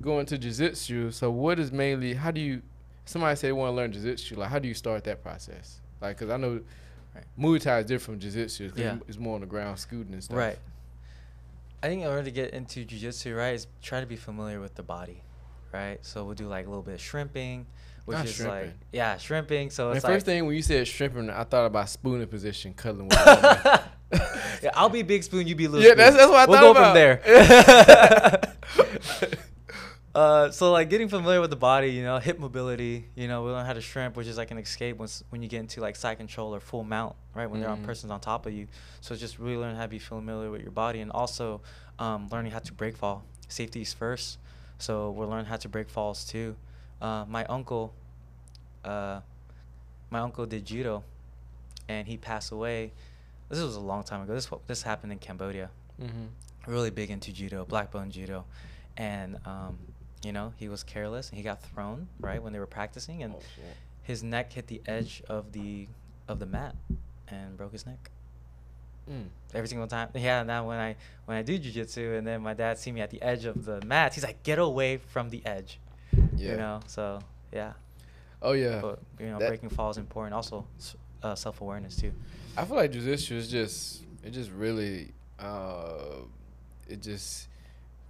going 0.00 0.26
to 0.26 0.38
jiu-jitsu. 0.38 1.10
So 1.10 1.30
what 1.30 1.58
is 1.58 1.70
mainly? 1.72 2.14
How 2.14 2.30
do 2.30 2.40
you? 2.40 2.62
Somebody 3.04 3.36
say 3.36 3.48
they 3.48 3.52
want 3.52 3.70
to 3.72 3.76
learn 3.76 3.92
jiu-jitsu. 3.92 4.36
Like 4.36 4.48
how 4.50 4.58
do 4.58 4.66
you 4.68 4.74
start 4.74 5.04
that 5.04 5.22
process? 5.22 5.80
Like 6.00 6.16
because 6.18 6.30
I 6.30 6.36
know 6.36 6.60
Right. 7.14 7.24
Muay 7.38 7.60
Thai 7.60 7.78
is 7.78 7.86
different 7.86 8.20
from 8.20 8.30
jiu-jitsu. 8.30 8.70
'cause 8.70 8.78
Yeah. 8.78 8.96
it's 9.06 9.18
more 9.18 9.36
on 9.36 9.40
the 9.42 9.46
ground 9.46 9.78
scooting 9.78 10.14
and 10.14 10.24
stuff. 10.24 10.36
Right. 10.36 10.58
I 11.80 11.86
think 11.86 12.02
in 12.02 12.08
order 12.08 12.24
to 12.24 12.30
get 12.32 12.52
into 12.54 12.84
jujitsu, 12.84 13.36
right, 13.36 13.54
is 13.54 13.68
try 13.82 14.00
to 14.00 14.06
be 14.06 14.16
familiar 14.16 14.58
with 14.58 14.74
the 14.74 14.82
body, 14.82 15.22
right? 15.72 15.98
So 16.02 16.24
we'll 16.24 16.34
do 16.34 16.48
like 16.48 16.66
a 16.66 16.68
little 16.68 16.82
bit 16.82 16.94
of 16.94 17.00
shrimping, 17.00 17.66
which 18.06 18.16
Not 18.18 18.26
is 18.26 18.40
like 18.44 18.72
yeah, 18.90 19.16
shrimping. 19.18 19.70
So 19.70 19.90
The 19.90 19.94
first 20.00 20.06
like 20.08 20.22
thing 20.24 20.44
when 20.46 20.56
you 20.56 20.62
said 20.62 20.88
shrimping, 20.88 21.28
I 21.30 21.44
thought 21.44 21.66
about 21.66 21.88
spooning 21.90 22.26
position, 22.26 22.72
cuddling 22.74 23.06
with. 23.08 23.18
yeah, 24.62 24.70
I'll 24.74 24.88
be 24.88 25.02
big 25.02 25.22
spoon, 25.24 25.46
you 25.46 25.54
be 25.54 25.68
little 25.68 25.82
Yeah, 25.86 25.90
spoon. 25.90 25.98
that's- 25.98 26.16
that's 26.16 26.30
what 26.30 26.40
I 26.40 26.46
we'll 26.46 26.74
thought 26.74 26.74
go 26.74 26.80
about. 26.80 27.22
from 27.22 27.30
there. 29.30 29.38
uh, 30.14 30.50
so 30.50 30.70
like 30.72 30.90
getting 30.90 31.08
familiar 31.08 31.40
with 31.40 31.50
the 31.50 31.56
body, 31.56 31.90
you 31.90 32.02
know, 32.02 32.18
hip 32.18 32.38
mobility, 32.38 33.06
you 33.16 33.26
know, 33.26 33.42
we 33.42 33.50
learn 33.50 33.66
how 33.66 33.72
to 33.72 33.80
shrimp, 33.80 34.16
which 34.16 34.26
is 34.26 34.36
like 34.36 34.50
an 34.50 34.58
escape 34.58 34.96
once 34.96 35.24
when 35.30 35.42
you 35.42 35.48
get 35.48 35.60
into 35.60 35.80
like 35.80 35.96
side 35.96 36.18
control 36.18 36.54
or 36.54 36.60
full 36.60 36.84
mount, 36.84 37.16
right? 37.34 37.50
When 37.50 37.60
they're 37.60 37.70
on 37.70 37.78
Mhm. 37.80 37.84
person's 37.84 38.12
on 38.12 38.20
top 38.20 38.46
of 38.46 38.52
you. 38.52 38.68
So 39.00 39.16
just 39.16 39.38
really 39.38 39.56
learning 39.56 39.76
how 39.76 39.82
to 39.82 39.88
be 39.88 39.98
familiar 39.98 40.50
with 40.50 40.62
your 40.62 40.70
body 40.70 41.00
and 41.00 41.10
also 41.10 41.60
um, 41.98 42.28
learning 42.30 42.52
how 42.52 42.60
to 42.60 42.72
break 42.72 42.96
fall. 42.96 43.24
Safety 43.48 43.82
is 43.82 43.92
first. 43.92 44.38
So 44.78 45.10
we're 45.10 45.26
learning 45.26 45.46
how 45.46 45.56
to 45.56 45.68
break 45.68 45.88
falls 45.88 46.24
too. 46.24 46.56
Uh, 47.00 47.24
my 47.28 47.44
uncle, 47.46 47.92
uh, 48.84 49.20
my 50.10 50.20
uncle 50.20 50.46
did 50.46 50.64
judo, 50.64 51.02
and 51.88 52.06
he 52.06 52.16
passed 52.16 52.52
away. 52.52 52.92
This 53.48 53.60
was 53.62 53.76
a 53.76 53.80
long 53.80 54.02
time 54.04 54.22
ago. 54.22 54.34
This 54.34 54.48
this 54.66 54.82
happened 54.82 55.12
in 55.12 55.18
Cambodia. 55.18 55.70
hmm 55.98 56.26
Really 56.66 56.90
big 56.90 57.10
into 57.10 57.30
judo, 57.32 57.64
black 57.66 57.92
belt 57.92 58.08
judo, 58.08 58.46
and 58.96 59.36
um, 59.44 59.78
you 60.24 60.32
know 60.32 60.52
he 60.56 60.68
was 60.68 60.82
careless 60.82 61.28
and 61.30 61.36
he 61.38 61.44
got 61.44 61.62
thrown 61.62 62.08
right 62.20 62.42
when 62.42 62.52
they 62.52 62.58
were 62.58 62.66
practicing, 62.66 63.22
and 63.22 63.34
Oh, 63.34 63.42
his 64.02 64.22
neck 64.22 64.52
hit 64.52 64.66
the 64.66 64.80
edge 64.86 65.22
of 65.28 65.52
the 65.52 65.88
of 66.28 66.38
the 66.38 66.46
mat 66.46 66.74
and 67.28 67.56
broke 67.56 67.72
his 67.72 67.86
neck 67.86 68.10
Mm. 69.10 69.26
every 69.52 69.68
single 69.68 69.86
time. 69.86 70.08
Yeah, 70.14 70.42
now 70.44 70.66
when 70.66 70.78
I 70.78 70.96
when 71.26 71.36
I 71.36 71.42
do 71.42 71.58
jujitsu 71.58 72.16
and 72.16 72.26
then 72.26 72.40
my 72.42 72.54
dad 72.54 72.78
see 72.78 72.90
me 72.90 73.02
at 73.02 73.10
the 73.10 73.20
edge 73.20 73.44
of 73.44 73.64
the 73.66 73.82
mat, 73.84 74.14
he's 74.14 74.24
like, 74.24 74.42
"Get 74.42 74.58
away 74.58 74.96
from 74.96 75.28
the 75.28 75.44
edge," 75.44 75.78
Yeah. 76.36 76.50
you 76.52 76.56
know. 76.56 76.80
So 76.86 77.20
yeah, 77.52 77.74
Oh 78.40 78.52
yeah. 78.52 78.80
but 78.80 79.00
you 79.20 79.26
know, 79.26 79.38
That- 79.38 79.48
breaking 79.48 79.68
fall 79.68 79.90
is 79.90 79.98
important. 79.98 80.32
Also, 80.34 80.66
uh, 81.22 81.34
self 81.34 81.60
awareness 81.60 81.96
too. 81.96 82.12
I 82.56 82.64
feel 82.64 82.76
like 82.76 82.92
jiu-jitsu 82.92 83.34
is 83.36 83.50
just 83.50 84.04
it 84.22 84.30
just 84.30 84.50
really 84.50 85.12
uh 85.38 86.22
it 86.88 87.02
just 87.02 87.48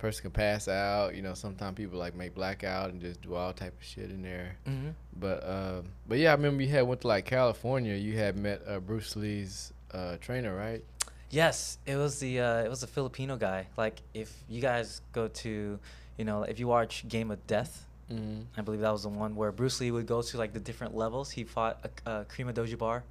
person 0.04 0.22
can 0.22 0.30
pass 0.30 0.68
out. 0.68 1.14
You 1.14 1.22
know, 1.22 1.34
sometimes 1.34 1.76
people 1.76 1.98
like 1.98 2.14
make 2.14 2.34
blackout 2.34 2.90
and 2.90 3.00
just 3.00 3.22
do 3.22 3.34
all 3.34 3.52
type 3.52 3.74
of 3.78 3.84
shit 3.84 4.10
in 4.10 4.22
there. 4.22 4.56
Mm-hmm. 4.66 4.90
But 5.18 5.42
uh, 5.42 5.82
but 6.06 6.18
yeah, 6.18 6.30
I 6.30 6.34
remember 6.34 6.62
you 6.62 6.68
had 6.68 6.86
went 6.86 7.00
to 7.02 7.08
like 7.08 7.24
California. 7.24 7.94
You 7.94 8.16
had 8.18 8.36
met 8.36 8.62
uh, 8.66 8.80
Bruce 8.80 9.16
Lee's 9.16 9.72
uh, 9.92 10.16
trainer, 10.20 10.54
right? 10.54 10.84
Yes, 11.30 11.78
it 11.86 11.96
was 11.96 12.20
the 12.20 12.40
uh, 12.40 12.64
it 12.64 12.68
was 12.68 12.82
a 12.82 12.86
Filipino 12.86 13.36
guy. 13.36 13.66
Like 13.76 14.02
if 14.12 14.30
you 14.48 14.60
guys 14.60 15.00
go 15.12 15.28
to, 15.28 15.78
you 16.18 16.24
know, 16.24 16.42
if 16.42 16.58
you 16.60 16.68
watch 16.68 17.08
Game 17.08 17.30
of 17.30 17.44
Death, 17.46 17.86
Mm-hmm. 18.12 18.42
I 18.58 18.62
believe 18.62 18.80
that 18.80 18.92
was 18.92 19.04
the 19.04 19.08
one 19.08 19.34
where 19.34 19.50
Bruce 19.50 19.80
Lee 19.80 19.90
would 19.90 20.06
go 20.06 20.20
to 20.20 20.36
like 20.36 20.52
the 20.52 20.60
different 20.60 20.94
levels. 20.94 21.30
He 21.30 21.44
fought 21.44 21.78
a, 21.84 22.10
a 22.10 22.24
Kareem 22.26 22.48
Abdul-Jabbar, 22.48 23.02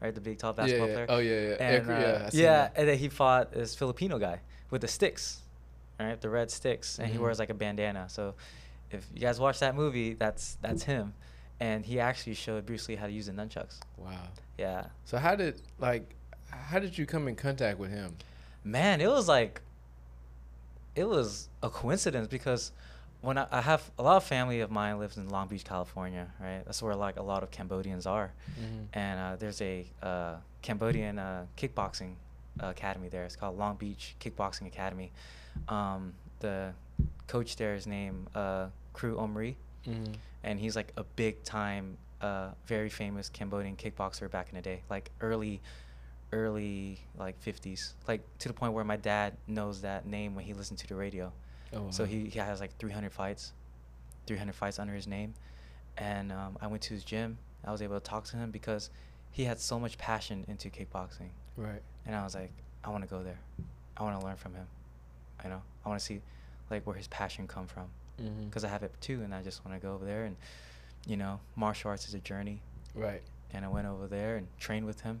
right, 0.00 0.14
the 0.14 0.20
big 0.20 0.38
tall 0.38 0.52
basketball 0.52 0.88
yeah, 0.88 0.94
player. 0.94 1.06
Oh 1.08 1.18
yeah, 1.18 1.40
yeah. 1.40 1.56
And, 1.58 1.86
Ekri- 1.86 1.96
uh, 1.96 2.30
yeah, 2.34 2.42
yeah, 2.44 2.68
and 2.76 2.88
then 2.88 2.98
he 2.98 3.08
fought 3.08 3.52
this 3.52 3.74
Filipino 3.74 4.18
guy 4.18 4.40
with 4.70 4.82
the 4.82 4.88
sticks, 4.88 5.41
right, 6.04 6.20
the 6.20 6.28
red 6.30 6.50
sticks, 6.50 6.98
and 6.98 7.08
he 7.10 7.18
Mhm. 7.18 7.22
wears 7.22 7.38
like 7.38 7.50
a 7.50 7.54
bandana. 7.54 8.08
So 8.08 8.34
if 8.90 9.06
you 9.14 9.20
guys 9.20 9.38
watch 9.40 9.58
that 9.60 9.74
movie, 9.74 10.14
that's 10.14 10.56
that's 10.60 10.82
him, 10.84 11.14
and 11.60 11.84
he 11.84 12.00
actually 12.00 12.34
showed 12.34 12.66
Bruce 12.66 12.88
Lee 12.88 12.96
how 12.96 13.06
to 13.06 13.12
use 13.12 13.26
the 13.26 13.32
nunchucks. 13.32 13.80
Wow. 13.96 14.28
Yeah, 14.58 14.86
So 15.04 15.18
how 15.18 15.34
did 15.36 15.60
like 15.78 16.14
how 16.50 16.78
did 16.78 16.96
you 16.98 17.06
come 17.06 17.28
in 17.28 17.36
contact 17.36 17.78
with 17.78 17.90
him? 17.90 18.16
man, 18.64 19.00
it 19.00 19.08
was 19.08 19.26
like 19.28 19.60
it 20.94 21.04
was 21.08 21.48
a 21.62 21.70
coincidence 21.70 22.28
because 22.28 22.70
when 23.22 23.38
I, 23.38 23.46
I 23.50 23.60
have 23.62 23.90
a 23.98 24.02
lot 24.02 24.16
of 24.16 24.24
family 24.24 24.60
of 24.60 24.70
mine 24.70 24.98
lives 24.98 25.16
in 25.16 25.28
Long 25.28 25.48
Beach, 25.48 25.64
California, 25.64 26.26
right? 26.40 26.62
That's 26.64 26.82
where 26.82 26.94
like 26.94 27.16
a 27.18 27.22
lot 27.22 27.42
of 27.42 27.50
Cambodians 27.50 28.06
are, 28.06 28.32
Mhm. 28.60 28.86
and 28.92 29.20
uh, 29.20 29.36
there's 29.36 29.60
a 29.62 29.86
uh, 30.02 30.36
Cambodian 30.60 31.18
uh, 31.18 31.46
kickboxing 31.56 32.14
academy 32.60 33.08
there. 33.08 33.24
It's 33.24 33.36
called 33.36 33.56
Long 33.58 33.76
Beach 33.76 34.14
Kickboxing 34.20 34.66
Academy. 34.66 35.10
Um, 35.68 36.14
the 36.40 36.72
coach 37.26 37.56
there 37.56 37.74
is 37.74 37.86
named 37.86 38.26
uh, 38.34 38.68
Kru 38.92 39.18
Omri, 39.18 39.56
Mhm. 39.86 40.14
and 40.44 40.58
he's 40.60 40.76
like 40.76 40.92
a 40.96 41.04
big 41.04 41.42
time, 41.44 41.96
uh, 42.20 42.50
very 42.66 42.88
famous 42.88 43.28
Cambodian 43.28 43.76
kickboxer 43.76 44.30
back 44.30 44.48
in 44.50 44.54
the 44.56 44.62
day, 44.62 44.82
like 44.90 45.10
early, 45.20 45.60
early 46.32 46.98
like 47.18 47.40
50s, 47.42 47.94
like 48.08 48.22
to 48.38 48.48
the 48.48 48.54
point 48.54 48.72
where 48.72 48.84
my 48.84 48.96
dad 48.96 49.36
knows 49.46 49.80
that 49.82 50.06
name 50.06 50.34
when 50.34 50.44
he 50.44 50.54
listened 50.54 50.78
to 50.80 50.86
the 50.86 50.94
radio. 50.94 51.32
Oh, 51.74 51.90
So 51.90 52.04
he, 52.04 52.28
he 52.28 52.38
has 52.38 52.60
like 52.60 52.76
300 52.78 53.12
fights, 53.12 53.52
300 54.26 54.54
fights 54.54 54.78
under 54.78 54.94
his 54.94 55.06
name, 55.06 55.34
and 55.96 56.32
um, 56.32 56.56
I 56.60 56.66
went 56.66 56.82
to 56.84 56.94
his 56.94 57.04
gym. 57.04 57.38
I 57.64 57.70
was 57.72 57.82
able 57.82 57.94
to 57.98 58.04
talk 58.04 58.24
to 58.24 58.36
him 58.36 58.50
because 58.50 58.90
he 59.30 59.44
had 59.44 59.58
so 59.60 59.78
much 59.78 59.96
passion 59.98 60.44
into 60.48 60.68
kickboxing, 60.70 61.30
right. 61.56 61.82
and 62.06 62.14
I 62.14 62.24
was 62.24 62.34
like, 62.34 62.50
I 62.84 62.90
want 62.90 63.04
to 63.04 63.08
go 63.10 63.22
there. 63.22 63.38
I 63.96 64.02
want 64.02 64.18
to 64.20 64.26
learn 64.26 64.36
from 64.36 64.54
him. 64.54 64.66
I 65.44 65.48
know. 65.48 65.62
I 65.84 65.88
want 65.88 66.00
to 66.00 66.04
see 66.04 66.20
like 66.70 66.86
where 66.86 66.96
his 66.96 67.08
passion 67.08 67.46
come 67.46 67.66
from 67.66 67.86
because 68.46 68.64
I 68.64 68.68
have 68.68 68.82
it 68.82 68.92
too, 69.00 69.22
and 69.22 69.34
I 69.34 69.42
just 69.42 69.64
want 69.64 69.80
to 69.80 69.84
go 69.84 69.94
over 69.94 70.04
there. 70.04 70.24
And 70.24 70.36
you 71.06 71.16
know, 71.16 71.40
martial 71.56 71.90
arts 71.90 72.06
is 72.08 72.14
a 72.14 72.20
journey, 72.20 72.60
Right. 72.94 73.22
and 73.52 73.64
I 73.64 73.68
went 73.68 73.86
over 73.88 74.06
there 74.06 74.36
and 74.36 74.46
trained 74.60 74.86
with 74.86 75.00
him. 75.00 75.20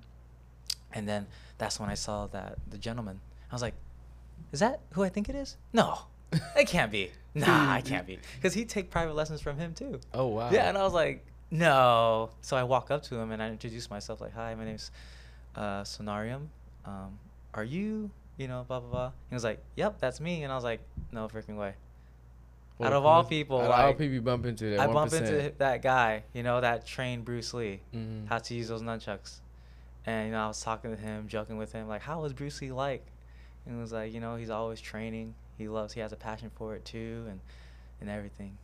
And 0.92 1.08
then 1.08 1.26
that's 1.58 1.80
when 1.80 1.88
I 1.90 1.94
saw 1.94 2.26
that 2.28 2.58
the 2.70 2.78
gentleman. 2.78 3.20
I 3.50 3.54
was 3.54 3.62
like, 3.62 3.74
"Is 4.52 4.60
that 4.60 4.80
who 4.92 5.02
I 5.02 5.08
think 5.08 5.28
it 5.28 5.34
is? 5.34 5.56
No, 5.72 5.98
it 6.56 6.66
can't 6.68 6.92
be. 6.92 7.10
Nah, 7.34 7.72
I 7.72 7.80
can't 7.84 8.06
be." 8.06 8.18
Because 8.36 8.54
he 8.54 8.64
take 8.64 8.90
private 8.90 9.14
lessons 9.14 9.40
from 9.40 9.56
him 9.58 9.74
too. 9.74 10.00
Oh 10.14 10.26
wow. 10.26 10.50
Yeah, 10.52 10.68
and 10.68 10.76
I 10.78 10.82
was 10.84 10.92
like, 10.92 11.24
"No." 11.50 12.30
So 12.42 12.56
I 12.56 12.62
walk 12.62 12.90
up 12.90 13.02
to 13.04 13.16
him 13.16 13.32
and 13.32 13.42
I 13.42 13.48
introduce 13.48 13.90
myself 13.90 14.20
like, 14.20 14.34
"Hi, 14.34 14.54
my 14.54 14.64
name's 14.64 14.90
uh, 15.56 15.82
Sonaream. 15.82 16.46
Um, 16.84 17.18
are 17.54 17.64
you, 17.64 18.10
you 18.38 18.48
know, 18.48 18.64
blah 18.66 18.80
blah 18.80 18.90
blah?" 18.90 19.12
He 19.28 19.34
was 19.34 19.44
like, 19.44 19.62
"Yep, 19.76 19.98
that's 20.00 20.20
me." 20.20 20.42
And 20.44 20.52
I 20.52 20.54
was 20.56 20.64
like, 20.64 20.80
"No 21.12 21.28
freaking 21.28 21.56
way." 21.56 21.74
Well, 22.78 22.88
out 22.88 22.92
of 22.94 23.04
all 23.04 23.22
people, 23.24 23.60
out 23.60 23.70
of 23.70 23.84
all 23.86 23.92
people 23.92 24.14
you 24.14 24.22
bump 24.22 24.46
into 24.46 24.70
that 24.70 24.80
I 24.80 24.86
1%. 24.86 24.92
bump 24.94 25.12
into 25.12 25.52
that 25.58 25.82
guy, 25.82 26.24
you 26.32 26.42
know, 26.42 26.60
that 26.60 26.86
trained 26.86 27.24
Bruce 27.24 27.52
Lee 27.54 27.80
Mhm. 27.94 28.26
how 28.28 28.38
to 28.38 28.54
use 28.54 28.68
those 28.68 28.82
nunchucks. 28.82 29.40
And 30.06 30.26
you 30.26 30.32
know, 30.32 30.44
I 30.44 30.48
was 30.48 30.60
talking 30.62 30.90
to 30.90 30.96
him, 30.96 31.28
joking 31.28 31.58
with 31.58 31.72
him, 31.72 31.86
like, 31.86 32.02
how 32.02 32.22
was 32.22 32.32
Bruce 32.32 32.60
Lee 32.60 32.72
like? 32.72 33.04
And 33.66 33.76
it 33.76 33.80
was 33.80 33.92
like, 33.92 34.12
you 34.12 34.18
know, 34.20 34.34
he's 34.36 34.50
always 34.50 34.80
training. 34.80 35.34
He 35.58 35.68
loves, 35.68 35.92
he 35.92 36.00
has 36.00 36.12
a 36.12 36.16
passion 36.16 36.50
for 36.56 36.74
it 36.74 36.84
too, 36.84 37.26
and 37.28 37.40
and 38.00 38.10
everything. 38.10 38.56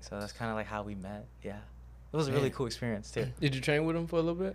So 0.00 0.18
that's 0.20 0.32
kind 0.32 0.50
of 0.50 0.56
like 0.56 0.66
how 0.66 0.82
we 0.82 0.94
met. 0.94 1.24
Yeah, 1.42 1.60
it 2.12 2.16
was 2.16 2.28
a 2.28 2.32
really 2.32 2.50
Man. 2.50 2.52
cool 2.52 2.66
experience 2.66 3.10
too. 3.10 3.28
Did 3.40 3.54
you 3.54 3.60
train 3.62 3.86
with 3.86 3.96
him 3.96 4.06
for 4.06 4.16
a 4.16 4.22
little 4.22 4.34
bit? 4.34 4.54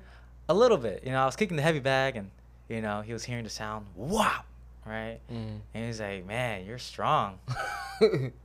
A 0.50 0.54
little 0.54 0.78
bit, 0.78 1.04
you 1.04 1.12
know, 1.12 1.24
I 1.24 1.26
was 1.26 1.36
kicking 1.36 1.58
the 1.58 1.64
heavy 1.64 1.80
bag, 1.80 2.18
and 2.18 2.30
you 2.70 2.82
know, 2.82 3.02
he 3.02 3.14
was 3.14 3.24
hearing 3.24 3.46
the 3.46 3.50
sound, 3.50 3.88
wow, 3.96 4.42
right? 4.88 5.20
Mhm. 5.32 5.60
And 5.74 5.86
he's 5.86 6.00
like, 6.00 6.26
man, 6.26 6.66
you're 6.66 6.78
strong. 6.80 7.40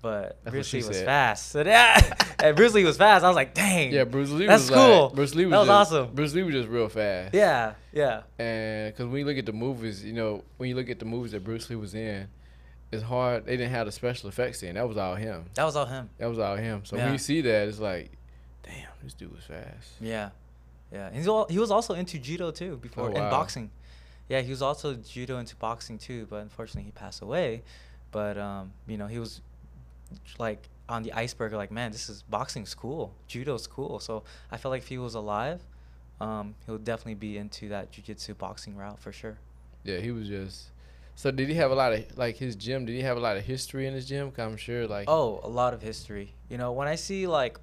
But 0.01 0.43
Bruce 0.45 0.73
Lee 0.73 0.79
was 0.79 0.97
said. 0.97 1.05
fast. 1.05 1.51
So 1.51 1.63
yeah, 1.63 2.15
and 2.43 2.57
Bruce 2.57 2.73
Lee 2.73 2.85
was 2.85 2.97
fast. 2.97 3.23
I 3.23 3.29
was 3.29 3.37
like, 3.37 3.53
dang. 3.53 3.93
Yeah, 3.93 4.05
Bruce 4.05 4.31
Lee 4.31 4.47
That's 4.47 4.63
was 4.63 4.71
cool. 4.71 5.07
like 5.09 5.15
Bruce 5.15 5.35
Lee 5.35 5.45
was, 5.45 5.53
That 5.53 5.59
was 5.59 5.69
just, 5.69 5.93
awesome. 5.93 6.15
Bruce 6.15 6.35
Lee 6.35 6.43
was 6.43 6.55
just 6.55 6.69
real 6.71 6.89
fast. 6.89 7.35
Yeah, 7.35 7.75
yeah. 7.93 8.23
And 8.39 8.93
because 8.95 9.07
when 9.09 9.19
you 9.21 9.27
look 9.27 9.37
at 9.37 9.45
the 9.45 9.53
movies, 9.53 10.03
you 10.03 10.15
know, 10.15 10.43
when 10.57 10.71
you 10.71 10.75
look 10.75 10.89
at 10.89 10.99
the 10.99 11.05
movies 11.05 11.33
that 11.33 11.45
Bruce 11.45 11.69
Lee 11.69 11.77
was 11.77 11.95
in, 11.95 12.29
it's 12.91 13.03
hard. 13.03 13.45
They 13.45 13.59
didn't 13.59 13.73
have 13.73 13.85
the 13.85 13.93
special 13.93 14.31
effects 14.31 14.63
in. 14.63 14.77
That 14.77 14.89
was 14.89 14.97
all 14.97 15.15
him. 15.17 15.45
That 15.55 15.65
was 15.65 15.77
all 15.77 15.85
him. 15.87 16.09
That 16.17 16.29
was 16.29 16.39
all 16.39 16.57
him. 16.57 16.83
So 16.87 16.97
when 16.97 17.13
you 17.13 17.19
see 17.19 17.43
that, 17.43 17.69
it's 17.69 17.79
like, 17.79 18.11
damn, 18.63 18.75
this 19.03 19.13
dude 19.13 19.35
was 19.35 19.45
fast. 19.45 19.91
Yeah, 20.01 20.31
yeah. 20.91 21.09
And 21.09 21.17
he's 21.17 21.29
all, 21.29 21.47
he 21.51 21.59
was 21.59 21.71
also 21.71 21.93
into 21.93 22.19
judo 22.19 22.51
too 22.53 22.77
before 22.79 23.05
Oh, 23.05 23.07
and 23.09 23.31
boxing. 23.31 23.71
Yeah, 24.33 24.41
he 24.41 24.49
was 24.49 24.63
also 24.63 24.95
judo 24.95 25.37
into 25.37 25.55
boxing 25.57 25.99
too, 25.99 26.27
but 26.31 26.37
unfortunately 26.37 26.85
he 26.85 26.91
passed 26.91 27.21
away. 27.21 27.63
But 28.13 28.39
um, 28.39 28.73
you 28.87 28.97
know, 28.97 29.07
he 29.07 29.19
was 29.19 29.43
like 30.39 30.71
on 30.89 31.03
the 31.03 31.13
iceberg, 31.13 31.53
like 31.53 31.71
man, 31.71 31.93
this 31.93 32.09
is 32.09 32.23
boxing's 32.23 32.75
cool, 32.75 33.13
judo's 33.27 33.67
cool. 33.67 34.01
So 34.01 34.23
I 34.51 34.57
felt 34.57 34.71
like 34.71 34.81
if 34.81 34.89
he 34.89 34.97
was 34.97 35.15
alive, 35.15 35.61
um, 36.19 36.55
he 36.65 36.73
would 36.73 36.83
definitely 36.83 37.17
be 37.17 37.37
into 37.37 37.69
that 37.69 37.93
jujitsu 37.93 38.39
boxing 38.39 38.75
route 38.75 38.99
for 38.99 39.13
sure. 39.13 39.37
Yeah, 39.85 39.99
he 39.99 40.11
was 40.13 40.27
just. 40.29 40.71
So 41.15 41.31
did 41.31 41.51
he 41.51 41.55
have 41.57 41.71
a 41.71 41.75
lot 41.75 41.93
of 41.93 42.17
like 42.17 42.39
his 42.39 42.57
gym? 42.57 42.87
Did 42.87 42.95
he 42.95 43.03
have 43.03 43.19
a 43.19 43.21
lot 43.21 43.37
of 43.37 43.45
history 43.45 43.87
in 43.87 43.93
his 43.93 44.07
gym? 44.09 44.31
'Cause 44.31 44.47
I'm 44.51 44.57
sure 44.57 44.87
like. 44.87 45.11
Oh, 45.11 45.41
a 45.43 45.49
lot 45.49 45.75
of 45.75 45.83
history. 45.83 46.33
You 46.49 46.57
know, 46.57 46.73
when 46.73 46.89
I 46.89 46.95
see 46.95 47.27
like, 47.27 47.59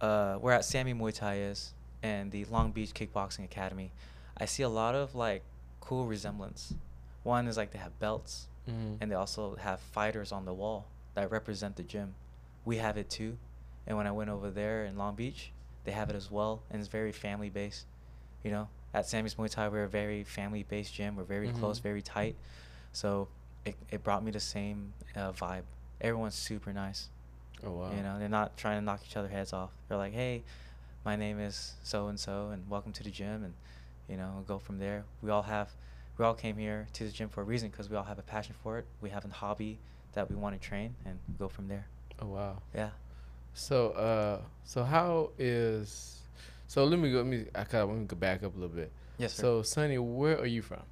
uh, 0.00 0.38
where 0.38 0.54
at 0.54 0.64
Sammy 0.64 0.92
Muay 0.92 1.14
Thai 1.14 1.36
is 1.36 1.72
and 2.02 2.32
the 2.32 2.46
Long 2.46 2.72
Beach 2.72 2.92
Kickboxing 2.94 3.44
Academy, 3.44 3.92
I 4.36 4.46
see 4.46 4.64
a 4.64 4.68
lot 4.68 4.96
of 4.96 5.14
like 5.14 5.44
cool 5.88 6.04
resemblance. 6.06 6.74
One 7.22 7.48
is 7.48 7.56
like 7.56 7.70
they 7.70 7.78
have 7.78 7.98
belts, 7.98 8.48
Mhm. 8.68 8.98
and 9.00 9.10
they 9.10 9.14
also 9.14 9.56
have 9.56 9.80
fighters 9.80 10.32
on 10.32 10.44
the 10.44 10.52
wall 10.52 10.86
that 11.14 11.30
represent 11.30 11.76
the 11.76 11.82
gym. 11.82 12.14
We 12.66 12.76
have 12.76 12.98
it 12.98 13.08
too, 13.08 13.38
and 13.86 13.96
when 13.96 14.06
I 14.06 14.10
went 14.12 14.28
over 14.28 14.50
there 14.50 14.84
in 14.84 14.98
Long 14.98 15.14
Beach, 15.14 15.50
they 15.84 15.92
have 15.92 16.10
it 16.10 16.16
as 16.16 16.30
well, 16.30 16.62
and 16.70 16.78
it's 16.78 16.90
very 16.90 17.10
family 17.10 17.48
based. 17.48 17.86
You 18.44 18.50
know, 18.50 18.68
at 18.92 19.06
Sammy's 19.06 19.36
Muay 19.36 19.48
Thai, 19.50 19.68
we're 19.68 19.84
a 19.84 19.88
very 19.88 20.24
family 20.24 20.62
based 20.62 20.92
gym. 20.92 21.16
We're 21.16 21.24
very 21.24 21.50
close, 21.52 21.78
Mhm. 21.80 21.82
very 21.82 22.02
tight. 22.02 22.36
So 22.92 23.28
it, 23.64 23.74
it 23.90 24.02
brought 24.04 24.22
me 24.22 24.30
the 24.30 24.40
same 24.40 24.92
uh, 25.16 25.32
vibe. 25.32 25.64
Everyone's 26.02 26.34
super 26.34 26.72
nice. 26.74 27.08
Oh 27.64 27.72
wow. 27.72 27.96
You 27.96 28.02
know, 28.02 28.18
they're 28.18 28.28
not 28.28 28.58
trying 28.58 28.76
to 28.78 28.84
knock 28.84 29.00
each 29.06 29.16
other 29.16 29.28
heads 29.28 29.54
off. 29.54 29.70
They're 29.88 29.96
like, 29.98 30.12
hey, 30.12 30.44
my 31.04 31.16
name 31.16 31.40
is 31.40 31.76
so 31.82 32.08
and 32.08 32.20
so, 32.20 32.50
and 32.50 32.68
welcome 32.68 32.92
to 32.92 33.02
the 33.02 33.10
gym, 33.10 33.42
and 33.42 33.54
you 34.08 34.16
know, 34.16 34.44
go 34.46 34.58
from 34.58 34.78
there. 34.78 35.04
We 35.22 35.30
all 35.30 35.42
have, 35.42 35.70
we 36.16 36.24
all 36.24 36.34
came 36.34 36.56
here 36.56 36.86
to 36.94 37.04
the 37.04 37.10
gym 37.10 37.28
for 37.28 37.42
a 37.42 37.44
reason 37.44 37.68
because 37.70 37.88
we 37.90 37.96
all 37.96 38.04
have 38.04 38.18
a 38.18 38.22
passion 38.22 38.54
for 38.62 38.78
it. 38.78 38.86
We 39.00 39.10
have 39.10 39.24
a 39.24 39.28
hobby 39.28 39.78
that 40.12 40.30
we 40.30 40.36
want 40.36 40.60
to 40.60 40.68
train, 40.68 40.94
and 41.04 41.18
go 41.38 41.48
from 41.48 41.68
there. 41.68 41.86
Oh 42.20 42.26
wow. 42.26 42.62
Yeah. 42.74 42.90
So 43.54 43.90
uh, 43.90 44.40
so 44.64 44.84
how 44.84 45.30
is? 45.38 46.20
So 46.66 46.84
let 46.84 46.98
me 46.98 47.10
go. 47.10 47.18
Let 47.18 47.26
me. 47.26 47.46
I 47.54 47.64
kind 47.64 47.82
of 47.82 47.90
let 47.90 47.98
me 47.98 48.04
go 48.06 48.16
back 48.16 48.42
up 48.42 48.54
a 48.56 48.58
little 48.58 48.74
bit. 48.74 48.90
Yes, 49.18 49.34
sir. 49.34 49.42
So 49.42 49.62
Sunny, 49.62 49.98
where 49.98 50.38
are 50.38 50.46
you 50.46 50.62
from? 50.62 50.82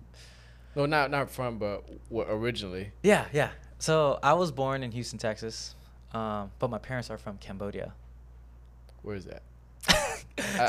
No, 0.74 0.86
not 0.86 1.10
not 1.10 1.30
from, 1.30 1.58
but 1.58 1.84
what 2.08 2.26
originally? 2.28 2.92
Yeah, 3.02 3.26
yeah. 3.32 3.50
So 3.78 4.18
I 4.22 4.34
was 4.34 4.52
born 4.52 4.82
in 4.82 4.92
Houston, 4.92 5.18
Texas, 5.18 5.74
um, 6.12 6.50
but 6.58 6.70
my 6.70 6.78
parents 6.78 7.10
are 7.10 7.18
from 7.18 7.38
Cambodia. 7.38 7.94
Where 9.02 9.16
is 9.16 9.24
that? 9.26 9.42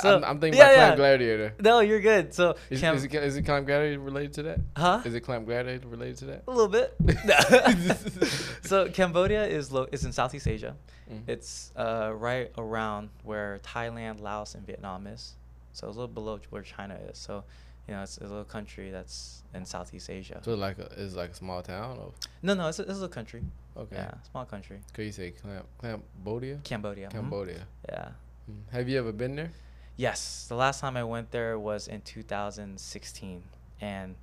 So- 0.01 0.17
I'm, 0.17 0.23
I'm 0.23 0.39
thinking 0.39 0.57
yeah, 0.59 0.69
about 0.69 0.75
Clamp 0.75 0.91
yeah. 0.91 0.95
Gladiator. 0.95 1.53
No, 1.59 1.79
you're 1.81 1.99
good. 1.99 2.33
So 2.33 2.55
Is, 2.69 2.79
Cam- 2.79 2.95
is, 2.95 3.03
it, 3.03 3.13
is 3.13 3.35
it 3.35 3.43
Clamp 3.43 3.65
Gladiator 3.67 3.99
related 3.99 4.33
to 4.33 4.43
that? 4.43 4.59
huh? 4.75 5.01
Is 5.03 5.13
it 5.13 5.21
Clamp 5.21 5.45
Gladiator 5.45 5.87
related 5.87 6.17
to 6.17 6.25
that? 6.25 6.43
A 6.47 6.51
little 6.51 6.67
bit. 6.69 6.95
so 8.63 8.89
Cambodia 8.89 9.45
is 9.45 9.71
lo- 9.71 9.87
is 9.91 10.05
in 10.05 10.11
Southeast 10.13 10.47
Asia. 10.47 10.75
Mhm. 11.11 11.23
It's 11.27 11.71
uh, 11.75 12.11
right 12.15 12.51
around 12.57 13.09
where 13.23 13.59
Thailand, 13.63 14.21
Laos, 14.21 14.55
and 14.55 14.65
Vietnam 14.65 15.07
is. 15.07 15.35
So 15.73 15.87
it's 15.87 15.95
a 15.95 15.99
little 15.99 16.13
below 16.13 16.39
where 16.49 16.63
China 16.63 16.95
is. 17.09 17.17
So, 17.17 17.43
you 17.87 17.93
know, 17.93 18.01
it's 18.03 18.17
a 18.17 18.23
little 18.23 18.43
country 18.43 18.89
that's 18.91 19.43
in 19.53 19.65
Southeast 19.65 20.09
Asia. 20.09 20.41
So 20.43 20.55
like 20.55 20.79
a, 20.79 20.85
is 20.99 21.15
like 21.15 21.31
a 21.31 21.35
small 21.35 21.61
town 21.61 21.97
or 21.97 22.11
no, 22.41 22.53
no, 22.53 22.67
it's 22.67 22.79
a, 22.79 22.83
it's 22.83 23.01
a 23.01 23.07
country. 23.07 23.43
okay? 23.77 23.95
Yeah, 23.95 24.11
small 24.31 24.45
country. 24.45 24.79
Could 24.93 25.05
you 25.05 25.11
say 25.11 25.31
Clamp 25.31 25.65
Cambodia? 25.81 26.59
Cambodia. 26.63 27.09
Cambodia. 27.09 27.67
Yeah. 27.89 28.09
Mm. 28.49 28.71
Have 28.71 28.89
you 28.89 28.97
ever 28.99 29.11
been 29.11 29.35
there? 29.35 29.51
Yes, 29.95 30.45
the 30.47 30.55
last 30.55 30.79
time 30.79 30.95
I 30.95 31.03
went 31.03 31.31
there 31.31 31.57
was 31.57 31.87
in 31.87 32.01
2016, 32.01 33.43
and 33.81 34.15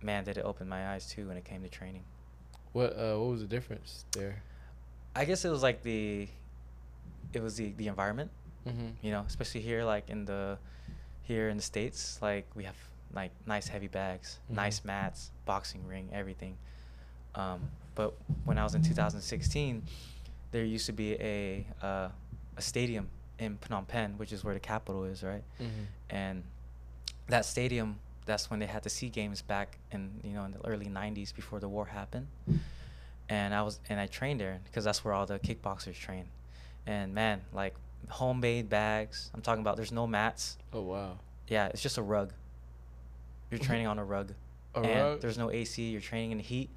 man, 0.00 0.24
did 0.24 0.38
it 0.38 0.44
open 0.44 0.68
my 0.68 0.92
eyes 0.92 1.08
too 1.08 1.28
when 1.28 1.36
it 1.36 1.44
came 1.44 1.62
to 1.62 1.68
training. 1.68 2.04
What 2.72 2.96
uh 2.96 3.18
what 3.18 3.30
was 3.32 3.40
the 3.40 3.46
difference 3.48 4.04
there? 4.12 4.42
I 5.14 5.24
guess 5.26 5.44
it 5.44 5.50
was 5.50 5.62
like 5.62 5.82
the, 5.82 6.28
it 7.34 7.42
was 7.42 7.56
the 7.56 7.72
the 7.76 7.88
environment. 7.88 8.30
Mm-hmm. 8.66 8.90
you 9.02 9.10
know 9.10 9.24
especially 9.26 9.60
here 9.60 9.82
like 9.82 10.08
in 10.08 10.24
the 10.24 10.56
here 11.24 11.48
in 11.48 11.56
the 11.56 11.62
states 11.64 12.20
like 12.22 12.46
we 12.54 12.62
have 12.62 12.76
like 13.12 13.32
nice 13.44 13.66
heavy 13.66 13.88
bags 13.88 14.38
Mhm. 14.48 14.54
nice 14.54 14.84
mats 14.84 15.32
boxing 15.46 15.84
ring 15.88 16.08
everything 16.12 16.54
um, 17.34 17.58
but 17.96 18.14
when 18.44 18.56
i 18.58 18.62
was 18.62 18.76
in 18.76 18.82
2016 18.82 19.82
there 20.52 20.64
used 20.64 20.86
to 20.86 20.92
be 20.92 21.14
a 21.14 21.66
uh, 21.82 22.08
a 22.56 22.62
stadium 22.62 23.08
in 23.42 23.58
phnom 23.58 23.86
penh 23.86 24.16
which 24.18 24.32
is 24.32 24.44
where 24.44 24.54
the 24.54 24.60
capital 24.60 25.04
is 25.04 25.22
right? 25.22 25.42
Mm-hmm. 25.60 25.82
and 26.10 26.42
that 27.28 27.44
stadium 27.44 27.98
that's 28.24 28.50
when 28.50 28.60
they 28.60 28.66
had 28.66 28.82
the 28.82 28.90
sea 28.90 29.08
games 29.08 29.42
back 29.42 29.78
in 29.90 30.10
you 30.22 30.32
know 30.32 30.44
in 30.44 30.52
the 30.52 30.64
early 30.66 30.86
90s 30.86 31.34
before 31.34 31.58
the 31.60 31.68
war 31.68 31.86
happened. 31.86 32.26
And 33.28 33.54
i 33.54 33.62
was 33.62 33.80
and 33.88 33.98
i 33.98 34.06
trained 34.06 34.40
there 34.40 34.60
because 34.64 34.84
that's 34.84 35.04
where 35.04 35.14
all 35.14 35.26
the 35.26 35.38
kickboxers 35.38 35.94
train. 35.98 36.26
And 36.86 37.14
man 37.14 37.40
like 37.52 37.74
homemade 38.08 38.68
bags 38.68 39.30
i'm 39.34 39.40
talking 39.42 39.60
about 39.60 39.76
there's 39.76 39.92
no 39.92 40.06
mats. 40.06 40.56
Oh 40.72 40.82
wow. 40.82 41.18
yeah 41.48 41.66
it's 41.68 41.82
just 41.82 41.98
a 41.98 42.02
rug. 42.02 42.32
You're 43.50 43.60
training 43.70 43.86
on 43.86 43.98
a 43.98 44.04
rug. 44.04 44.32
A 44.74 44.80
and 44.80 45.00
rug? 45.00 45.20
there's 45.20 45.38
no 45.38 45.50
ac 45.50 45.82
you're 45.82 46.00
training 46.00 46.32
in 46.32 46.38
heat. 46.38 46.70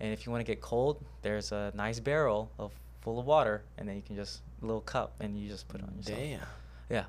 And 0.00 0.12
if 0.12 0.26
you 0.26 0.32
want 0.32 0.44
to 0.44 0.50
get 0.52 0.60
cold 0.60 1.04
there's 1.22 1.52
a 1.52 1.72
nice 1.76 2.00
barrel 2.00 2.50
of 2.58 2.72
full 3.08 3.18
of 3.18 3.24
water 3.24 3.62
and 3.78 3.88
then 3.88 3.96
you 3.96 4.02
can 4.02 4.16
just 4.16 4.42
little 4.60 4.82
cup 4.82 5.14
and 5.20 5.34
you 5.34 5.48
just 5.48 5.66
put 5.66 5.80
it 5.80 5.86
on 5.88 5.96
yourself 5.96 6.18
Damn. 6.18 6.40
yeah 6.90 7.04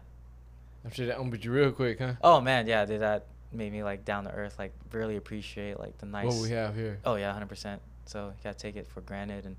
I'm 0.85 0.91
sure 0.91 1.07
that 1.07 1.17
umbered 1.17 1.43
you 1.43 1.51
real 1.51 1.71
quick, 1.73 1.99
huh? 1.99 2.13
Oh 2.23 2.39
man, 2.39 2.65
yeah, 2.65 2.85
dude, 2.85 3.01
that 3.01 3.25
made 3.51 3.73
me 3.73 3.83
like 3.83 4.05
down 4.05 4.23
to 4.23 4.31
earth, 4.31 4.57
like 4.57 4.71
really 4.93 5.17
appreciate 5.17 5.77
like 5.77 5.97
the 5.97 6.05
nice. 6.05 6.27
What 6.27 6.41
we 6.41 6.51
have 6.51 6.73
here. 6.73 6.99
Oh 7.03 7.15
yeah, 7.15 7.33
hundred 7.33 7.49
percent. 7.49 7.81
So 8.05 8.27
you 8.27 8.43
gotta 8.43 8.57
take 8.57 8.77
it 8.77 8.87
for 8.87 9.01
granted, 9.01 9.45
and 9.45 9.57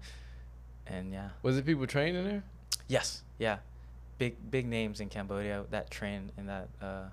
and 0.86 1.12
yeah. 1.12 1.28
Was 1.42 1.58
it 1.58 1.66
people 1.66 1.86
training 1.86 2.24
there? 2.24 2.42
Yes, 2.88 3.22
yeah, 3.38 3.58
big 4.16 4.36
big 4.50 4.66
names 4.66 5.00
in 5.00 5.10
Cambodia 5.10 5.64
that 5.70 5.90
train 5.90 6.32
in 6.38 6.46
that 6.46 6.68
uh, 6.80 7.08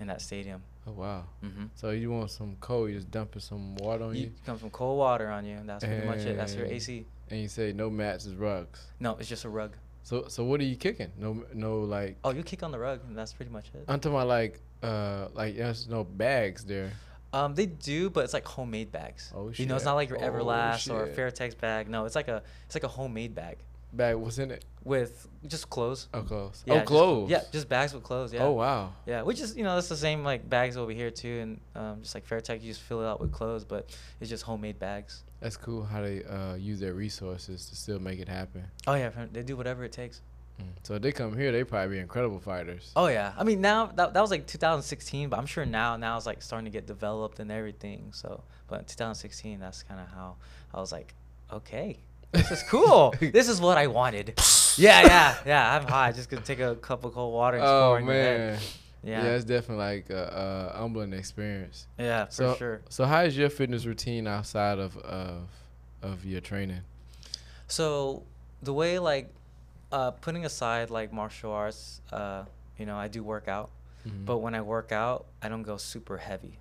in 0.00 0.06
that 0.06 0.22
stadium. 0.22 0.62
Oh 0.86 0.92
wow. 0.92 1.24
Mm-hmm. 1.44 1.66
So 1.74 1.90
you 1.90 2.10
want 2.10 2.30
some 2.30 2.56
cold? 2.60 2.88
You 2.88 2.96
just 2.96 3.10
dumping 3.10 3.40
some 3.40 3.74
water 3.76 4.04
on 4.04 4.14
You 4.14 4.22
you, 4.22 4.32
come 4.46 4.58
from 4.58 4.70
cold 4.70 4.98
water 4.98 5.28
on 5.28 5.44
you. 5.44 5.56
and 5.56 5.68
That's 5.68 5.84
pretty 5.84 6.06
much 6.06 6.20
it. 6.20 6.36
That's 6.36 6.54
your 6.54 6.66
AC. 6.66 7.04
And 7.30 7.40
you 7.40 7.48
say 7.48 7.72
no 7.72 7.90
mats 7.90 8.26
is 8.26 8.34
rugs. 8.34 8.80
No, 9.00 9.16
it's 9.18 9.28
just 9.28 9.44
a 9.44 9.48
rug. 9.48 9.76
So 10.02 10.26
so 10.28 10.44
what 10.44 10.60
are 10.60 10.64
you 10.64 10.76
kicking? 10.76 11.10
No 11.18 11.44
no 11.54 11.80
like. 11.80 12.18
Oh, 12.24 12.30
you 12.30 12.42
kick 12.42 12.62
on 12.62 12.70
the 12.70 12.78
rug, 12.78 13.00
and 13.08 13.16
that's 13.16 13.32
pretty 13.32 13.50
much 13.50 13.70
it. 13.74 13.84
I'm 13.88 14.00
talking 14.00 14.16
about 14.16 14.28
like 14.28 14.60
uh 14.82 15.28
like 15.32 15.56
there's 15.56 15.88
no 15.88 16.04
bags 16.04 16.64
there. 16.64 16.92
Um, 17.32 17.54
they 17.56 17.66
do, 17.66 18.10
but 18.10 18.22
it's 18.22 18.32
like 18.34 18.46
homemade 18.46 18.92
bags. 18.92 19.32
Oh, 19.34 19.50
shit! 19.50 19.60
You 19.60 19.66
know, 19.66 19.74
it's 19.74 19.84
not 19.84 19.94
like 19.94 20.08
your 20.08 20.18
Oh, 20.22 20.30
Everlast 20.30 20.88
or 20.92 21.04
a. 21.04 21.08
Fairtex 21.08 21.58
bag. 21.58 21.88
No, 21.88 22.04
it's 22.04 22.14
like 22.14 22.28
a 22.28 22.42
it's 22.66 22.76
like 22.76 22.84
a 22.84 22.88
homemade 22.88 23.34
bag 23.34 23.58
Bag 23.92 24.16
what's 24.16 24.38
in 24.38 24.50
it? 24.50 24.64
with 24.84 25.26
just 25.46 25.68
clothes. 25.70 26.08
Oh 26.12 26.22
clothes. 26.22 26.62
Yeah, 26.66 26.74
oh 26.74 26.76
just- 26.78 26.86
clothes. 26.86 27.30
yeah, 27.30 27.40
just 27.50 27.68
bags 27.68 27.94
with 27.94 28.02
clothes. 28.04 28.32
Yeah. 28.32 28.44
Oh 28.44 28.52
wow. 28.52 28.92
Yeah, 29.06 29.22
which 29.22 29.40
is 29.40 29.56
you 29.56 29.64
know 29.64 29.74
that's 29.74 29.88
the 29.88 29.96
same 29.96 30.22
like 30.22 30.48
bags 30.48 30.76
over 30.76 30.92
here 30.92 31.10
too, 31.10 31.38
and 31.40 31.60
um, 31.74 32.02
just 32.02 32.14
like 32.14 32.24
Fairtex, 32.28 32.60
you 32.62 32.68
just 32.70 32.82
fill 32.82 33.00
it 33.02 33.06
out 33.06 33.20
with 33.20 33.32
clothes, 33.32 33.64
but 33.64 33.96
it's 34.20 34.28
just 34.30 34.44
homemade 34.44 34.78
bags. 34.78 35.24
That's 35.44 35.58
cool 35.58 35.84
how 35.84 36.00
they 36.00 36.24
uh 36.24 36.54
use 36.54 36.80
their 36.80 36.94
resources 36.94 37.66
to 37.66 37.76
still 37.76 37.98
make 38.00 38.18
it 38.18 38.28
happen. 38.30 38.64
Oh 38.86 38.94
yeah, 38.94 39.10
they 39.30 39.42
do 39.42 39.58
whatever 39.58 39.84
it 39.84 39.92
takes. 39.92 40.22
Mm. 40.58 40.64
So 40.84 40.94
if 40.94 41.02
they 41.02 41.12
come 41.12 41.36
here, 41.36 41.52
they 41.52 41.64
probably 41.64 41.96
be 41.96 42.00
incredible 42.00 42.40
fighters. 42.40 42.92
Oh 42.96 43.08
yeah, 43.08 43.34
I 43.36 43.44
mean 43.44 43.60
now 43.60 43.86
that, 43.94 44.14
that 44.14 44.20
was 44.22 44.30
like 44.30 44.46
2016, 44.46 45.28
but 45.28 45.38
I'm 45.38 45.44
sure 45.44 45.66
now 45.66 45.98
now 45.98 46.16
it's 46.16 46.24
like 46.24 46.40
starting 46.40 46.64
to 46.64 46.70
get 46.70 46.86
developed 46.86 47.40
and 47.40 47.52
everything. 47.52 48.08
So, 48.12 48.42
but 48.68 48.78
in 48.78 48.84
2016, 48.86 49.60
that's 49.60 49.82
kind 49.82 50.00
of 50.00 50.08
how 50.08 50.36
I 50.72 50.80
was 50.80 50.92
like, 50.92 51.12
okay, 51.52 51.98
this 52.32 52.50
is 52.50 52.62
cool. 52.70 53.12
this 53.20 53.46
is 53.50 53.60
what 53.60 53.76
I 53.76 53.86
wanted. 53.88 54.32
yeah, 54.78 55.02
yeah, 55.02 55.36
yeah. 55.44 55.76
I'm 55.76 55.86
hot. 55.86 56.14
Just 56.14 56.30
gonna 56.30 56.40
take 56.40 56.60
a 56.60 56.74
cup 56.76 57.04
of 57.04 57.12
cold 57.12 57.34
water 57.34 57.58
and 57.58 57.66
Oh 57.66 57.88
pour 57.90 58.00
your 58.00 58.12
head. 58.14 58.40
man. 58.52 58.60
Yeah. 59.04 59.24
Yeah, 59.24 59.30
it's 59.34 59.44
definitely 59.44 59.84
like 59.84 60.10
a, 60.10 60.72
a 60.74 60.78
humbling 60.78 61.12
experience. 61.12 61.86
Yeah, 61.98 62.24
for 62.26 62.32
so, 62.32 62.54
sure. 62.54 62.80
So 62.88 63.04
how 63.04 63.22
is 63.22 63.36
your 63.36 63.50
fitness 63.50 63.84
routine 63.86 64.26
outside 64.26 64.78
of 64.78 64.96
of 64.98 65.48
of 66.02 66.24
your 66.24 66.40
training? 66.40 66.80
So 67.68 68.22
the 68.62 68.72
way 68.72 68.98
like 68.98 69.32
uh, 69.92 70.10
putting 70.12 70.44
aside 70.44 70.90
like 70.90 71.12
martial 71.12 71.52
arts, 71.52 72.00
uh, 72.12 72.44
you 72.78 72.86
know, 72.86 72.96
I 72.96 73.08
do 73.08 73.22
work 73.22 73.46
out, 73.48 73.70
Mhm. 74.06 74.24
but 74.24 74.38
when 74.38 74.54
I 74.54 74.60
work 74.62 74.90
out, 74.90 75.26
I 75.42 75.48
don't 75.48 75.62
go 75.62 75.76
super 75.76 76.16
heavy. 76.18 76.58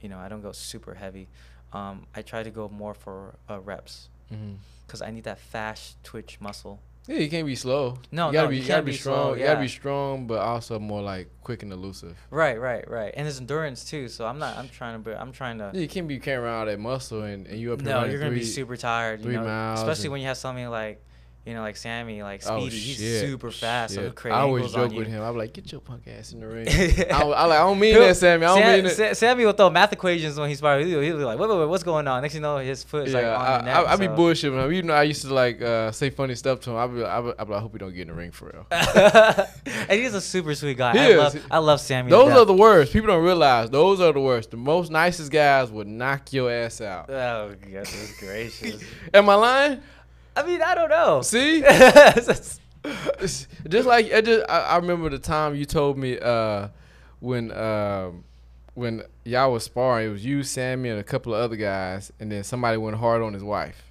You 0.00 0.08
know, 0.08 0.18
I 0.18 0.28
don't 0.28 0.42
go 0.42 0.52
super 0.52 0.94
heavy. 0.94 1.28
Um, 1.72 2.06
I 2.14 2.22
try 2.22 2.42
to 2.42 2.50
go 2.50 2.68
more 2.68 2.94
for 2.94 3.36
uh, 3.48 3.60
reps 3.60 4.08
because 4.86 5.02
I 5.02 5.10
need 5.10 5.24
that 5.24 5.38
fast 5.38 6.02
twitch 6.04 6.40
muscle. 6.40 6.80
Yeah, 7.10 7.18
you 7.18 7.28
can't 7.28 7.46
be 7.46 7.56
slow. 7.56 7.98
No, 8.12 8.28
you 8.28 8.34
gotta 8.34 8.46
no, 8.46 8.50
be 8.50 8.56
you 8.56 8.62
you 8.62 8.68
gotta 8.68 8.82
be 8.82 8.92
be 8.92 8.96
strong. 8.96 9.16
slow, 9.16 9.34
You 9.34 9.42
gotta 9.42 9.60
be 9.60 9.66
strong, 9.66 10.28
but 10.28 10.38
also 10.38 10.78
more 10.78 11.02
like 11.02 11.28
quick 11.42 11.64
and 11.64 11.72
elusive. 11.72 12.16
Right, 12.30 12.60
right, 12.60 12.88
right. 12.88 13.12
And 13.16 13.26
there's 13.26 13.40
endurance 13.40 13.84
too. 13.84 14.06
So 14.06 14.24
I'm 14.26 14.38
not. 14.38 14.56
I'm 14.56 14.68
trying 14.68 15.02
to. 15.02 15.10
Be, 15.10 15.16
I'm 15.16 15.32
trying 15.32 15.58
to. 15.58 15.72
Yeah, 15.74 15.80
you 15.80 15.88
can't 15.88 16.06
be 16.06 16.20
carrying 16.20 16.44
around 16.44 16.60
all 16.60 16.66
that 16.66 16.78
muscle 16.78 17.22
and, 17.22 17.48
and 17.48 17.58
you 17.58 17.72
up 17.72 17.80
No, 17.80 18.04
you're 18.04 18.20
gonna 18.20 18.30
be 18.30 18.44
super 18.44 18.76
tired. 18.76 19.20
You 19.20 19.24
three 19.24 19.34
know, 19.34 19.44
miles 19.44 19.80
especially 19.80 20.10
when 20.10 20.20
you 20.20 20.28
have 20.28 20.36
something 20.36 20.68
like, 20.70 21.04
You 21.46 21.54
know, 21.54 21.62
like 21.62 21.78
Sammy, 21.78 22.22
like 22.22 22.42
Oh, 22.46 22.60
speedy. 22.60 22.76
He's 22.76 23.20
super 23.20 23.50
fast. 23.50 23.94
So 23.94 24.02
he'll 24.02 24.32
I 24.32 24.40
always 24.40 24.70
joke 24.72 24.92
with 24.92 25.06
him. 25.08 25.22
I'm 25.22 25.38
like, 25.38 25.54
get 25.54 25.72
your 25.72 25.80
punk 25.80 26.02
ass 26.06 26.32
in 26.32 26.40
the 26.40 26.46
ring. 26.46 26.66
I, 26.68 27.14
I, 27.14 27.22
like, 27.24 27.58
I 27.58 27.62
don't 27.62 27.78
mean 27.80 27.94
He'll- 27.94 28.02
that, 28.02 28.16
Sammy. 28.18 28.44
I 28.44 28.48
don't 28.48 28.58
Sam- 28.58 28.76
mean 28.76 28.86
it. 28.86 28.94
Sa- 28.94 29.12
Sammy 29.14 29.46
will 29.46 29.54
throw 29.54 29.70
math 29.70 29.90
equations 29.90 30.38
when 30.38 30.50
he's 30.50 30.58
sparring. 30.58 30.86
He'll, 30.86 31.00
he'll 31.00 31.16
be 31.16 31.24
like, 31.24 31.38
wait, 31.38 31.48
wait, 31.48 31.58
wait, 31.58 31.64
what's 31.68 31.82
going 31.82 32.06
on? 32.06 32.20
Next 32.20 32.34
thing 32.34 32.42
you 32.42 32.46
know, 32.48 32.58
his 32.58 32.84
foot 32.84 33.08
is 33.08 33.14
like 33.14 33.22
yeah, 33.22 33.36
on 33.36 33.64
the 33.64 33.70
I, 33.70 33.74
net. 33.74 33.88
I, 33.88 33.92
I 33.92 33.96
be 33.96 34.04
so- 34.04 34.16
bullshitting 34.16 34.64
him. 34.64 34.72
Even 34.72 34.86
though 34.88 34.94
I 34.94 35.02
used 35.04 35.22
to 35.22 35.32
like 35.32 35.62
uh, 35.62 35.90
say 35.92 36.10
funny 36.10 36.34
stuff 36.34 36.60
to 36.60 36.70
him, 36.72 36.76
I 36.76 36.86
be, 36.86 37.04
I 37.04 37.20
be, 37.22 37.32
I 37.38 37.44
be 37.44 37.50
like, 37.52 37.58
I 37.58 37.60
hope 37.60 37.72
he 37.72 37.78
don't 37.78 37.94
get 37.94 38.02
in 38.02 38.08
the 38.08 38.14
ring 38.14 38.32
for 38.32 38.44
real. 38.52 38.66
and 38.70 40.00
he's 40.00 40.12
a 40.12 40.20
super 40.20 40.54
sweet 40.54 40.76
guy. 40.76 40.92
He 40.92 40.98
I 40.98 41.06
is. 41.08 41.16
love, 41.34 41.46
I 41.50 41.58
love 41.58 41.80
Sammy. 41.80 42.10
Those 42.10 42.32
are 42.32 42.44
the 42.44 42.52
worst. 42.54 42.92
People 42.92 43.08
don't 43.08 43.24
realize 43.24 43.70
those 43.70 44.00
are 44.02 44.12
the 44.12 44.20
worst. 44.20 44.50
The 44.50 44.56
most 44.58 44.90
nicest 44.90 45.32
guys 45.32 45.70
would 45.70 45.86
knock 45.86 46.32
your 46.34 46.50
ass 46.52 46.82
out. 46.82 47.08
Oh 47.08 47.54
goodness 47.60 48.18
gracious! 48.18 48.82
Am 49.14 49.28
I 49.28 49.34
lying? 49.34 49.80
I 50.40 50.46
mean, 50.46 50.62
I 50.62 50.74
don't 50.74 50.90
know. 50.90 51.22
See, 51.22 51.60
just 53.68 53.86
like 53.86 54.12
I, 54.12 54.20
just, 54.20 54.50
I, 54.50 54.60
I 54.60 54.76
remember 54.76 55.08
the 55.10 55.18
time 55.18 55.54
you 55.54 55.64
told 55.64 55.98
me 55.98 56.18
uh, 56.18 56.68
when 57.20 57.52
um, 57.52 58.24
when 58.74 59.02
y'all 59.24 59.52
was 59.52 59.64
sparring, 59.64 60.08
it 60.08 60.12
was 60.12 60.24
you, 60.24 60.42
Sammy, 60.42 60.88
and 60.88 60.98
a 60.98 61.04
couple 61.04 61.34
of 61.34 61.40
other 61.40 61.56
guys, 61.56 62.12
and 62.20 62.30
then 62.32 62.42
somebody 62.44 62.76
went 62.78 62.96
hard 62.96 63.22
on 63.22 63.32
his 63.34 63.44
wife. 63.44 63.82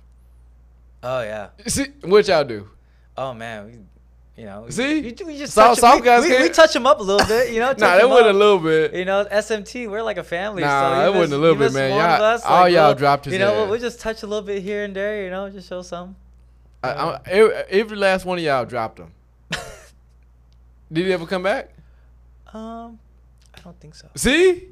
oh 1.04 1.22
yeah. 1.22 1.50
See, 1.68 1.88
what 2.04 2.28
y'all 2.28 2.44
do? 2.44 2.68
Oh 3.18 3.34
man. 3.34 3.66
We, 3.66 3.72
you 4.42 4.46
know. 4.46 4.62
we- 4.62 4.72
See? 4.72 5.02
we, 5.02 5.16
we 5.26 5.38
just 5.38 5.54
touch 5.54 5.70
'em- 5.72 5.76
soft 5.76 6.00
we, 6.00 6.06
guys 6.06 6.24
we, 6.24 6.42
we 6.44 6.50
touch 6.50 6.74
him 6.74 6.88
up 6.88 7.02
a 7.02 7.04
little 7.04 7.28
bit. 7.28 7.52
You 7.54 7.60
know. 7.60 7.72
Nah, 7.78 7.98
that 7.98 8.10
wasn't 8.10 8.30
a 8.30 8.34
little 8.34 8.60
bit. 8.60 8.94
You 8.94 9.04
know, 9.06 9.26
SMT, 9.26 9.90
we're 9.90 10.02
like 10.02 10.16
a 10.18 10.24
family. 10.24 10.64
Nah, 10.64 11.04
so 11.06 11.12
you 11.12 11.18
wasn't 11.20 11.40
a 11.40 11.42
little 11.42 11.58
bit, 11.58 11.74
man. 11.74 11.92
Y'all- 11.92 12.24
us, 12.24 12.44
all 12.46 12.62
like, 12.62 12.74
y'all 12.74 12.86
we'll- 12.88 12.96
dropped 12.96 13.26
his 13.26 13.34
You 13.34 13.40
know, 13.40 13.68
we'll 13.70 13.80
just 13.80 14.00
touch 14.00 14.24
a 14.24 14.28
little 14.28 14.46
bit 14.46 14.64
here 14.64 14.84
and 14.86 14.96
there. 14.96 15.24
You 15.26 15.30
know, 15.30 15.50
just 15.50 15.68
show 15.70 15.82
some. 15.82 16.16
I, 16.84 16.90
I, 16.92 17.20
every, 17.26 17.54
every 17.56 17.98
last 17.98 18.26
one 18.26 18.38
of 18.38 18.44
y'all 18.44 18.66
dropped 18.66 19.00
him. 19.00 19.12
Did 20.92 21.06
he 21.06 21.14
ever 21.14 21.26
come 21.26 21.44
back? 21.44 21.72
Um, 22.54 23.00
I 23.56 23.60
don't 23.64 23.80
think 23.80 23.96
so. 23.96 24.08
See? 24.16 24.70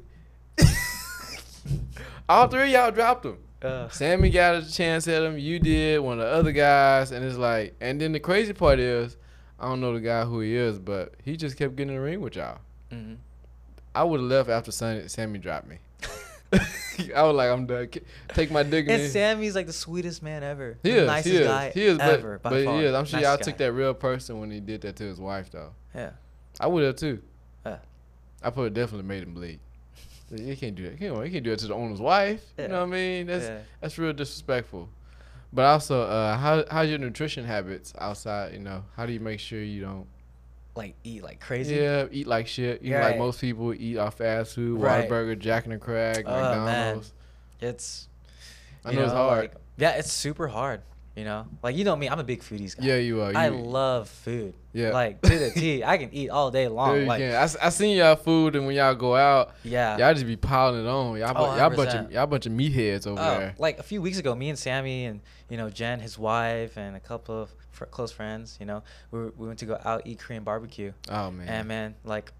All 2.28 2.48
three 2.48 2.62
of 2.64 2.68
y'all 2.68 2.90
dropped 2.90 3.24
him. 3.26 3.38
Uh, 3.60 3.88
Sammy 3.88 4.30
got 4.30 4.56
a 4.56 4.70
chance 4.72 5.08
at 5.08 5.22
him. 5.22 5.38
You 5.38 5.58
did. 5.58 6.00
One 6.00 6.20
of 6.20 6.26
the 6.26 6.30
other 6.32 6.52
guys, 6.52 7.10
and 7.10 7.24
it's 7.24 7.36
like, 7.36 7.74
and 7.80 8.00
then 8.00 8.12
the 8.12 8.20
crazy 8.20 8.52
part 8.52 8.78
is, 8.78 9.16
I 9.58 9.68
don't 9.68 9.80
know 9.80 9.92
the 9.94 10.00
guy 10.00 10.24
who 10.24 10.40
he 10.40 10.54
is, 10.54 10.78
but 10.78 11.14
he 11.24 11.36
just 11.36 11.56
kept 11.56 11.74
getting 11.76 11.90
in 11.94 11.96
the 11.96 12.02
ring 12.02 12.20
with 12.20 12.36
y'all. 12.36 12.58
mhm. 12.92 13.16
I 13.94 14.04
would 14.04 14.20
have 14.20 14.28
left 14.28 14.48
after 14.48 14.70
Sammy 14.70 15.38
dropped 15.38 15.66
me. 15.66 15.78
I 17.14 17.22
was 17.22 17.36
like, 17.36 17.50
I'm 17.50 17.66
done. 17.66 17.88
Take 18.28 18.50
my 18.50 18.62
dignity. 18.62 19.04
And 19.04 19.12
Sammy's 19.12 19.54
like 19.54 19.66
the 19.66 19.72
sweetest 19.72 20.22
man 20.22 20.42
ever. 20.42 20.78
he 20.82 20.90
the 20.90 21.00
is. 21.00 21.06
nicest 21.06 21.32
he 21.32 21.40
is. 21.40 21.46
guy 21.46 21.70
he 21.70 21.82
is. 21.84 21.98
ever. 21.98 22.40
but 22.42 22.50
by 22.50 22.64
but 22.64 22.84
is. 22.84 22.94
I'm 22.94 23.04
sure 23.04 23.20
y'all 23.20 23.36
took 23.36 23.56
that 23.58 23.72
real 23.72 23.94
person 23.94 24.40
when 24.40 24.50
he 24.50 24.60
did 24.60 24.80
that 24.82 24.96
to 24.96 25.04
his 25.04 25.20
wife, 25.20 25.50
though. 25.50 25.72
Yeah. 25.94 26.10
I 26.58 26.66
would 26.66 26.84
have 26.84 26.96
too. 26.96 27.20
Yeah. 27.66 27.78
I 28.42 28.50
probably 28.50 28.70
definitely 28.70 29.06
made 29.06 29.22
him 29.22 29.34
bleed. 29.34 29.60
You 30.30 30.56
can't 30.56 30.74
do 30.74 30.84
that. 30.84 30.92
You 30.92 30.98
can't, 30.98 31.26
you 31.26 31.32
can't 31.32 31.44
do 31.44 31.50
that 31.50 31.58
to 31.60 31.68
the 31.68 31.74
owner's 31.74 32.00
wife. 32.00 32.44
You 32.58 32.68
know 32.68 32.80
what 32.80 32.88
I 32.88 32.92
mean? 32.92 33.26
That's 33.26 33.44
yeah. 33.44 33.58
that's 33.80 33.96
real 33.98 34.12
disrespectful. 34.12 34.88
But 35.52 35.64
also, 35.64 36.02
uh, 36.02 36.36
how 36.36 36.64
how's 36.70 36.90
your 36.90 36.98
nutrition 36.98 37.44
habits 37.44 37.94
outside? 37.98 38.52
You 38.52 38.58
know, 38.58 38.84
how 38.96 39.06
do 39.06 39.12
you 39.12 39.20
make 39.20 39.40
sure 39.40 39.62
you 39.62 39.80
don't? 39.80 40.06
Like 40.78 40.94
eat 41.04 41.22
like 41.24 41.40
crazy. 41.40 41.74
Yeah, 41.74 42.06
eat 42.10 42.26
like 42.26 42.46
shit. 42.46 42.82
You 42.82 42.92
know, 42.92 43.00
like 43.00 43.18
most 43.18 43.40
people 43.40 43.74
eat 43.74 43.98
off 43.98 44.14
fast 44.18 44.54
food, 44.54 44.80
Right. 44.80 45.08
Whataburger, 45.10 45.38
Jack 45.38 45.64
and 45.64 45.74
the 45.74 45.78
Craig, 45.78 46.24
Oh, 46.26 46.30
man. 46.30 46.64
McDonald's. 46.64 47.12
It's. 47.60 48.08
I 48.84 48.90
you 48.92 48.96
know 48.96 49.02
it's 49.04 49.12
hard. 49.12 49.38
like- 49.40 49.54
yeah, 49.76 49.90
it's 49.96 50.12
super 50.12 50.46
hard. 50.48 50.80
You 51.18 51.24
know, 51.24 51.46
like 51.64 51.74
you 51.74 51.82
know 51.84 51.96
me, 51.96 52.08
I'm 52.08 52.20
a 52.20 52.24
big 52.24 52.42
foodies 52.42 52.76
guy. 52.76 52.86
yeah, 52.86 52.96
you 52.98 53.20
are. 53.22 53.32
You, 53.32 53.36
I 53.38 53.48
love 53.48 54.08
food. 54.08 54.54
Yeah. 54.72 54.90
Like 54.90 55.20
to 55.22 55.36
the 55.36 55.50
T. 55.50 55.82
I 55.82 55.98
can 55.98 56.14
eat 56.14 56.28
all 56.30 56.52
day 56.52 56.62
Yeah, 56.64 56.68
long. 56.68 57.00
you 57.00 57.06
like 57.06 57.18
can. 57.20 57.34
I, 57.34 57.66
I 57.66 57.68
seen 57.70 57.96
y'all 57.96 58.14
food, 58.14 58.54
and 58.54 58.66
when 58.66 58.76
y'all 58.76 58.94
go 58.94 59.16
out, 59.16 59.50
yeah. 59.64 59.96
y'all 59.98 60.14
just 60.14 60.26
be 60.26 60.36
piling 60.36 60.84
it 60.84 60.88
on. 60.88 61.18
Y'all, 61.18 61.32
Oh, 61.36 61.56
y'all 61.56 61.70
bunch 61.70 61.90
of 61.94 62.06
100%. 62.06 62.12
y'all 62.12 62.26
bunch 62.28 62.46
of 62.46 62.52
meatheads 62.52 63.06
over 63.08 63.20
Oh, 63.20 63.38
there. 63.40 63.54
like 63.58 63.80
a 63.80 63.82
few 63.82 64.00
weeks 64.00 64.18
ago, 64.18 64.32
me 64.36 64.48
and 64.48 64.56
Sammy 64.58 65.06
and 65.06 65.20
you 65.50 65.56
know 65.56 65.68
Jen, 65.70 65.98
his 65.98 66.16
wife, 66.16 66.76
and 66.76 66.94
a 66.94 67.00
couple 67.00 67.42
of 67.42 67.50
fr- 67.72 67.86
close 67.86 68.12
friends. 68.12 68.56
You 68.60 68.66
know, 68.66 68.84
we, 69.10 69.18
were- 69.18 69.32
we 69.36 69.46
went 69.48 69.58
to 69.58 69.66
go 69.66 69.76
out 69.84 70.02
eat 70.04 70.20
Korean 70.20 70.44
barbecue, 70.44 70.92
Oh 71.10 71.32
man. 71.32 71.48
and 71.48 71.66
man, 71.66 71.94
like, 72.04 72.30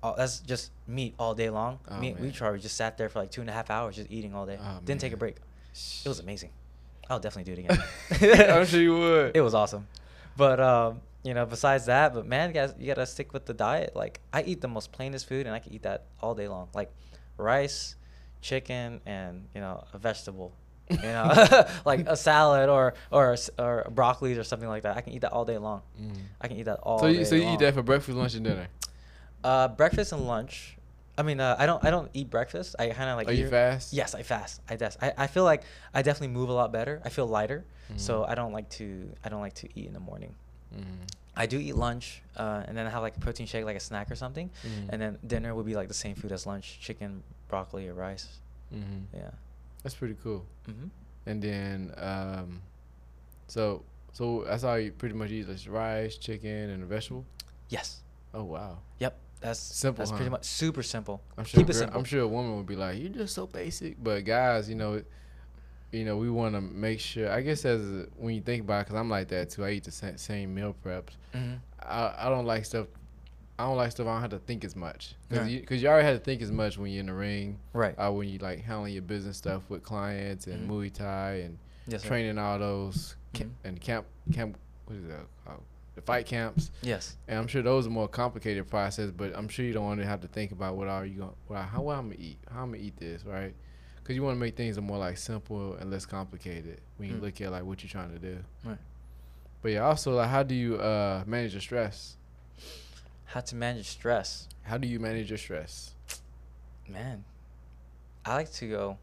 all, 0.00 0.14
that's 0.16 0.38
just 0.38 0.70
meat 0.86 1.14
all 1.18 1.34
day 1.34 1.50
long. 1.50 1.80
Oh, 1.88 1.98
me 1.98 2.10
and 2.10 2.20
man. 2.20 2.32
we 2.32 2.50
we 2.52 2.58
just 2.60 2.76
sat 2.76 2.96
there 2.98 3.08
for 3.08 3.18
like 3.18 3.32
two 3.32 3.40
and 3.40 3.50
a 3.50 3.52
half 3.52 3.68
hours 3.68 3.96
just 3.96 4.12
eating 4.12 4.32
all 4.32 4.46
day. 4.46 4.58
Oh, 4.62 4.78
Didn't 4.84 5.00
take 5.00 5.12
a 5.12 5.16
man. 5.16 5.18
break. 5.18 5.36
It 6.04 6.08
was 6.08 6.20
amazing. 6.20 6.50
I'll 7.12 7.20
definitely 7.20 7.54
do 7.54 7.60
it 7.60 7.64
again. 7.70 8.50
I'm 8.50 8.66
sure 8.66 8.80
you 8.80 8.98
would. 8.98 9.36
it 9.36 9.40
was 9.40 9.54
awesome. 9.54 9.86
But 10.36 10.58
um, 10.60 11.00
you 11.22 11.34
know, 11.34 11.46
besides 11.46 11.86
that, 11.86 12.14
but 12.14 12.26
man, 12.26 12.52
guys, 12.52 12.74
you 12.78 12.86
gotta 12.86 13.06
stick 13.06 13.32
with 13.32 13.46
the 13.46 13.54
diet. 13.54 13.94
Like 13.94 14.20
I 14.32 14.42
eat 14.42 14.60
the 14.60 14.68
most 14.68 14.92
plainest 14.92 15.28
food, 15.28 15.46
and 15.46 15.54
I 15.54 15.58
can 15.58 15.72
eat 15.72 15.82
that 15.82 16.06
all 16.20 16.34
day 16.34 16.48
long. 16.48 16.68
Like 16.74 16.90
rice, 17.36 17.96
chicken, 18.40 19.00
and 19.06 19.46
you 19.54 19.60
know, 19.60 19.84
a 19.92 19.98
vegetable. 19.98 20.52
You 20.90 20.98
know, 21.02 21.32
like 21.84 22.06
a 22.06 22.16
salad 22.16 22.68
or 22.68 22.94
or 23.10 23.36
or 23.58 23.86
broccoli 23.90 24.36
or 24.36 24.44
something 24.44 24.68
like 24.68 24.82
that. 24.82 24.96
I 24.96 25.00
can 25.00 25.12
eat 25.12 25.20
that 25.20 25.32
all 25.32 25.44
day 25.44 25.58
long. 25.58 25.82
Mm. 26.00 26.16
I 26.40 26.48
can 26.48 26.56
eat 26.56 26.64
that 26.64 26.80
all 26.82 26.98
So 26.98 27.06
day 27.06 27.18
you 27.20 27.24
so 27.24 27.34
you 27.36 27.44
long. 27.44 27.54
eat 27.54 27.60
that 27.60 27.74
for 27.74 27.82
breakfast, 27.82 28.16
lunch, 28.18 28.34
and 28.34 28.44
dinner? 28.44 28.68
uh, 29.44 29.68
breakfast 29.68 30.12
and 30.12 30.26
lunch. 30.26 30.76
I 31.22 31.24
mean, 31.24 31.38
uh, 31.38 31.54
I 31.56 31.66
don't 31.66 31.84
I 31.84 31.90
don't 31.90 32.10
eat 32.14 32.30
breakfast. 32.30 32.74
I 32.80 32.88
kind 32.88 33.08
of 33.08 33.16
like. 33.16 33.28
Are 33.28 33.32
you 33.32 33.46
eat- 33.46 33.50
fast? 33.50 33.92
Yes, 33.92 34.12
I 34.16 34.24
fast. 34.24 34.60
I 34.68 34.74
des- 34.74 34.98
I, 35.00 35.12
I 35.16 35.26
feel 35.28 35.44
like 35.44 35.62
I 35.94 36.02
definitely 36.02 36.34
move 36.34 36.48
a 36.48 36.52
lot 36.52 36.72
better. 36.72 37.00
I 37.04 37.10
feel 37.10 37.28
lighter, 37.28 37.64
so 37.96 38.22
Mhm. 38.22 38.28
I 38.30 38.34
don't 38.34 38.52
like 38.52 38.68
to 38.70 38.86
I 39.24 39.28
don't 39.28 39.40
like 39.40 39.54
to 39.62 39.68
eat 39.78 39.86
in 39.86 39.92
the 39.92 40.00
morning. 40.00 40.34
Mm. 40.74 41.06
I 41.36 41.46
do 41.46 41.58
eat 41.60 41.76
lunch, 41.76 42.22
uh, 42.36 42.64
and 42.66 42.76
then 42.76 42.88
I 42.88 42.90
have 42.90 43.02
like 43.02 43.16
a 43.16 43.20
protein 43.20 43.46
shake, 43.46 43.64
like 43.64 43.76
a 43.76 43.80
snack 43.80 44.10
or 44.10 44.16
something, 44.16 44.50
Mhm. 44.66 44.88
and 44.90 45.00
then 45.00 45.18
dinner 45.24 45.54
would 45.54 45.64
be 45.64 45.76
like 45.76 45.86
the 45.86 45.94
same 46.04 46.16
food 46.16 46.32
as 46.32 46.44
lunch: 46.44 46.80
chicken, 46.80 47.22
broccoli, 47.48 47.86
or 47.88 47.94
rice. 47.94 48.26
Mhm. 48.74 49.04
Yeah. 49.14 49.30
That's 49.84 49.94
pretty 49.94 50.16
cool. 50.24 50.44
hmm 50.66 50.88
And 51.26 51.40
then, 51.40 51.94
um, 51.98 52.62
so 53.46 53.84
so 54.12 54.42
that's 54.48 54.64
all 54.64 54.76
you 54.76 54.90
pretty 54.90 55.14
much 55.14 55.30
eat: 55.30 55.48
is 55.48 55.68
rice, 55.68 56.16
chicken, 56.18 56.68
and 56.70 56.82
a 56.82 56.86
vegetable. 56.86 57.24
Yes. 57.68 58.02
Oh 58.34 58.42
wow! 58.44 58.78
Yep. 58.98 59.14
That's 59.42 59.58
Simple, 59.60 60.04
That's 60.04 60.12
pretty 60.12 60.30
much 60.30 60.44
super 60.44 60.82
simple. 60.82 61.20
I'm 61.36 61.44
sure. 61.44 61.60
Keep 61.60 61.70
it 61.70 61.74
simple. 61.74 61.98
I'm 61.98 62.04
sure 62.04 62.20
a 62.22 62.28
woman 62.28 62.56
would 62.56 62.66
be 62.66 62.76
like, 62.76 62.98
"You're 63.00 63.10
just 63.10 63.34
so 63.34 63.46
basic." 63.46 64.02
But 64.02 64.24
guys, 64.24 64.68
you 64.68 64.74
know, 64.76 65.02
you 65.90 66.04
know, 66.04 66.16
we 66.16 66.30
want 66.30 66.54
to 66.54 66.60
make 66.60 67.00
sure. 67.00 67.30
I 67.30 67.40
guess 67.42 67.64
as 67.64 67.80
a, 67.82 68.06
when 68.16 68.34
you 68.34 68.40
think 68.40 68.62
about, 68.62 68.80
it, 68.82 68.86
because 68.86 68.98
I'm 69.00 69.10
like 69.10 69.28
that 69.28 69.50
too. 69.50 69.64
I 69.64 69.70
eat 69.72 69.84
the 69.84 69.90
same, 70.16 70.54
meal 70.54 70.74
preps. 70.84 71.10
hmm 71.34 71.54
I 71.80 72.14
I 72.26 72.28
don't 72.28 72.46
like 72.46 72.64
stuff. 72.64 72.86
I 73.58 73.64
don't 73.66 73.76
like 73.76 73.90
stuff. 73.92 74.06
I 74.06 74.12
don't 74.12 74.20
have 74.22 74.30
to 74.30 74.38
think 74.38 74.64
as 74.64 74.74
much 74.74 75.14
because 75.28 75.44
Right. 75.44 75.52
you, 75.52 75.62
'cause 75.66 75.82
you 75.82 75.88
already 75.88 76.06
have 76.06 76.16
to 76.18 76.24
think 76.24 76.40
as 76.42 76.50
much 76.50 76.78
when 76.78 76.90
you're 76.90 77.00
in 77.00 77.06
the 77.06 77.12
ring. 77.12 77.58
Right. 77.72 77.94
Uh, 77.98 78.10
when 78.12 78.28
you 78.28 78.38
like 78.38 78.60
handling 78.62 78.92
your 78.94 79.02
business 79.02 79.36
stuff 79.36 79.68
with 79.68 79.82
clients 79.82 80.46
and 80.46 80.68
Mhm. 80.68 80.72
Muay 80.72 80.92
Thai 80.92 81.32
and 81.44 81.58
yes. 81.86 82.02
training 82.02 82.38
all 82.38 82.58
those 82.58 83.16
Mhm. 83.34 83.50
and 83.64 83.80
camp 83.80 84.06
camp 84.32 84.56
what 84.86 84.96
is 84.96 85.04
that 85.08 85.26
called? 85.44 85.62
The 85.94 86.00
fight 86.02 86.26
camps 86.26 86.70
Yes. 86.82 87.16
and 87.28 87.38
I'm 87.38 87.46
sure 87.46 87.62
those 87.62 87.86
are 87.86 87.90
more 87.90 88.08
complicated 88.08 88.68
process 88.68 89.10
but 89.10 89.36
I'm 89.36 89.48
sure 89.48 89.64
you 89.64 89.72
don't 89.72 89.84
want 89.84 90.00
to 90.00 90.06
have 90.06 90.20
to 90.22 90.28
think 90.28 90.52
about 90.52 90.76
what 90.76 90.88
are 90.88 91.04
you 91.04 91.18
going 91.18 91.30
to 91.30 91.36
what 91.48 91.58
I- 91.58 91.62
how 91.64 91.88
I'm 91.90 92.08
gonna 92.10 92.20
eat 92.20 92.38
how 92.50 92.62
I'm 92.62 92.72
gonna 92.72 92.82
eat 92.82 92.96
this 92.96 93.24
right 93.24 93.54
because 93.96 94.16
you 94.16 94.22
want 94.22 94.36
to 94.36 94.40
make 94.40 94.56
things 94.56 94.80
more 94.80 94.98
like 94.98 95.16
simple 95.18 95.74
and 95.74 95.90
less 95.90 96.06
complicated 96.06 96.80
when 96.96 97.08
you 97.10 97.16
Mm. 97.16 97.22
look 97.22 97.40
at 97.40 97.50
like 97.52 97.64
what 97.64 97.82
you're 97.82 97.90
trying 97.90 98.12
to 98.12 98.18
do 98.18 98.38
Right. 98.64 98.78
but 99.62 99.70
yeah 99.72 99.80
also 99.80 100.14
like 100.16 100.28
how 100.30 100.42
do 100.42 100.54
you 100.54 100.76
uh 100.76 101.24
manage 101.26 101.52
your 101.52 101.60
stress 101.60 102.16
How 103.26 103.40
to 103.40 103.54
manage 103.54 103.86
stress. 103.88 104.48
how 104.62 104.78
do 104.78 104.86
you 104.88 104.98
manage 104.98 105.28
your 105.30 105.38
stress 105.38 105.94
Man, 106.88 107.24
I 108.26 108.34
like 108.34 108.52
to 108.54 108.68
go. 108.68 108.98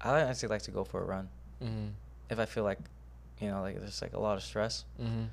I 0.00 0.20
actually 0.20 0.48
like 0.50 0.62
to 0.62 0.70
go 0.70 0.84
for 0.84 1.02
a 1.02 1.04
run 1.04 1.28
mm-hmm. 1.62 1.88
if 2.30 2.38
I 2.38 2.46
feel 2.46 2.62
like, 2.64 2.78
you 3.40 3.48
know, 3.50 3.60
like 3.60 3.78
there's 3.78 4.00
like 4.00 4.12
a 4.14 4.20
lot 4.20 4.36
of 4.36 4.42
stress. 4.42 4.84
Mm-hmm. 5.00 5.24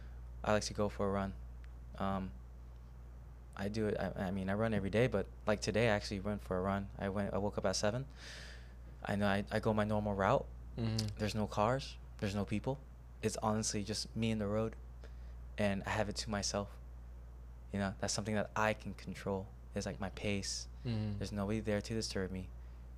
I 0.44 0.54
like 0.54 0.64
to 0.64 0.74
go 0.74 0.90
for 0.90 1.08
a 1.08 1.12
run. 1.12 1.34
Um, 2.00 2.32
I 3.56 3.68
do 3.68 3.88
it. 3.88 3.98
I, 4.00 4.24
I 4.24 4.32
mean, 4.32 4.50
I 4.50 4.54
run 4.54 4.74
every 4.74 4.90
day, 4.90 5.08
but 5.08 5.26
like 5.46 5.62
today, 5.62 5.90
I 5.90 5.92
actually 5.92 6.20
went 6.20 6.44
for 6.44 6.58
a 6.58 6.62
run. 6.62 6.88
I 6.98 7.10
went. 7.10 7.34
I 7.34 7.38
woke 7.38 7.58
up 7.58 7.66
at 7.66 7.76
seven. 7.76 8.06
I 9.06 9.16
know. 9.16 9.28
I, 9.28 9.44
I 9.52 9.60
go 9.60 9.74
my 9.74 9.84
normal 9.84 10.14
route. 10.14 10.46
Mm-hmm. 10.80 11.08
There's 11.20 11.36
no 11.36 11.48
cars. 11.48 11.96
There's 12.20 12.36
no 12.36 12.46
people. 12.46 12.80
It's 13.22 13.38
honestly 13.44 13.84
just 13.84 14.16
me 14.16 14.32
and 14.32 14.42
the 14.42 14.48
road, 14.48 14.76
and 15.58 15.84
I 15.86 15.92
have 15.92 16.10
it 16.10 16.16
to 16.18 16.30
myself. 16.30 16.70
You 17.72 17.80
know, 17.80 17.94
that's 18.00 18.14
something 18.14 18.36
that 18.36 18.50
I 18.56 18.74
can 18.74 18.94
control. 18.96 19.46
It's 19.76 19.86
like 19.86 20.02
my 20.02 20.10
pace. 20.10 20.68
Mm-hmm. 20.88 21.20
There's 21.20 21.32
nobody 21.32 21.60
there 21.60 21.82
to 21.82 21.94
disturb 21.94 22.32
me. 22.32 22.48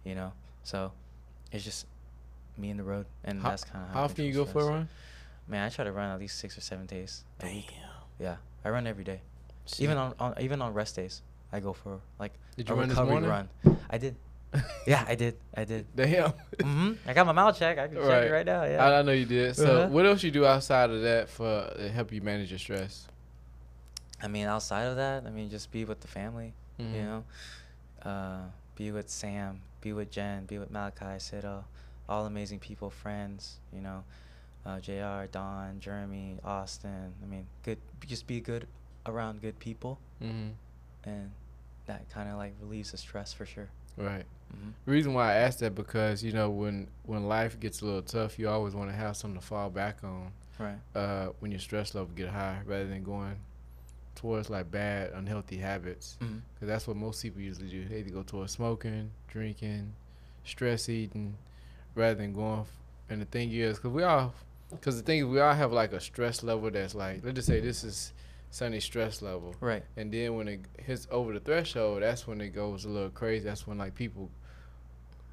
You 0.05 0.15
know, 0.15 0.33
so 0.63 0.91
it's 1.51 1.63
just 1.63 1.87
me 2.57 2.69
and 2.69 2.79
the 2.79 2.83
road, 2.83 3.05
and 3.23 3.41
how, 3.41 3.49
that's 3.49 3.63
kind 3.63 3.85
of 3.85 3.93
how 3.93 4.03
often 4.03 4.25
you 4.25 4.33
go 4.33 4.45
for 4.45 4.61
a 4.61 4.65
run 4.65 4.89
Man, 5.47 5.63
I 5.65 5.69
try 5.69 5.83
to 5.85 5.91
run 5.91 6.09
at 6.11 6.19
least 6.19 6.39
six 6.39 6.57
or 6.57 6.61
seven 6.61 6.85
days. 6.85 7.23
a 7.41 7.45
week. 7.47 7.73
Yeah, 8.19 8.37
I 8.63 8.69
run 8.69 8.87
every 8.87 9.03
day. 9.03 9.21
Even 9.79 9.97
on, 9.97 10.13
on 10.19 10.33
even 10.39 10.61
on 10.61 10.73
rest 10.73 10.95
days, 10.95 11.21
I 11.51 11.59
go 11.59 11.73
for 11.73 11.99
like 12.19 12.33
Did 12.57 12.69
a 12.69 12.73
run 12.73 12.89
recovery 12.89 13.11
morning? 13.11 13.29
run. 13.29 13.49
I 13.89 13.97
did. 13.97 14.15
yeah, 14.87 15.03
I 15.07 15.15
did. 15.15 15.35
I 15.55 15.63
did. 15.65 15.87
Damn. 15.95 16.29
hmm 16.61 16.91
I 17.07 17.13
got 17.13 17.25
my 17.25 17.31
mouth 17.31 17.57
check. 17.57 17.77
I 17.79 17.87
can 17.87 17.95
check 17.97 18.25
it 18.25 18.31
right 18.31 18.45
now. 18.45 18.63
Yeah. 18.65 18.85
I, 18.85 18.99
I 18.99 19.01
know 19.01 19.11
you 19.11 19.25
did. 19.25 19.55
So, 19.55 19.65
Uh-huh. 19.65 19.87
what 19.89 20.05
else 20.05 20.21
you 20.21 20.29
do 20.31 20.45
outside 20.45 20.91
of 20.91 21.01
that 21.01 21.27
for 21.29 21.71
to 21.75 21.89
help 21.89 22.11
you 22.11 22.21
manage 22.21 22.51
your 22.51 22.59
stress? 22.59 23.07
I 24.21 24.27
mean, 24.27 24.45
outside 24.45 24.83
of 24.83 24.95
that, 24.97 25.25
I 25.25 25.31
mean, 25.31 25.49
just 25.49 25.71
be 25.71 25.85
with 25.85 26.01
the 26.01 26.07
family. 26.07 26.53
Mhm. 26.79 26.93
You 26.93 27.01
know, 27.01 27.23
uh, 28.03 28.41
be 28.75 28.91
with 28.91 29.09
Sam, 29.09 29.61
be 29.81 29.91
with 29.93 30.11
Jen, 30.11 30.45
be 30.45 30.59
with 30.59 30.69
Malachi, 30.71 31.17
Siddle, 31.19 31.63
all 32.07 32.25
amazing 32.25 32.59
people, 32.59 32.89
friends. 32.91 33.57
You 33.73 33.81
know, 33.81 34.03
uh, 34.65 34.79
Jr., 34.79 35.25
Don, 35.31 35.79
Jeremy, 35.79 36.37
Austin. 36.43 37.13
I 37.21 37.25
mean, 37.25 37.45
good. 37.63 37.77
Just 38.05 38.27
be 38.27 38.39
good 38.41 38.67
around 39.05 39.41
good 39.41 39.59
people, 39.59 39.99
Mm-hmm. 40.23 40.49
and 41.09 41.31
that 41.85 42.09
kind 42.09 42.29
of 42.29 42.37
like 42.37 42.53
relieves 42.61 42.91
the 42.91 42.97
stress 42.97 43.33
for 43.33 43.45
sure. 43.45 43.69
Right. 43.97 44.23
hmm 44.51 44.69
The 44.85 44.91
reason 44.91 45.13
why 45.13 45.31
I 45.31 45.35
asked 45.35 45.59
that 45.59 45.75
because 45.75 46.23
you 46.23 46.31
know 46.31 46.49
when 46.49 46.87
when 47.03 47.27
life 47.27 47.59
gets 47.59 47.81
a 47.81 47.85
little 47.85 48.01
tough, 48.01 48.39
you 48.39 48.47
always 48.49 48.73
want 48.73 48.89
to 48.89 48.95
have 48.95 49.17
something 49.17 49.39
to 49.39 49.45
fall 49.45 49.69
back 49.69 49.97
on. 50.03 50.31
Right. 50.59 50.77
Uh, 50.95 51.29
when 51.39 51.51
your 51.51 51.59
stress 51.59 51.93
level 51.95 52.11
get 52.15 52.29
high, 52.29 52.59
rather 52.65 52.87
than 52.87 53.03
going 53.03 53.35
towards 54.15 54.49
like 54.49 54.69
bad, 54.71 55.11
unhealthy 55.13 55.57
habits, 55.57 56.17
because 56.19 56.67
that's 56.67 56.87
what 56.87 56.95
most 56.95 57.21
people 57.21 57.41
usually 57.41 57.67
do. 57.69 57.85
They 57.85 57.99
either 57.99 58.11
go 58.11 58.23
towards 58.23 58.51
smoking, 58.53 59.09
drinking, 59.27 59.91
stress 60.45 60.87
eating, 60.89 61.35
rather 61.95 62.15
than 62.15 62.31
going. 62.33 62.61
F- 62.61 62.67
and 63.09 63.21
the 63.21 63.25
thing 63.25 63.51
is, 63.51 63.77
because 63.77 63.91
we 63.91 64.03
all, 64.03 64.33
because 64.71 64.97
the 64.97 65.03
thing 65.03 65.19
is, 65.19 65.25
we 65.25 65.39
all 65.39 65.53
have 65.53 65.71
like 65.71 65.93
a 65.93 65.99
stress 65.99 66.43
level 66.43 66.69
that's 66.71 66.95
like, 66.95 67.21
let's 67.23 67.35
just 67.35 67.47
say 67.47 67.59
this 67.59 67.83
is 67.83 68.13
Sunny's 68.49 68.83
stress 68.83 69.21
level. 69.21 69.55
Right. 69.59 69.83
And 69.97 70.11
then 70.11 70.35
when 70.35 70.47
it 70.47 70.61
hits 70.79 71.07
over 71.11 71.33
the 71.33 71.39
threshold, 71.39 72.01
that's 72.03 72.27
when 72.27 72.41
it 72.41 72.49
goes 72.49 72.85
a 72.85 72.89
little 72.89 73.09
crazy. 73.09 73.45
That's 73.45 73.65
when 73.67 73.77
like 73.77 73.95
people 73.95 74.29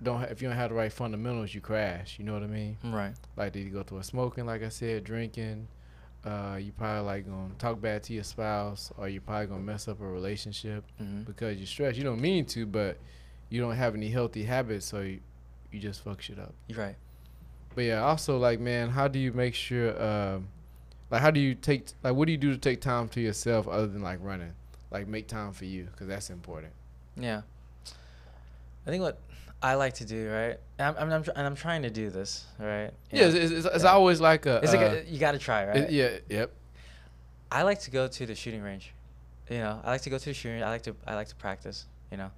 don't. 0.03 0.21
Ha- 0.21 0.27
if 0.31 0.41
you 0.43 0.49
don't 0.49 0.57
have 0.57 0.71
the 0.71 0.77
right 0.77 0.93
fundamentals, 0.93 1.55
you 1.55 1.61
crash. 1.61 2.19
You 2.19 2.25
know 2.25 2.33
what 2.35 2.43
I 2.43 2.47
mean? 2.47 2.77
Right. 2.85 3.15
Like 3.37 3.53
did 3.53 3.65
you 3.65 3.71
go 3.71 3.83
to 3.85 3.99
a 3.99 4.03
smoking, 4.05 4.47
like 4.47 4.63
I 4.63 4.69
said, 4.71 5.05
drinking. 5.05 5.69
Uh, 6.25 6.59
you 6.61 6.71
probably 6.73 7.03
like 7.07 7.27
gonna 7.27 7.55
talk 7.59 7.81
bad 7.81 8.03
to 8.05 8.13
your 8.13 8.25
spouse, 8.25 8.93
or 8.99 9.09
you 9.09 9.23
probably 9.23 9.47
gonna 9.47 9.63
mess 9.63 9.89
up 9.89 10.01
a 10.03 10.07
relationship 10.07 10.85
hmm 10.99 11.23
because 11.23 11.57
you're 11.57 11.67
stressed. 11.67 11.97
You 11.97 12.05
don't 12.05 12.21
mean 12.21 12.45
to, 12.47 12.67
but 12.67 12.99
you 13.49 13.61
don't 13.61 13.75
have 13.75 13.95
any 13.95 14.11
healthy 14.11 14.45
habits, 14.45 14.85
so 14.87 15.01
you, 15.01 15.21
you 15.73 15.81
just 15.81 16.05
fuck 16.05 16.21
shit 16.21 16.39
up. 16.39 16.55
Right. 16.75 16.97
But 17.75 17.85
yeah, 17.85 18.03
also 18.03 18.39
like 18.39 18.61
man, 18.61 18.91
how 18.91 19.09
do 19.09 19.19
you 19.19 19.33
make 19.33 19.55
sure 19.55 20.01
um 20.03 20.49
like 21.11 21.21
how 21.23 21.31
do 21.31 21.41
you 21.41 21.55
take 21.55 21.87
like 22.03 22.15
what 22.15 22.27
do 22.27 22.33
you 22.33 22.39
do 22.39 22.53
to 22.53 22.59
take 22.59 22.81
time 22.81 23.09
to 23.11 23.21
yourself 23.21 23.69
other 23.69 23.87
than 23.87 24.03
like 24.03 24.19
running? 24.23 24.53
Like 24.91 25.07
make 25.07 25.29
time 25.29 25.53
for 25.53 25.65
you 25.65 25.89
cuz 25.97 26.09
that's 26.09 26.31
important. 26.31 26.73
Yeah. 27.17 27.43
I 28.87 28.91
think 28.91 29.03
what 29.03 29.19
I 29.63 29.75
like 29.75 29.95
to 29.95 30.05
do, 30.07 30.31
right? 30.31 30.59
And 30.79 30.89
I'm, 30.89 30.97
I'm, 30.97 31.13
I'm 31.13 31.23
tr- 31.23 31.31
and 31.37 31.47
I'm 31.47 31.55
trying 31.55 31.83
to 31.83 31.91
do 31.91 32.09
this, 32.09 32.47
right? 32.59 32.91
Yeah, 33.13 33.27
it's, 33.27 33.51
it's, 33.53 33.67
it's 33.67 33.85
Yeah. 33.85 33.91
always 33.91 34.19
like 34.21 34.47
a 34.47 34.61
It's 34.63 34.73
uh, 34.73 34.77
like 34.77 34.93
a, 34.93 35.05
you 35.11 35.19
got 35.19 35.33
to 35.33 35.39
try, 35.39 35.67
right? 35.67 35.77
it- 35.77 35.91
yeah, 35.91 36.19
yep. 36.31 36.51
I 37.53 37.63
like 37.63 37.81
to 37.81 37.91
go 37.91 38.09
to 38.09 38.27
the 38.27 38.35
shooting 38.35 38.63
range. 38.63 38.95
You 39.51 39.59
know, 39.59 39.81
I 39.85 39.91
like 39.91 40.03
to 40.03 40.11
go 40.11 40.17
to 40.19 40.25
the 40.25 40.33
shooting. 40.35 40.63
I 40.63 40.69
like 40.71 40.83
to 40.83 40.95
I 41.07 41.15
like 41.15 41.29
to 41.29 41.35
practice. 41.35 41.87
You 42.11 42.17
know, 42.19 42.31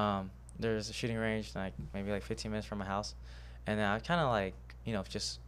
um, 0.00 0.30
there's 0.58 0.88
a 0.90 0.92
shooting 0.92 1.16
range 1.16 1.54
like 1.54 1.74
maybe 1.92 2.10
like 2.10 2.22
15 2.22 2.50
minutes 2.50 2.66
from 2.66 2.78
my 2.78 2.84
house, 2.86 3.14
and 3.66 3.80
I 3.80 3.98
kind 4.00 4.20
of 4.20 4.28
like 4.30 4.54
you 4.84 4.92
know 4.92 5.02
just 5.08 5.40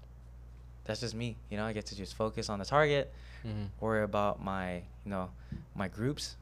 that's 0.85 1.01
just 1.01 1.15
me. 1.15 1.37
You 1.51 1.57
know, 1.57 1.65
I 1.65 1.73
get 1.73 1.87
to 1.87 1.97
just 1.97 2.15
focus 2.15 2.49
on 2.49 2.59
the 2.61 2.65
target, 2.65 3.13
Mhm. 3.45 3.69
worry 3.81 4.03
about 4.05 4.43
my 4.43 4.77
you 5.05 5.11
know 5.11 5.31
my 5.75 5.89
groups. 5.89 6.37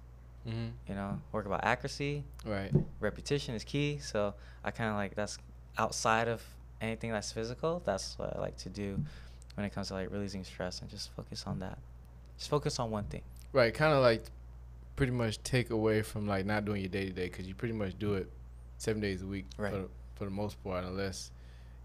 Mhm. 0.47 0.73
You 0.89 0.95
know, 0.95 1.21
work 1.33 1.47
about 1.47 1.65
accuracy. 1.65 2.25
Right. 2.45 2.71
repetition 3.01 3.55
is 3.55 3.65
key. 3.65 3.99
So 3.99 4.35
I 4.63 4.71
kind 4.71 4.91
of 4.91 4.97
like 4.97 5.15
that's 5.15 5.39
outside 5.79 6.29
of 6.29 6.43
anything 6.81 7.11
that's 7.13 7.33
physical. 7.33 7.81
That's 7.85 8.19
what 8.19 8.37
I 8.37 8.41
like 8.41 8.57
to 8.59 8.69
do 8.69 9.03
when 9.55 9.65
it 9.65 9.71
comes 9.73 9.89
to 9.89 9.95
like 9.95 10.11
releasing 10.11 10.45
stress 10.45 10.81
and 10.83 10.91
just 10.91 11.11
focus 11.13 11.45
on 11.47 11.61
that. 11.61 11.79
Just 12.39 12.51
focus 12.51 12.79
on 12.79 12.91
one 12.91 13.05
thing. 13.05 13.23
Right, 13.53 13.73
kind 13.73 13.93
of 13.95 14.03
like 14.03 14.25
pretty 14.97 15.13
much 15.13 15.43
take 15.43 15.71
away 15.71 16.03
from 16.03 16.27
like 16.27 16.45
not 16.45 16.65
doing 16.67 16.81
your 16.83 16.89
day 16.91 17.07
to 17.07 17.13
day 17.13 17.29
cuz 17.31 17.47
you 17.49 17.55
pretty 17.55 17.75
much 17.75 17.99
do 17.99 18.15
it 18.15 18.31
7 18.79 19.01
days 19.01 19.23
a 19.23 19.27
week 19.27 19.47
Right. 19.57 19.73
for 19.73 19.79
the, 19.79 19.89
for 20.17 20.25
the 20.27 20.31
most 20.31 20.63
part 20.63 20.85
unless 20.85 21.31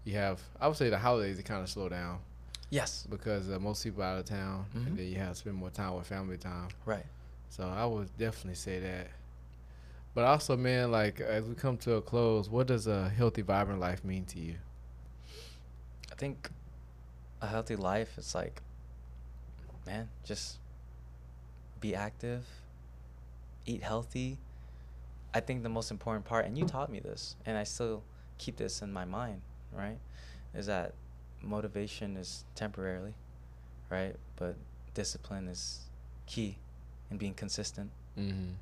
you 0.04 0.14
have 0.14 0.40
I 0.60 0.68
would 0.68 0.76
say 0.76 0.88
the 0.90 0.98
holidays 0.98 1.38
it 1.38 1.44
kind 1.44 1.62
of 1.62 1.68
slow 1.68 1.88
down 1.88 2.20
Yes. 2.70 3.06
because 3.10 3.50
uh, 3.50 3.58
most 3.58 3.82
people 3.84 4.02
out 4.02 4.18
of 4.18 4.24
town 4.26 4.66
Mhm. 4.74 4.86
and 4.86 4.96
then 4.98 5.06
you 5.06 5.16
have 5.16 5.30
to 5.30 5.34
spend 5.34 5.56
more 5.56 5.70
time 5.70 5.94
with 5.94 6.06
family 6.06 6.38
time. 6.38 6.68
Right. 6.86 7.06
So 7.48 7.64
I 7.64 7.84
would 7.84 8.16
definitely 8.16 8.54
say 8.54 8.78
that. 8.80 9.08
But 10.14 10.24
also, 10.24 10.56
man, 10.56 10.90
like 10.92 11.20
as 11.20 11.44
we 11.46 11.54
come 11.54 11.76
to 11.78 11.94
a 11.94 12.02
close, 12.02 12.48
what 12.48 12.66
does 12.68 12.86
a 12.86 13.08
healthy, 13.08 13.42
vibrant 13.42 13.80
life 13.80 14.04
mean 14.04 14.24
to 14.26 14.38
you? 14.40 14.56
I 16.10 16.14
think 16.16 16.50
a 17.40 17.46
healthy 17.46 17.76
life 17.76 18.18
is 18.18 18.34
like, 18.34 18.60
man, 19.86 20.08
just 20.24 20.58
be 21.80 21.94
active, 21.94 22.44
eat 23.66 23.82
healthy. 23.82 24.38
I 25.32 25.40
think 25.40 25.62
the 25.62 25.68
most 25.68 25.90
important 25.90 26.24
part, 26.24 26.44
and 26.44 26.58
you 26.58 26.64
taught 26.64 26.90
me 26.90 26.98
this, 27.00 27.36
and 27.46 27.56
I 27.56 27.64
still 27.64 28.02
keep 28.38 28.56
this 28.56 28.82
in 28.82 28.92
my 28.92 29.04
mind, 29.04 29.42
right? 29.72 29.98
Is 30.54 30.66
that 30.66 30.94
motivation 31.42 32.16
is 32.16 32.44
temporarily, 32.54 33.14
right? 33.88 34.16
But 34.36 34.56
discipline 34.94 35.48
is 35.48 35.80
key 36.26 36.58
in 37.10 37.16
being 37.18 37.34
consistent. 37.34 37.90
Mm-hmm. 38.18 38.52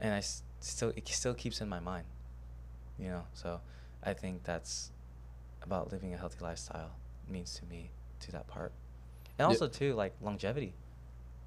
And 0.00 0.14
I 0.14 0.18
s- 0.18 0.42
still, 0.60 0.92
it 0.96 1.08
still 1.08 1.34
keeps 1.34 1.60
in 1.60 1.68
my 1.68 1.80
mind, 1.80 2.04
you 2.98 3.08
know? 3.08 3.24
So 3.34 3.60
I 4.02 4.12
think 4.14 4.44
that's 4.44 4.90
about 5.62 5.90
living 5.92 6.14
a 6.14 6.16
healthy 6.16 6.38
lifestyle 6.44 6.92
means 7.28 7.54
to 7.54 7.64
me 7.66 7.90
to 8.20 8.32
that 8.32 8.46
part. 8.46 8.72
And 9.38 9.44
Yeah. 9.44 9.46
also, 9.46 9.68
too, 9.68 9.94
like 9.94 10.14
longevity, 10.20 10.74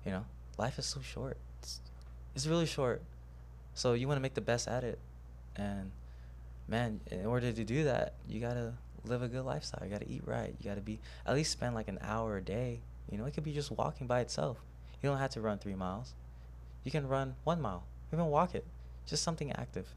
you 0.05 0.11
know? 0.11 0.25
Life 0.57 0.77
is 0.79 0.85
so 0.85 1.01
short. 1.01 1.37
It's, 1.59 1.79
it's 2.35 2.47
really 2.47 2.65
short. 2.65 3.01
So 3.73 3.93
you 3.93 4.07
want 4.07 4.17
to 4.17 4.21
make 4.21 4.33
the 4.33 4.41
best 4.41 4.67
at 4.67 4.83
it. 4.83 4.99
And 5.55 5.91
man, 6.67 6.99
in 7.09 7.25
order 7.25 7.51
to 7.51 7.63
do 7.63 7.85
that, 7.85 8.13
you 8.27 8.39
got 8.41 8.53
to 8.53 8.73
live 9.05 9.21
a 9.21 9.27
good 9.27 9.43
lifestyle. 9.43 9.83
You 9.83 9.91
got 9.91 10.01
to 10.01 10.09
eat 10.09 10.23
right. 10.25 10.53
You 10.59 10.69
got 10.69 10.75
to 10.75 10.81
be, 10.81 10.99
at 11.25 11.33
least 11.33 11.51
spend 11.51 11.75
like 11.75 11.87
an 11.87 11.99
hour 12.01 12.37
a 12.37 12.41
day. 12.41 12.81
You 13.09 13.17
know, 13.17 13.25
it 13.25 13.33
could 13.33 13.43
be 13.43 13.53
just 13.53 13.71
walking 13.71 14.07
by 14.07 14.21
itself. 14.21 14.57
You 15.01 15.09
don't 15.09 15.17
have 15.17 15.31
to 15.31 15.41
run 15.41 15.57
three 15.57 15.75
miles. 15.75 16.13
You 16.83 16.91
can 16.91 17.07
run 17.07 17.35
one 17.43 17.61
mile, 17.61 17.83
even 18.13 18.25
walk 18.25 18.55
it. 18.55 18.65
Just 19.05 19.23
something 19.23 19.51
active. 19.51 19.87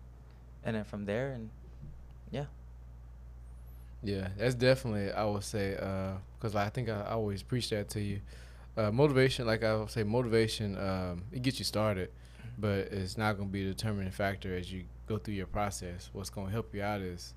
And 0.64 0.76
then 0.76 0.84
from 0.84 1.04
there, 1.04 1.32
and 1.32 1.50
yeah. 2.30 2.46
Yeah, 4.02 4.28
that's 4.36 4.54
definitely 4.54 5.12
I 5.12 5.24
would 5.24 5.44
say 5.44 5.72
because 6.38 6.54
I 6.54 6.68
think 6.68 6.88
I, 6.88 7.00
I 7.00 7.10
always 7.12 7.42
preach 7.42 7.70
that 7.70 7.88
to 7.90 8.00
you. 8.00 8.20
Uh, 8.76 8.90
motivation, 8.90 9.46
like 9.46 9.62
I 9.62 9.76
would 9.76 9.90
say, 9.90 10.02
motivation 10.02 10.76
um, 10.78 11.22
it 11.32 11.42
gets 11.42 11.58
you 11.58 11.64
started, 11.64 12.10
but 12.58 12.78
it's 12.90 13.16
not 13.16 13.36
going 13.36 13.48
to 13.48 13.52
be 13.52 13.62
a 13.62 13.72
determining 13.72 14.10
factor 14.10 14.54
as 14.56 14.72
you 14.72 14.84
go 15.06 15.16
through 15.16 15.34
your 15.34 15.46
process. 15.46 16.10
What's 16.12 16.30
going 16.30 16.48
to 16.48 16.52
help 16.52 16.74
you 16.74 16.82
out 16.82 17.00
is 17.00 17.34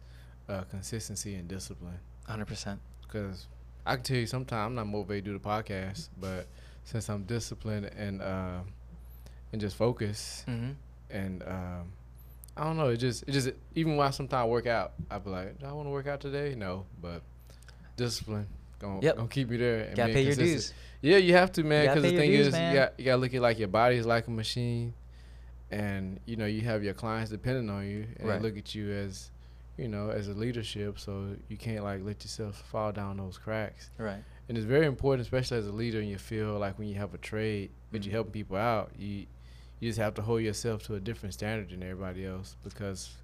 uh, 0.49 0.61
consistency 0.63 1.35
and 1.35 1.47
discipline. 1.47 1.99
100%. 2.29 2.77
Because 3.03 3.47
I 3.85 3.95
can 3.95 4.03
tell 4.03 4.17
you, 4.17 4.25
sometimes 4.27 4.67
I'm 4.67 4.75
not 4.75 4.87
motivated 4.87 5.25
to 5.25 5.31
do 5.31 5.37
the 5.37 5.43
podcast, 5.43 6.09
but 6.19 6.47
since 6.83 7.09
I'm 7.09 7.23
disciplined 7.23 7.85
and 7.97 8.21
uh, 8.21 8.59
and 9.51 9.61
just 9.61 9.75
focus, 9.75 10.43
Mm-hmm. 10.47 10.71
and 11.09 11.43
um, 11.43 11.91
I 12.57 12.63
don't 12.65 12.75
know. 12.77 12.89
It 12.89 12.97
just 12.97 13.23
it 13.27 13.31
just 13.31 13.49
even 13.75 13.99
I 13.99 14.09
sometimes 14.11 14.49
work 14.49 14.67
out, 14.67 14.93
I'd 15.09 15.23
be 15.23 15.29
like, 15.29 15.59
do 15.59 15.65
I 15.65 15.71
want 15.71 15.87
to 15.87 15.91
work 15.91 16.07
out 16.07 16.19
today? 16.19 16.53
No, 16.55 16.85
but 17.01 17.21
discipline 17.95 18.47
gonna 18.79 19.01
Yep. 19.01 19.15
gonna 19.15 19.27
keep 19.29 19.51
you 19.51 19.57
there. 19.57 19.83
And 19.85 19.95
Gotta 19.95 20.13
pay 20.13 20.21
your 20.23 20.35
dues. 20.35 20.73
Yeah, 21.01 21.17
you 21.17 21.33
have 21.33 21.51
to, 21.53 21.63
man. 21.63 21.87
Because 21.87 22.03
the 22.03 22.17
thing 22.17 22.31
dues, 22.31 22.47
is, 22.47 22.53
man. 22.53 22.71
you 22.73 22.79
got 22.79 22.99
you 22.99 23.05
gotta 23.05 23.21
look 23.21 23.33
at 23.33 23.41
like 23.41 23.59
your 23.59 23.67
body 23.69 23.95
is 23.97 24.05
like 24.05 24.27
a 24.27 24.31
machine, 24.31 24.93
and 25.71 26.19
you 26.25 26.35
know 26.35 26.45
you 26.45 26.61
have 26.61 26.83
your 26.83 26.93
clients 26.93 27.29
depending 27.31 27.69
on 27.69 27.85
you, 27.87 28.05
and 28.17 28.27
Right. 28.27 28.41
they 28.41 28.47
look 28.47 28.57
at 28.57 28.73
you 28.75 28.91
as, 28.91 29.29
you 29.77 29.87
know, 29.87 30.09
as 30.09 30.27
a 30.27 30.33
leadership. 30.33 30.99
So 30.99 31.35
you 31.49 31.57
can't 31.57 31.83
like 31.83 32.03
let 32.03 32.23
yourself 32.23 32.63
fall 32.71 32.91
down 32.91 33.17
those 33.17 33.37
cracks. 33.37 33.89
Right. 33.97 34.23
And 34.49 34.57
it's 34.57 34.65
very 34.65 34.85
important, 34.85 35.21
especially 35.25 35.57
as 35.57 35.67
a 35.67 35.71
leader 35.71 35.99
in 35.99 36.07
your 36.07 36.19
field, 36.19 36.59
like 36.61 36.79
when 36.79 36.87
you 36.87 36.95
have 36.95 37.13
a 37.13 37.17
trade, 37.17 37.69
but 37.91 38.01
Mhm. 38.01 38.05
you're 38.05 38.11
helping 38.13 38.31
people 38.33 38.57
out, 38.57 38.91
you 38.97 39.25
you 39.79 39.87
just 39.89 39.99
have 39.99 40.15
to 40.15 40.23
hold 40.23 40.41
yourself 40.41 40.81
to 40.87 40.95
a 40.95 40.99
different 40.99 41.33
standard 41.35 41.69
than 41.69 41.83
everybody 41.83 42.25
else 42.25 42.55
because 42.63 43.15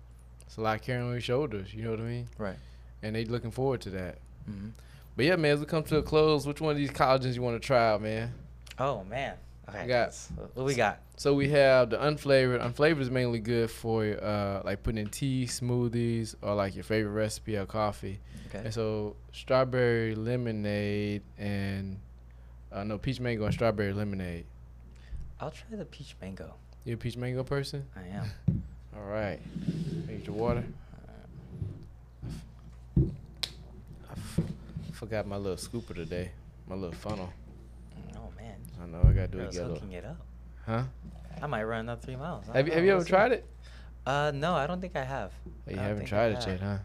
it's 0.45 0.55
a 0.57 0.61
lot 0.61 0.79
carrying 0.83 1.05
on 1.07 1.11
your 1.13 1.19
shoulders. 1.19 1.73
You 1.73 1.83
know 1.83 1.89
what 1.89 1.99
I 1.99 2.03
mean? 2.03 2.27
Right. 2.37 2.57
And 3.01 3.15
they 3.15 3.25
looking 3.25 3.49
forward 3.49 3.81
to 3.81 3.89
that. 3.89 4.19
Mm-hmm. 4.47 4.67
But 5.15 5.25
yeah, 5.25 5.35
man, 5.35 5.53
as 5.53 5.59
we 5.61 5.65
come 5.65 5.81
to 5.85 5.97
a 5.97 6.03
close, 6.03 6.45
which 6.45 6.61
one 6.61 6.69
of 6.69 6.77
these 6.77 6.91
collagens 6.91 7.33
you 7.33 7.41
want 7.41 7.59
to 7.59 7.65
try 7.65 7.89
out, 7.89 8.03
man? 8.03 8.33
Oh, 8.77 9.03
man. 9.05 9.33
Okay. 9.69 9.83
We 9.83 9.87
got 9.87 10.15
what 10.53 10.65
we 10.65 10.75
got. 10.75 10.99
So 11.15 11.33
we 11.33 11.49
have 11.49 11.89
the 11.89 11.97
unflavored. 11.97 12.61
Unflavored 12.61 12.99
is 12.99 13.09
mainly 13.09 13.39
good 13.39 13.71
for 13.71 14.03
uh, 14.03 14.61
like 14.65 14.83
putting 14.83 14.99
in 14.99 15.09
tea, 15.09 15.45
smoothies, 15.45 16.35
or 16.41 16.53
like 16.55 16.75
your 16.75 16.83
favorite 16.83 17.11
recipe 17.11 17.55
or 17.55 17.65
coffee. 17.65 18.19
Okay. 18.47 18.65
And 18.65 18.73
so 18.73 19.15
strawberry 19.31 20.15
lemonade 20.15 21.21
and 21.37 21.97
uh, 22.71 22.83
no 22.83 22.97
peach 22.97 23.19
mango 23.19 23.45
and 23.45 23.53
strawberry 23.53 23.93
lemonade. 23.93 24.45
I'll 25.39 25.51
try 25.51 25.77
the 25.77 25.85
peach 25.85 26.15
mango. 26.21 26.53
You 26.83 26.95
a 26.95 26.97
peach 26.97 27.15
mango 27.15 27.43
person? 27.43 27.85
I 27.95 28.07
am. 28.17 28.31
All 28.95 29.03
right. 29.03 29.39
Need 30.07 30.27
your 30.27 30.35
water. 30.35 30.63
I 34.09 34.91
forgot 34.91 35.25
my 35.25 35.37
little 35.37 35.57
scooper 35.57 35.95
today. 35.95 36.31
My 36.67 36.75
little 36.75 36.95
funnel. 36.95 37.31
Man. 38.43 38.55
I 38.81 38.85
know 38.87 38.99
I 39.09 39.13
gotta 39.13 39.27
do 39.27 39.39
it 39.39 39.49
again. 39.55 39.69
hooking 39.69 39.91
it 39.93 40.05
up. 40.05 40.17
Huh? 40.65 40.83
I 41.41 41.47
might 41.47 41.63
run 41.63 41.81
another 41.81 42.01
three 42.01 42.15
miles. 42.15 42.45
I 42.53 42.57
Have 42.57 42.67
you 42.67 42.73
have 42.73 42.83
you 42.83 42.87
we'll 42.89 42.97
ever 42.97 43.05
see. 43.05 43.09
tried 43.09 43.31
it? 43.31 43.45
Uh, 44.05 44.31
no, 44.35 44.53
I 44.53 44.67
don't 44.67 44.81
think 44.81 44.95
I 44.97 45.03
have. 45.03 45.31
Oh, 45.47 45.49
you 45.69 45.75
don't 45.77 45.85
haven't 45.85 46.05
tried 46.05 46.35
I 46.35 46.39
it 46.39 46.47
yet, 46.47 46.59
huh? 46.59 46.77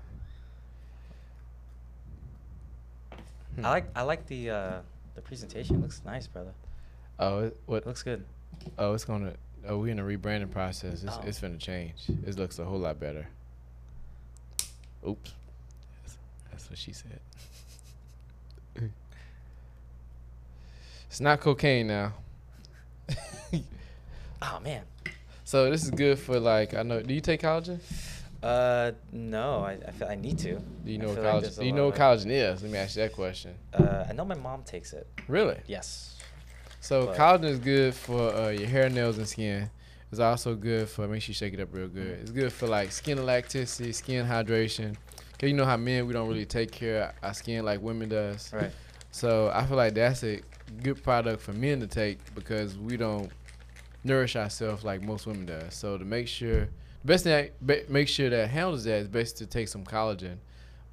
Hmm. 3.57 3.67
I 3.67 3.71
like 3.71 3.87
I 3.97 4.03
like 4.03 4.27
the 4.27 4.51
uh 4.51 4.81
the 5.17 5.21
presentation. 5.21 5.81
Looks 5.83 6.01
nice, 6.05 6.27
brother. 6.29 6.53
Oh, 7.19 7.41
it, 7.47 7.57
what? 7.67 7.87
Looks 7.87 8.03
good. 8.05 8.25
Oh, 8.79 8.95
it's 8.95 9.05
gonna. 9.05 9.33
Oh, 9.67 9.79
we 9.79 9.91
in 9.91 9.99
a 9.99 10.03
rebranding 10.05 10.51
process. 10.53 11.03
It's 11.03 11.17
Oh. 11.17 11.23
it's 11.27 11.41
finna 11.41 11.59
change. 11.59 11.95
It 12.25 12.39
looks 12.39 12.61
a 12.61 12.65
whole 12.65 12.79
lot 12.79 13.01
better. 13.01 13.27
Oops. 15.07 15.33
That's, 16.03 16.19
that's 16.51 16.71
what 16.71 16.79
she 16.79 16.93
said. 16.93 17.19
it's 21.19 21.23
not 21.25 21.41
cocaine 21.41 21.89
now. 21.89 22.13
Oh 24.41 24.61
man. 24.63 24.83
So 25.43 25.69
this 25.69 25.83
is 25.83 25.91
good 25.91 26.17
for 26.17 26.39
like 26.39 26.75
I 26.75 26.85
know. 26.85 27.03
Do 27.03 27.13
you 27.13 27.21
take 27.21 27.41
collagen? 27.43 27.81
Uh, 28.41 28.93
no, 29.11 29.65
I 29.65 29.79
I, 29.85 29.91
feel 29.91 30.07
I 30.07 30.15
need 30.15 30.39
to. 30.39 30.61
Do 30.85 30.93
you 30.93 30.99
know 30.99 31.09
what 31.09 31.17
feel 31.17 31.25
like 31.25 31.43
collagen? 31.43 31.59
do 31.59 31.67
you 31.67 31.73
know 31.73 31.87
what 31.87 31.97
collagen 31.97 32.31
is? 32.31 32.63
Let 32.63 32.71
me 32.71 32.79
ask 32.79 32.95
you 32.95 33.03
that 33.03 33.15
question. 33.15 33.57
Uh, 33.75 34.05
I 34.09 34.13
know 34.13 34.25
my 34.25 34.37
mom 34.37 34.63
takes 34.63 34.93
it. 34.93 35.09
Really? 35.27 35.59
Yes. 35.67 36.21
So 36.81 37.07
But- 37.07 37.17
collagen 37.17 37.47
is 37.47 37.59
good 37.59 37.95
for 37.97 38.33
uh, 38.33 38.51
your 38.51 38.69
hair, 38.69 38.89
nails, 38.89 39.19
and 39.19 39.27
skin. 39.27 39.69
It's 40.13 40.21
also 40.21 40.55
good 40.55 40.89
for 40.89 41.09
make 41.09 41.23
sure 41.23 41.31
you 41.31 41.35
shake 41.35 41.55
it 41.55 41.59
up 41.59 41.75
real 41.75 41.89
good. 41.89 42.21
It's 42.21 42.31
good 42.31 42.53
for 42.53 42.69
like 42.69 42.93
skin 42.93 43.19
elasticity, 43.19 43.91
skin 43.91 44.25
hydration. 44.25 44.95
Cause 45.37 45.51
you 45.51 45.55
know 45.57 45.65
how 45.65 45.77
men 45.77 46.07
we 46.07 46.13
don't 46.13 46.29
really 46.29 46.47
take 46.47 46.71
care 46.71 47.03
of 47.03 47.15
our 47.25 47.35
skin 47.35 47.65
like 47.65 47.83
women 47.83 48.09
does. 48.09 48.53
Right. 48.53 48.71
So 49.11 49.51
I 49.53 49.67
feel 49.67 49.77
like 49.77 49.95
that's 49.95 50.23
a 50.23 50.43
good 50.83 51.03
product 51.03 51.43
for 51.43 51.53
men 51.53 51.81
to 51.81 51.87
take 51.87 52.19
because 52.35 52.77
we 52.79 52.97
don't 52.97 53.31
nourish 54.05 54.37
ourselves 54.37 54.85
like 54.85 55.03
most 55.03 55.27
women 55.27 55.47
does. 55.47 55.75
So 55.75 55.99
to 55.99 56.05
make 56.05 56.29
sure, 56.29 56.61
the 57.03 57.07
best 57.07 57.25
thing 57.25 57.33
that 57.33 57.67
ba- 57.67 57.83
make 57.93 58.09
sure 58.09 58.31
that 58.31 58.49
handles 58.51 58.85
that 58.85 58.99
is 59.01 59.09
best 59.09 59.37
to 59.39 59.47
take 59.47 59.69
some 59.69 59.85
collagen 59.85 60.37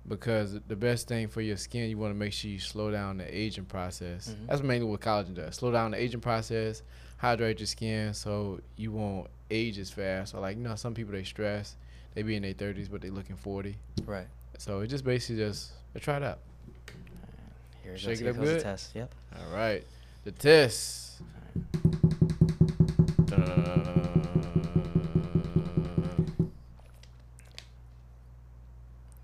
because 0.07 0.59
the 0.67 0.75
best 0.75 1.07
thing 1.07 1.27
for 1.27 1.41
your 1.41 1.57
skin, 1.57 1.89
you 1.89 1.97
want 1.97 2.13
to 2.13 2.17
make 2.17 2.31
sure 2.33 2.49
you 2.51 2.59
slow 2.59 2.91
down 2.91 3.17
the 3.17 3.37
aging 3.37 3.65
process. 3.65 4.29
Mhm. 4.29 4.47
That's 4.47 4.61
mainly 4.61 4.85
what 4.87 4.99
collagen 5.01 5.33
does. 5.33 5.55
Slow 5.55 5.71
down 5.71 5.91
the 5.91 6.01
aging 6.01 6.21
process, 6.21 6.83
hydrate 7.17 7.59
your 7.59 7.67
skin 7.67 8.13
so 8.13 8.59
you 8.75 8.91
won't 8.91 9.27
age 9.49 9.79
as 9.79 9.89
fast. 9.89 10.35
Or 10.35 10.41
like 10.41 10.57
you 10.57 10.63
know, 10.63 10.75
some 10.75 10.93
people 10.93 11.13
they 11.13 11.23
stress, 11.23 11.75
they 12.13 12.21
be 12.21 12.35
in 12.35 12.43
their 12.43 12.53
thirties 12.53 12.87
but 12.87 13.01
they 13.01 13.09
looking 13.09 13.35
forty. 13.35 13.77
Right. 14.05 14.27
So 14.57 14.81
it 14.81 14.87
just 14.87 15.03
basically 15.03 15.37
just 15.43 15.71
try 15.99 16.17
it 16.17 16.23
out. 16.23 16.39
Here 17.85 17.97
Shake 17.97 18.21
it 18.21 18.27
up 18.27 18.35
goes 18.37 18.47
the 18.47 18.53
good? 18.55 18.63
test. 18.63 18.95
Yep. 18.95 19.13
All 19.37 19.55
right, 19.55 19.83
the 20.23 20.31
test. 20.31 21.21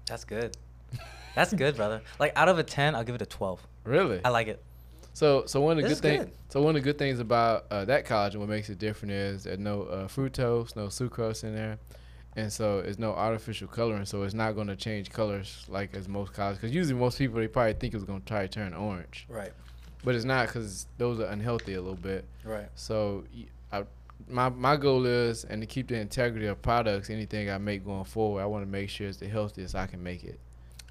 That's 0.05 0.24
good. 0.26 0.57
That's 1.36 1.53
good, 1.53 1.76
brother. 1.78 2.01
Like 2.20 2.34
out 2.36 2.49
of 2.49 2.59
a 2.59 2.64
ten, 2.64 2.95
I'll 2.95 3.03
give 3.03 3.16
it 3.16 3.22
a 3.22 3.26
twelve. 3.26 3.66
Really? 3.84 4.20
I 4.24 4.30
like 4.30 4.47
it. 4.47 4.62
So, 5.14 5.43
so 5.45 5.59
one 5.62 5.78
of 5.78 5.84
the 5.84 5.89
This 5.89 5.99
good 5.99 6.09
things. 6.09 6.26
good. 6.26 6.34
So 6.49 6.62
one 6.62 6.76
of 6.76 6.82
the 6.84 6.86
good 6.89 6.97
things 6.97 7.20
about 7.20 7.66
uh, 7.72 7.86
that 7.86 8.05
and 8.34 8.41
what 8.41 8.49
makes 8.49 8.70
it 8.70 8.80
different 8.80 9.12
is 9.14 9.45
there's 9.45 9.59
no 9.59 9.84
uh, 9.84 10.07
fructose, 10.07 10.76
no 10.76 10.88
sucrose 10.88 11.43
in 11.43 11.53
there, 11.55 11.78
and 12.36 12.52
so 12.52 12.80
it's 12.80 12.98
no 13.00 13.12
artificial 13.14 13.68
coloring. 13.68 14.06
So 14.06 14.24
it's 14.24 14.34
not 14.34 14.54
going 14.56 14.68
to 14.68 14.76
change 14.76 15.10
colors 15.10 15.66
like 15.68 15.96
as 15.96 16.08
most 16.08 16.34
colors. 16.34 16.58
Because 16.58 16.74
usually 16.74 17.00
most 17.00 17.18
people 17.18 17.40
they 17.40 17.48
probably 17.48 17.74
think 17.74 17.94
it's 17.94 18.04
going 18.04 18.22
to 18.22 18.26
try 18.26 18.44
to 18.44 18.48
turn 18.48 18.74
orange, 18.74 19.26
Right. 19.30 19.52
but 20.04 20.16
it's 20.16 20.26
not 20.26 20.48
because 20.48 20.88
those 20.98 21.20
are 21.20 21.26
unhealthy 21.26 21.74
a 21.74 21.82
little 21.82 21.96
bit. 21.96 22.26
Right. 22.44 22.70
So 22.76 23.24
y- 23.36 23.46
I, 23.72 23.84
my 24.30 24.50
my 24.50 24.78
goal 24.78 25.06
is 25.06 25.44
and 25.46 25.62
to 25.62 25.66
keep 25.66 25.88
the 25.88 26.00
integrity 26.00 26.46
of 26.48 26.62
products. 26.62 27.10
Anything 27.10 27.50
I 27.50 27.58
make 27.58 27.84
going 27.86 28.06
forward, 28.06 28.42
I 28.42 28.46
want 28.46 28.64
to 28.66 28.70
make 28.72 28.90
sure 28.90 29.08
it's 29.08 29.18
the 29.18 29.28
healthiest 29.28 29.76
I 29.76 29.88
can 29.88 30.02
make 30.04 30.24
it, 30.24 30.40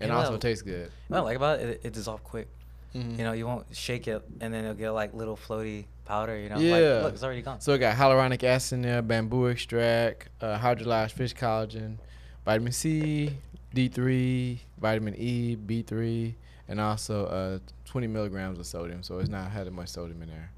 and 0.00 0.08
You 0.08 0.14
know 0.14 0.20
also 0.20 0.36
tastes 0.36 0.62
good. 0.62 0.90
What 1.08 1.18
I 1.18 1.20
like 1.20 1.36
about 1.36 1.60
it, 1.60 1.68
it, 1.68 1.80
it 1.84 1.92
dissolves 1.92 2.22
quick. 2.24 2.48
Mhm. 2.94 3.18
You 3.18 3.24
know, 3.24 3.32
you 3.32 3.46
won't 3.46 3.66
shake 3.74 4.08
it 4.08 4.20
and 4.40 4.52
then 4.52 4.64
it'll 4.64 4.74
get 4.74 4.90
like 4.90 5.14
little 5.14 5.36
floaty 5.36 5.84
powder. 6.10 6.38
You 6.38 6.48
know. 6.48 6.58
Yeah. 6.58 6.72
Like, 6.72 7.02
look, 7.04 7.14
it's 7.14 7.22
already 7.22 7.42
gone. 7.42 7.60
So 7.60 7.72
it 7.72 7.78
got 7.78 7.96
hyaluronic 7.96 8.42
acid 8.44 8.76
in 8.76 8.82
there, 8.82 9.02
bamboo 9.02 9.46
extract, 9.46 10.28
uh, 10.40 10.58
hydrolyzed 10.58 11.12
fish 11.12 11.34
collagen, 11.34 11.96
vitamin 12.44 12.72
C, 12.72 13.30
D3, 13.74 14.58
vitamin 14.78 15.14
E, 15.16 15.56
B3, 15.56 16.34
and 16.68 16.80
also 16.80 17.26
uh, 17.26 17.58
20 17.84 18.06
milligrams 18.08 18.58
of 18.58 18.66
sodium. 18.66 19.02
So 19.02 19.18
it's 19.18 19.28
not 19.28 19.50
had 19.50 19.66
that 19.66 19.72
much 19.72 19.88
sodium 19.88 20.22
in 20.22 20.28
there. 20.28 20.50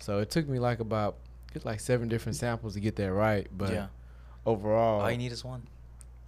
So 0.00 0.18
it 0.18 0.30
took 0.30 0.48
me 0.48 0.58
like 0.58 0.80
about 0.80 1.16
it's 1.54 1.64
like 1.64 1.80
seven 1.80 2.08
different 2.08 2.36
samples 2.36 2.74
to 2.74 2.80
get 2.80 2.96
that 2.96 3.12
right. 3.12 3.46
But 3.56 3.72
yeah. 3.72 3.86
overall, 4.44 5.00
All 5.00 5.10
you 5.10 5.18
need 5.18 5.32
is 5.32 5.44
one. 5.44 5.62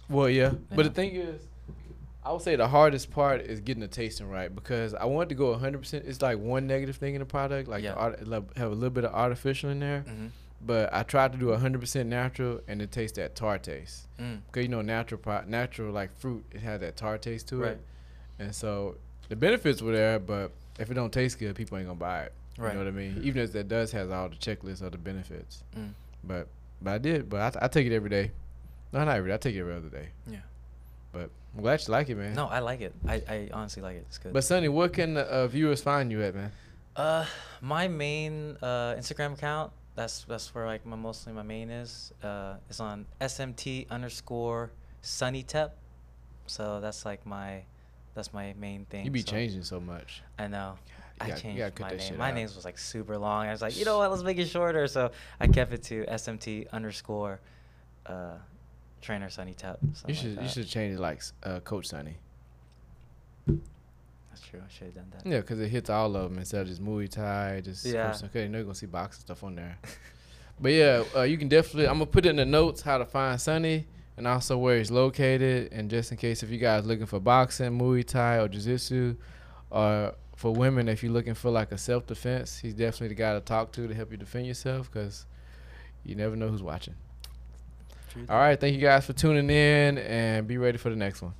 well, 0.09 0.29
yeah. 0.29 0.53
But 0.73 0.83
the 0.83 0.89
thing 0.91 1.15
is, 1.15 1.41
I 2.27 2.31
would 2.33 2.41
say 2.41 2.55
the 2.57 2.67
hardest 2.67 3.09
part 3.11 3.41
is 3.41 3.61
getting 3.61 3.79
the 3.81 3.87
tasting 3.87 4.27
right 4.29 4.53
because 4.53 4.93
I 4.93 5.05
want 5.05 5.29
to 5.29 5.35
go 5.35 5.55
100%. 5.55 5.93
It's 6.05 6.21
like 6.21 6.37
one 6.39 6.67
negative 6.67 6.97
thing 6.97 7.15
in 7.15 7.19
the 7.19 7.25
product, 7.25 7.69
like 7.69 7.83
Yeah. 7.83 7.93
art, 7.93 8.27
like, 8.27 8.55
have 8.57 8.69
a 8.71 8.75
little 8.75 8.89
bit 8.89 9.05
of 9.05 9.13
artificial 9.13 9.69
in 9.69 9.79
there. 9.79 10.01
Mm-hmm. 10.07 10.27
But 10.65 10.93
I 10.93 11.03
tried 11.03 11.31
to 11.33 11.37
do 11.37 11.45
100% 11.51 12.07
natural, 12.07 12.59
and 12.67 12.81
it 12.81 12.91
tastes 12.91 13.15
that 13.17 13.35
tar 13.35 13.57
taste. 13.59 14.07
Mm. 14.19 14.39
Cause 14.51 14.63
you 14.63 14.67
know 14.69 14.81
natural, 14.81 15.19
pro- 15.21 15.43
natural 15.45 15.93
like 15.93 16.11
fruit, 16.17 16.43
it 16.51 16.59
had 16.61 16.81
that 16.81 16.97
tar 16.97 17.17
taste 17.17 17.47
to 17.49 17.57
Right. 17.57 17.71
it, 17.73 17.81
and 18.39 18.53
so 18.55 18.95
the 19.29 19.35
benefits 19.35 19.81
were 19.81 19.91
there. 19.93 20.19
But 20.19 20.51
if 20.79 20.89
it 20.91 20.95
don't 20.95 21.13
taste 21.13 21.37
good, 21.39 21.55
people 21.55 21.77
ain't 21.77 21.87
gonna 21.87 21.99
buy 21.99 22.23
it. 22.23 22.33
Right. 22.57 22.73
You 22.73 22.79
know 22.79 22.85
what 22.85 22.93
I 22.93 22.97
mean? 22.97 23.21
Even 23.23 23.43
if 23.43 23.51
that 23.53 23.67
does 23.67 23.91
has 23.91 24.09
all 24.09 24.29
the 24.29 24.35
checklists 24.35 24.81
of 24.81 24.91
the 24.91 24.97
benefits. 24.97 25.63
Mm. 25.77 25.91
But 26.23 26.47
but 26.81 26.93
I 26.93 26.97
did. 26.97 27.29
But 27.29 27.55
I, 27.55 27.65
I 27.65 27.67
take 27.67 27.85
it 27.85 27.95
every 27.95 28.09
day. 28.09 28.31
No, 28.91 29.05
not 29.05 29.15
every 29.15 29.29
day. 29.29 29.35
I 29.35 29.37
take 29.37 29.55
it 29.55 29.59
every 29.59 29.75
other 29.75 29.89
day. 29.89 30.09
Yeah. 30.27 30.39
But 31.11 31.29
I'm 31.57 31.63
glad 31.63 31.87
you 31.87 31.91
like 31.91 32.07
it, 32.09 32.15
man. 32.15 32.35
No, 32.35 32.45
I 32.45 32.59
like 32.59 32.81
it. 32.81 32.93
I, 33.07 33.15
I 33.27 33.49
honestly 33.51 33.81
like 33.81 33.95
it. 33.95 34.05
It's 34.07 34.19
good. 34.19 34.31
But 34.31 34.43
Sunny, 34.43 34.69
what 34.69 34.93
can 34.93 35.17
uh, 35.17 35.47
viewers 35.47 35.81
find 35.81 36.11
you 36.11 36.21
at, 36.21 36.35
man? 36.35 36.51
Uh, 36.95 37.25
my 37.61 37.87
main 37.87 38.55
uh, 38.61 38.93
Instagram 38.93 39.33
account. 39.33 39.71
That's 39.95 40.23
that's 40.25 40.53
where 40.53 40.67
like 40.67 40.85
my 40.85 40.95
mostly 40.95 41.33
my 41.33 41.41
main 41.41 41.71
is. 41.71 42.13
Uh, 42.21 42.57
is 42.69 42.79
on 42.79 43.07
smt 43.19 43.89
underscore 43.89 44.71
sunnytep. 45.01 45.71
So 46.45 46.79
that's 46.79 47.05
like 47.05 47.25
my, 47.25 47.63
that's 48.13 48.31
my 48.33 48.53
main 48.59 48.85
thing. 48.85 49.05
You 49.05 49.11
be 49.11 49.21
so- 49.21 49.31
changing 49.31 49.63
so 49.63 49.79
much. 49.79 50.21
I 50.37 50.47
know. 50.47 50.75
I 51.19 51.29
gotta- 51.29 51.41
changed 51.41 51.79
my 51.79 51.89
name. 51.89 52.17
My 52.17 52.29
out. 52.29 52.35
name 52.35 52.43
was 52.43 52.65
like 52.65 52.77
super 52.77 53.17
long. 53.17 53.47
I 53.47 53.51
was 53.51 53.63
like, 53.63 53.75
you 53.75 53.83
know 53.85 53.97
what? 53.97 54.11
Let's 54.11 54.21
make 54.21 54.37
it 54.37 54.47
shorter. 54.47 54.85
So 54.87 55.09
I 55.39 55.47
kept 55.47 55.73
it 55.73 55.81
to 55.83 56.05
smt 56.05 56.69
underscore, 56.71 57.39
uh, 58.05 58.35
trainer 59.07 59.29
sunny 59.29 59.53
tep. 59.53 59.79
You 60.05 60.13
should 60.13 60.37
you 60.41 60.49
should 60.49 60.67
change 60.67 60.95
it 60.95 60.99
like 60.99 61.21
uh, 61.43 61.61
Coach 61.61 61.87
Sunny. 61.87 62.17
That's 63.47 64.41
true. 64.41 64.59
I 64.59 64.69
should 64.69 64.87
have 64.87 64.95
done 64.95 65.13
that. 65.13 65.25
Yeah, 65.25 65.39
because 65.39 65.59
it 65.61 65.69
hits 65.69 65.89
all 65.89 66.13
of 66.13 66.29
them 66.29 66.37
instead 66.37 66.61
of 66.61 66.67
just 66.67 66.83
Muay 66.83 67.09
Thai, 67.09 67.61
just 67.63 67.85
Yeah. 67.85 68.13
Okay, 68.25 68.43
you 68.43 68.49
know 68.49 68.57
you're 68.57 68.65
gonna 68.65 68.75
see 68.75 68.85
boxing 68.85 69.21
stuff 69.21 69.45
on 69.45 69.55
there. 69.55 69.77
but 70.59 70.73
yeah, 70.73 71.03
uh, 71.15 71.21
you 71.21 71.37
can 71.37 71.47
definitely. 71.47 71.87
I'm 71.87 71.93
gonna 71.93 72.07
put 72.07 72.25
it 72.25 72.29
in 72.29 72.35
the 72.35 72.45
notes 72.45 72.81
how 72.81 72.97
to 72.97 73.05
find 73.05 73.39
Sunny 73.39 73.87
and 74.17 74.27
also 74.27 74.57
where 74.57 74.77
he's 74.77 74.91
located, 74.91 75.71
and 75.71 75.89
just 75.89 76.11
in 76.11 76.17
case 76.17 76.43
if 76.43 76.49
you 76.49 76.57
guys 76.57 76.85
looking 76.85 77.05
for 77.05 77.21
boxing, 77.21 77.79
Muay 77.79 78.05
Thai, 78.05 78.39
or 78.39 78.49
Jiu-Jitsu, 78.49 79.15
or 79.69 80.15
for 80.35 80.51
women 80.53 80.89
if 80.89 81.01
you're 81.01 81.13
looking 81.13 81.33
for 81.33 81.49
like 81.49 81.71
a 81.71 81.77
self 81.77 82.05
defense, 82.05 82.57
he's 82.57 82.73
definitely 82.73 83.07
the 83.07 83.15
guy 83.15 83.33
to 83.35 83.39
talk 83.39 83.71
to 83.71 83.87
to 83.87 83.93
help 83.93 84.11
you 84.11 84.17
defend 84.17 84.47
yourself 84.47 84.91
because 84.91 85.25
you 86.03 86.15
never 86.15 86.35
know 86.35 86.49
who's 86.49 86.61
watching. 86.61 86.95
All 88.29 88.37
right. 88.37 88.59
Thank 88.59 88.75
you 88.75 88.81
guys 88.81 89.05
for 89.05 89.13
tuning 89.13 89.49
in 89.49 89.97
and 89.97 90.47
be 90.47 90.57
ready 90.57 90.77
for 90.77 90.89
the 90.89 90.95
next 90.95 91.21
one. 91.21 91.33